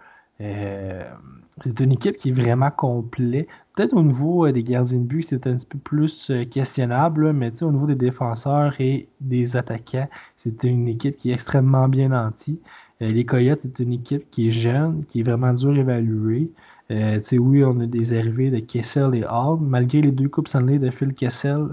C'est 1.61 1.81
une 1.81 1.93
équipe 1.93 2.17
qui 2.17 2.31
est 2.31 2.33
vraiment 2.33 2.71
complète. 2.71 3.49
Peut-être 3.75 3.95
au 3.95 4.03
niveau 4.03 4.51
des 4.51 4.62
gardiens 4.62 4.99
de 4.99 5.05
but, 5.05 5.23
c'est 5.23 5.47
un 5.47 5.55
petit 5.57 5.67
peu 5.67 5.79
plus 5.79 6.33
questionnable, 6.51 7.33
mais 7.33 7.62
au 7.62 7.71
niveau 7.71 7.87
des 7.87 7.95
défenseurs 7.95 8.75
et 8.81 9.09
des 9.21 9.57
attaquants, 9.57 10.09
c'est 10.37 10.64
une 10.64 10.89
équipe 10.89 11.17
qui 11.17 11.31
est 11.31 11.35
extrêmement 11.35 11.89
bien 11.89 12.09
nantie. 12.09 12.61
Euh, 13.03 13.09
les 13.09 13.24
Coyotes, 13.24 13.61
c'est 13.62 13.78
une 13.78 13.92
équipe 13.92 14.30
qui 14.30 14.49
est 14.49 14.53
jeune, 14.53 15.05
qui 15.05 15.20
est 15.20 15.22
vraiment 15.22 15.53
dure 15.53 15.72
à 15.72 15.78
évaluer. 15.78 16.51
Euh, 16.90 17.20
oui, 17.32 17.64
on 17.64 17.80
a 17.80 17.86
des 17.86 18.16
arrivées 18.16 18.51
de 18.51 18.61
Kessel 18.61 19.14
et 19.14 19.24
Hall. 19.24 19.59
Malgré 19.61 20.01
les 20.01 20.12
deux 20.12 20.28
coupes 20.28 20.49
Stanley 20.49 20.78
de 20.78 20.90
Phil 20.90 21.12
Kessel, 21.14 21.68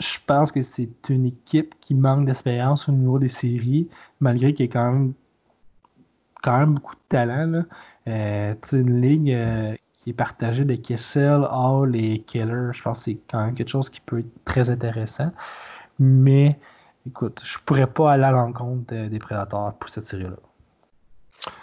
je 0.00 0.16
pense 0.26 0.52
que 0.52 0.62
c'est 0.62 0.88
une 1.08 1.26
équipe 1.26 1.74
qui 1.80 1.94
manque 1.94 2.26
d'expérience 2.26 2.88
au 2.88 2.92
niveau 2.92 3.18
des 3.18 3.28
séries, 3.28 3.88
malgré 4.20 4.54
qu'il 4.54 4.66
y 4.66 4.68
a 4.68 4.72
quand 4.72 4.92
même, 4.92 5.12
quand 6.42 6.58
même 6.58 6.74
beaucoup 6.74 6.94
de 6.94 7.00
talent. 7.08 7.46
Là. 7.50 7.64
Euh, 8.06 8.54
une 8.72 9.00
ligue 9.00 9.36
qui 9.92 10.10
est 10.10 10.14
partagée 10.14 10.64
de 10.64 10.76
Kessel, 10.76 11.46
Hall 11.50 11.94
et 11.96 12.20
Keller, 12.20 12.70
je 12.72 12.82
pense 12.82 12.98
que 13.00 13.04
c'est 13.04 13.18
quand 13.30 13.44
même 13.44 13.54
quelque 13.54 13.68
chose 13.68 13.90
qui 13.90 14.00
peut 14.00 14.20
être 14.20 14.44
très 14.44 14.70
intéressant. 14.70 15.32
Mais 15.98 16.58
écoute, 17.06 17.40
je 17.44 17.58
pourrais 17.64 17.86
pas 17.86 18.12
aller 18.12 18.24
à 18.24 18.30
l'encontre 18.30 18.94
de- 18.94 19.08
des 19.08 19.18
prédateurs 19.18 19.74
pour 19.78 19.90
cette 19.90 20.06
série-là. 20.06 20.36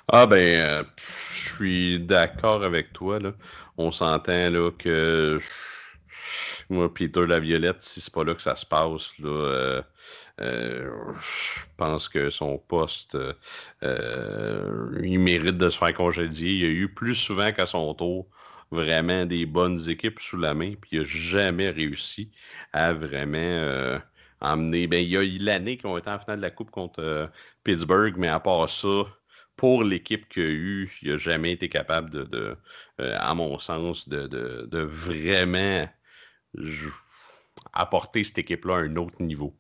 Ah 0.08 0.26
ben, 0.26 0.38
euh, 0.38 0.84
je 1.32 1.56
suis 1.56 2.00
d'accord 2.00 2.64
avec 2.64 2.94
toi. 2.94 3.20
Là. 3.20 3.34
On 3.78 3.92
s'entend 3.92 4.50
là 4.50 4.72
que 4.72 5.40
moi, 6.70 6.94
Peter 6.94 7.26
Laviolette, 7.26 7.82
si 7.82 8.02
c'est 8.02 8.14
pas 8.14 8.24
là 8.24 8.34
que 8.34 8.42
ça 8.42 8.56
se 8.56 8.66
passe, 8.66 9.18
là, 9.20 9.30
euh, 9.30 9.82
euh, 10.42 10.90
je 11.20 11.62
pense 11.78 12.10
que 12.10 12.30
son 12.30 12.58
poste, 12.58 13.18
il 13.82 15.20
mérite 15.20 15.58
de 15.58 15.70
se 15.70 15.78
faire 15.78 15.94
congédier. 15.94 16.52
Il 16.52 16.62
y 16.62 16.66
a 16.66 16.70
eu 16.70 16.88
plus 16.94 17.16
souvent 17.16 17.52
qu'à 17.52 17.66
son 17.66 17.94
tour 17.94 18.28
vraiment 18.72 19.26
des 19.26 19.46
bonnes 19.46 19.80
équipes 19.90 20.20
sous 20.20 20.38
la 20.38 20.54
main, 20.54 20.74
puis 20.80 20.92
il 20.94 21.00
n'a 21.00 21.06
jamais 21.06 21.70
réussi 21.70 22.32
à 22.74 22.94
vraiment 22.94 24.00
Ben, 24.42 24.74
il 24.74 25.10
y 25.10 25.18
a 25.18 25.24
eu 25.24 25.38
l'année 25.40 25.78
qu'ils 25.78 25.88
ont 25.88 25.98
été 25.98 26.10
en 26.10 26.20
finale 26.20 26.38
de 26.38 26.42
la 26.44 26.52
Coupe 26.52 26.72
contre 26.72 27.00
euh, 27.02 27.28
Pittsburgh, 27.64 28.16
mais 28.18 28.28
à 28.28 28.40
part 28.40 28.70
ça, 28.70 29.04
pour 29.56 29.84
l'équipe 29.84 30.28
qu'il 30.30 30.44
y 30.44 30.46
a 30.46 30.50
eu, 30.50 30.92
il 31.02 31.12
n'a 31.12 31.18
jamais 31.18 31.52
été 31.54 31.70
capable 31.70 32.10
de, 32.12 32.24
de, 32.26 32.58
euh, 33.02 33.18
à 33.20 33.34
mon 33.34 33.58
sens, 33.60 34.08
de, 34.10 34.28
de, 34.28 34.68
de 34.70 34.80
vraiment 34.80 35.88
apporter 37.74 38.24
cette 38.24 38.38
équipe-là 38.40 38.76
à 38.78 38.80
un 38.80 38.96
autre 38.98 39.22
niveau. 39.22 39.58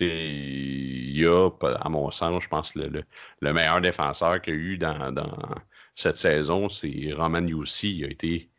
Il 0.00 1.16
y 1.16 1.26
a, 1.26 1.48
à 1.80 1.88
mon 1.88 2.10
sens, 2.10 2.42
je 2.42 2.48
pense, 2.48 2.74
le, 2.74 2.88
le, 2.88 3.04
le 3.40 3.52
meilleur 3.52 3.80
défenseur 3.80 4.42
qu'il 4.42 4.54
y 4.54 4.56
a 4.56 4.60
eu 4.60 4.78
dans, 4.78 5.12
dans 5.12 5.54
cette 5.94 6.16
saison, 6.16 6.68
c'est 6.68 7.12
Roman 7.12 7.46
Yossi. 7.46 7.98
Il 7.98 8.04
a 8.04 8.08
été 8.08 8.50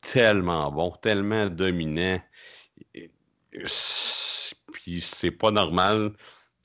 tellement 0.00 0.72
bon, 0.72 0.92
tellement 1.02 1.46
dominant. 1.46 2.20
Puis 4.82 5.00
c'est 5.00 5.30
pas 5.30 5.52
normal 5.52 6.12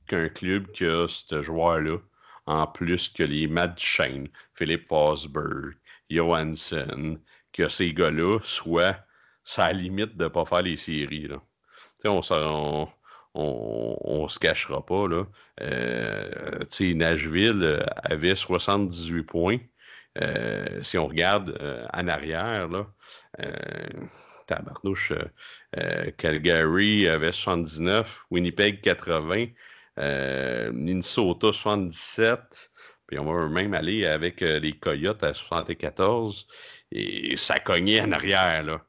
qu'un 0.07 0.27
club 0.29 0.71
qui 0.71 0.85
a 0.85 1.07
ce 1.07 1.43
joueur-là, 1.43 1.97
en 2.47 2.65
plus 2.65 3.09
que 3.09 3.23
les 3.23 3.47
Matt 3.47 3.75
Duchesne, 3.75 4.27
Philippe 4.55 4.87
Forsberg, 4.87 5.75
Johansson, 6.09 7.19
que 7.53 7.67
ces 7.67 7.93
gars-là 7.93 8.39
soient 8.41 8.97
à 9.57 9.73
limite 9.73 10.17
de 10.17 10.23
ne 10.23 10.29
pas 10.29 10.45
faire 10.45 10.63
les 10.63 10.77
séries. 10.77 11.27
Là. 11.27 11.41
On, 12.05 12.21
on, 12.31 12.87
on, 13.35 14.27
se 14.27 14.39
cachera 14.39 14.83
pas. 14.83 15.07
Là. 15.07 15.25
Euh, 15.61 16.59
Nashville 16.95 17.61
euh, 17.63 17.85
avait 18.03 18.35
78 18.35 19.23
points. 19.23 19.59
Euh, 20.19 20.81
si 20.81 20.97
on 20.97 21.07
regarde 21.07 21.55
en 21.93 22.07
arrière, 22.07 22.67
là, 22.67 22.87
tabarnouche, 24.47 25.13
euh, 25.77 26.11
Calgary 26.17 27.07
avait 27.07 27.31
79, 27.31 28.25
Winnipeg 28.31 28.81
80, 28.81 29.47
euh, 29.99 30.71
Minnesota 30.71 31.51
77, 31.53 32.71
puis 33.07 33.19
on 33.19 33.25
va 33.25 33.47
même 33.47 33.73
aller 33.73 34.05
avec 34.05 34.41
euh, 34.41 34.59
les 34.59 34.73
Coyotes 34.73 35.23
à 35.23 35.33
74, 35.33 36.47
et 36.91 37.37
ça 37.37 37.59
cognait 37.59 38.01
en 38.01 38.11
arrière, 38.11 38.63
là. 38.63 38.83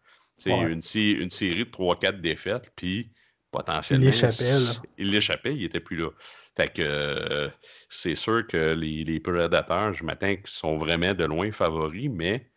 Ouais. 0.47 0.73
une, 0.73 0.83
sé- 0.83 1.17
une 1.19 1.31
série 1.33 1.65
de 1.65 1.71
3-4 1.71 2.21
défaites, 2.21 2.71
puis 2.77 3.11
potentiellement... 3.51 4.05
Il 4.07 4.11
échappait, 4.11 4.53
là. 4.53 4.73
Il 4.97 5.11
l'échappait, 5.11 5.57
il 5.57 5.65
était 5.65 5.81
plus 5.81 5.97
là. 5.97 6.11
Fait 6.57 6.73
que 6.73 6.83
euh, 6.85 7.49
c'est 7.89 8.15
sûr 8.15 8.47
que 8.47 8.75
les, 8.75 9.03
les 9.05 9.21
prédateurs, 9.21 9.95
je 9.95 10.05
m'attends 10.05 10.37
qu'ils 10.37 10.47
sont 10.47 10.77
vraiment 10.77 11.15
de 11.15 11.25
loin 11.25 11.51
favoris, 11.51 12.09
mais 12.11 12.51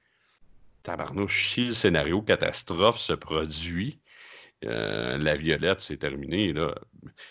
tabarnouche, 0.83 1.53
si 1.53 1.65
le 1.65 1.73
scénario 1.73 2.21
catastrophe 2.21 2.99
se 2.99 3.13
produit, 3.13 4.00
euh, 4.65 5.17
la 5.17 5.35
violette, 5.35 5.81
c'est 5.81 5.97
terminé. 5.97 6.53
Là. 6.53 6.75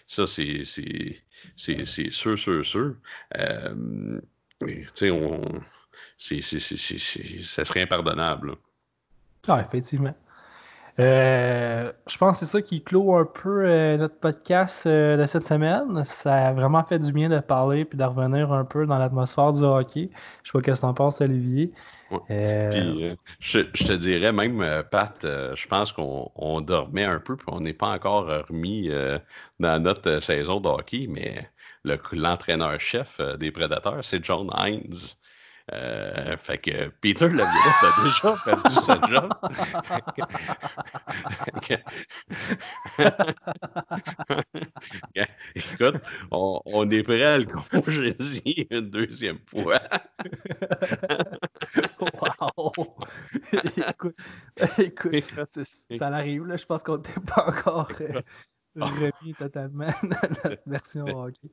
Ça, 0.06 0.26
c'est, 0.26 0.64
sûr, 0.64 2.38
sûr, 2.38 2.64
sûr. 2.64 2.96
Euh, 3.36 4.20
on, 5.02 5.60
ça 6.18 7.64
serait 7.64 7.82
impardonnable. 7.82 8.56
Ah, 9.48 9.64
effectivement. 9.66 10.14
Euh, 11.00 11.92
je 12.06 12.18
pense 12.18 12.32
que 12.32 12.44
c'est 12.44 12.50
ça 12.50 12.60
qui 12.60 12.82
clôt 12.82 13.14
un 13.16 13.24
peu 13.24 13.64
euh, 13.64 13.96
notre 13.96 14.16
podcast 14.16 14.86
euh, 14.86 15.16
de 15.16 15.24
cette 15.24 15.44
semaine. 15.44 16.04
Ça 16.04 16.48
a 16.48 16.52
vraiment 16.52 16.84
fait 16.84 16.98
du 16.98 17.10
bien 17.10 17.30
de 17.30 17.38
parler 17.38 17.86
puis 17.86 17.96
de 17.96 18.04
revenir 18.04 18.52
un 18.52 18.66
peu 18.66 18.84
dans 18.84 18.98
l'atmosphère 18.98 19.52
du 19.52 19.62
hockey. 19.62 20.10
Je 20.42 20.50
ce 20.50 20.58
que 20.58 20.70
tu 20.70 20.84
en 20.84 20.92
penses, 20.92 21.22
Olivier. 21.22 21.72
Puis, 22.28 23.16
je, 23.38 23.60
te 23.60 23.92
dirais 23.94 24.32
même, 24.32 24.62
Pat, 24.90 25.16
je 25.22 25.66
pense 25.68 25.92
qu'on 25.92 26.60
dormait 26.60 27.04
un 27.04 27.20
peu 27.20 27.36
puis 27.36 27.46
on 27.50 27.60
n'est 27.60 27.72
pas 27.72 27.94
encore 27.94 28.26
remis 28.48 28.90
dans 29.58 29.82
notre 29.82 30.20
saison 30.20 30.60
de 30.60 30.68
hockey, 30.68 31.06
mais 31.08 31.48
l'entraîneur-chef 31.84 33.20
des 33.38 33.50
Prédateurs, 33.52 34.04
c'est 34.04 34.22
John 34.24 34.50
Hines. 34.58 35.14
Euh, 35.72 36.36
fait 36.36 36.58
que 36.58 36.88
Peter 37.00 37.28
Laviolette 37.28 37.82
a 37.82 38.04
déjà 38.04 38.36
perdu 38.44 38.74
sa 38.80 39.00
job. 39.08 39.32
Écoute, 45.54 46.02
on, 46.32 46.60
on, 46.64 46.90
est 46.90 47.02
prêt 47.04 47.22
à 47.22 47.38
le 47.38 47.44
congédier 47.44 48.66
une 48.70 48.90
deuxième 48.90 49.38
fois. 49.46 49.80
wow! 52.20 52.96
écoute, 53.76 54.16
écoute 54.78 55.58
ça 55.92 56.08
arrive, 56.08 56.46
là. 56.46 56.56
Je 56.56 56.66
pense 56.66 56.82
qu'on 56.82 56.96
n'était 56.96 57.20
pas 57.20 57.46
encore 57.46 57.90
euh, 58.00 58.20
remis 58.76 59.34
totalement 59.34 59.86
dans 60.02 60.28
notre 60.44 60.62
version 60.66 61.04
hockey. 61.06 61.48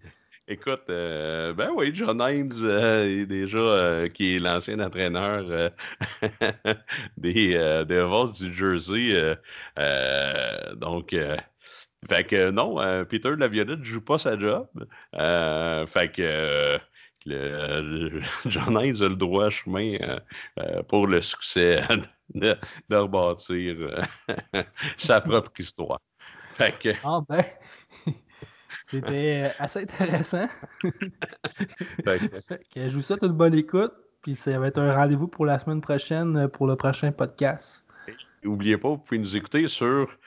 Écoute, 0.50 0.84
euh, 0.90 1.54
ben 1.54 1.72
oui, 1.76 1.92
John 1.94 2.22
Hines 2.22 2.64
euh, 2.64 3.04
est 3.04 3.26
déjà 3.26 3.58
euh, 3.58 4.08
qui 4.08 4.38
est 4.38 4.40
l'ancien 4.40 4.80
entraîneur 4.80 5.72
des 7.18 7.50
Devils 7.86 8.46
du 8.46 8.54
Jersey. 8.54 9.36
donc, 10.78 11.14
fait 12.10 12.24
que 12.24 12.50
non, 12.50 12.78
Peter 13.10 13.36
Laviolette 13.36 13.80
ne 13.80 13.84
joue 13.84 14.00
pas 14.00 14.18
sa 14.18 14.40
job. 14.40 14.68
fait 15.14 16.12
que 16.14 16.78
John 18.46 18.80
Hines 18.82 19.02
a 19.04 19.10
le 19.10 19.16
droit 19.18 19.50
chemin 19.50 19.98
pour 20.88 21.08
le 21.08 21.22
succès 21.22 21.82
de, 22.34 22.56
de 22.88 22.96
rebâtir 22.96 24.06
sa 24.96 25.20
propre 25.20 25.52
histoire. 25.60 26.00
Fait 26.54 26.74
que... 26.80 26.90
Ah 27.04 27.20
ben, 27.28 27.44
c'était 28.90 29.44
euh, 29.48 29.50
assez 29.60 29.82
intéressant. 29.82 30.48
je 32.06 32.90
vous 32.90 33.02
souhaite 33.02 33.22
une 33.22 33.34
bonne 33.34 33.54
écoute. 33.54 33.92
Puis 34.22 34.34
ça 34.34 34.58
va 34.58 34.68
être 34.68 34.80
un 34.80 34.96
rendez-vous 34.96 35.28
pour 35.28 35.46
la 35.46 35.60
semaine 35.60 35.82
prochaine 35.82 36.38
euh, 36.38 36.48
pour 36.48 36.68
le 36.68 36.78
prochain 36.78 37.12
podcast. 37.12 37.86
N'oubliez 38.44 38.78
pas, 38.78 38.88
vous 38.90 38.98
pouvez 38.98 39.20
nous 39.20 39.36
écouter 39.36 39.68
sur 39.68 40.18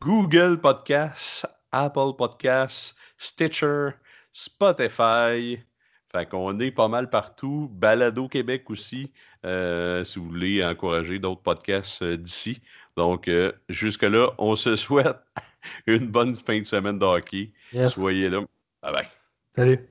Google 0.00 0.60
Podcasts, 0.60 1.46
Apple 1.70 2.16
Podcasts, 2.18 2.96
Stitcher, 3.18 3.90
Spotify. 4.32 5.60
Fait 6.10 6.28
qu'on 6.28 6.58
est 6.58 6.72
pas 6.72 6.88
mal 6.88 7.08
partout. 7.08 7.70
Balado 7.72 8.26
Québec 8.26 8.68
aussi, 8.68 9.12
euh, 9.46 10.02
si 10.02 10.18
vous 10.18 10.24
voulez 10.24 10.64
encourager 10.64 11.20
d'autres 11.20 11.42
podcasts 11.42 12.02
d'ici. 12.02 12.60
Donc, 12.96 13.30
jusque-là, 13.68 14.32
on 14.38 14.56
se 14.56 14.74
souhaite 14.74 15.20
une 15.86 16.06
bonne 16.08 16.36
fin 16.36 16.58
de 16.58 16.64
semaine 16.64 16.98
de 16.98 17.04
hockey. 17.04 17.52
Soyez 17.88 18.28
là. 18.28 18.40
Bye 18.82 18.92
bye. 18.92 19.08
Salut. 19.54 19.88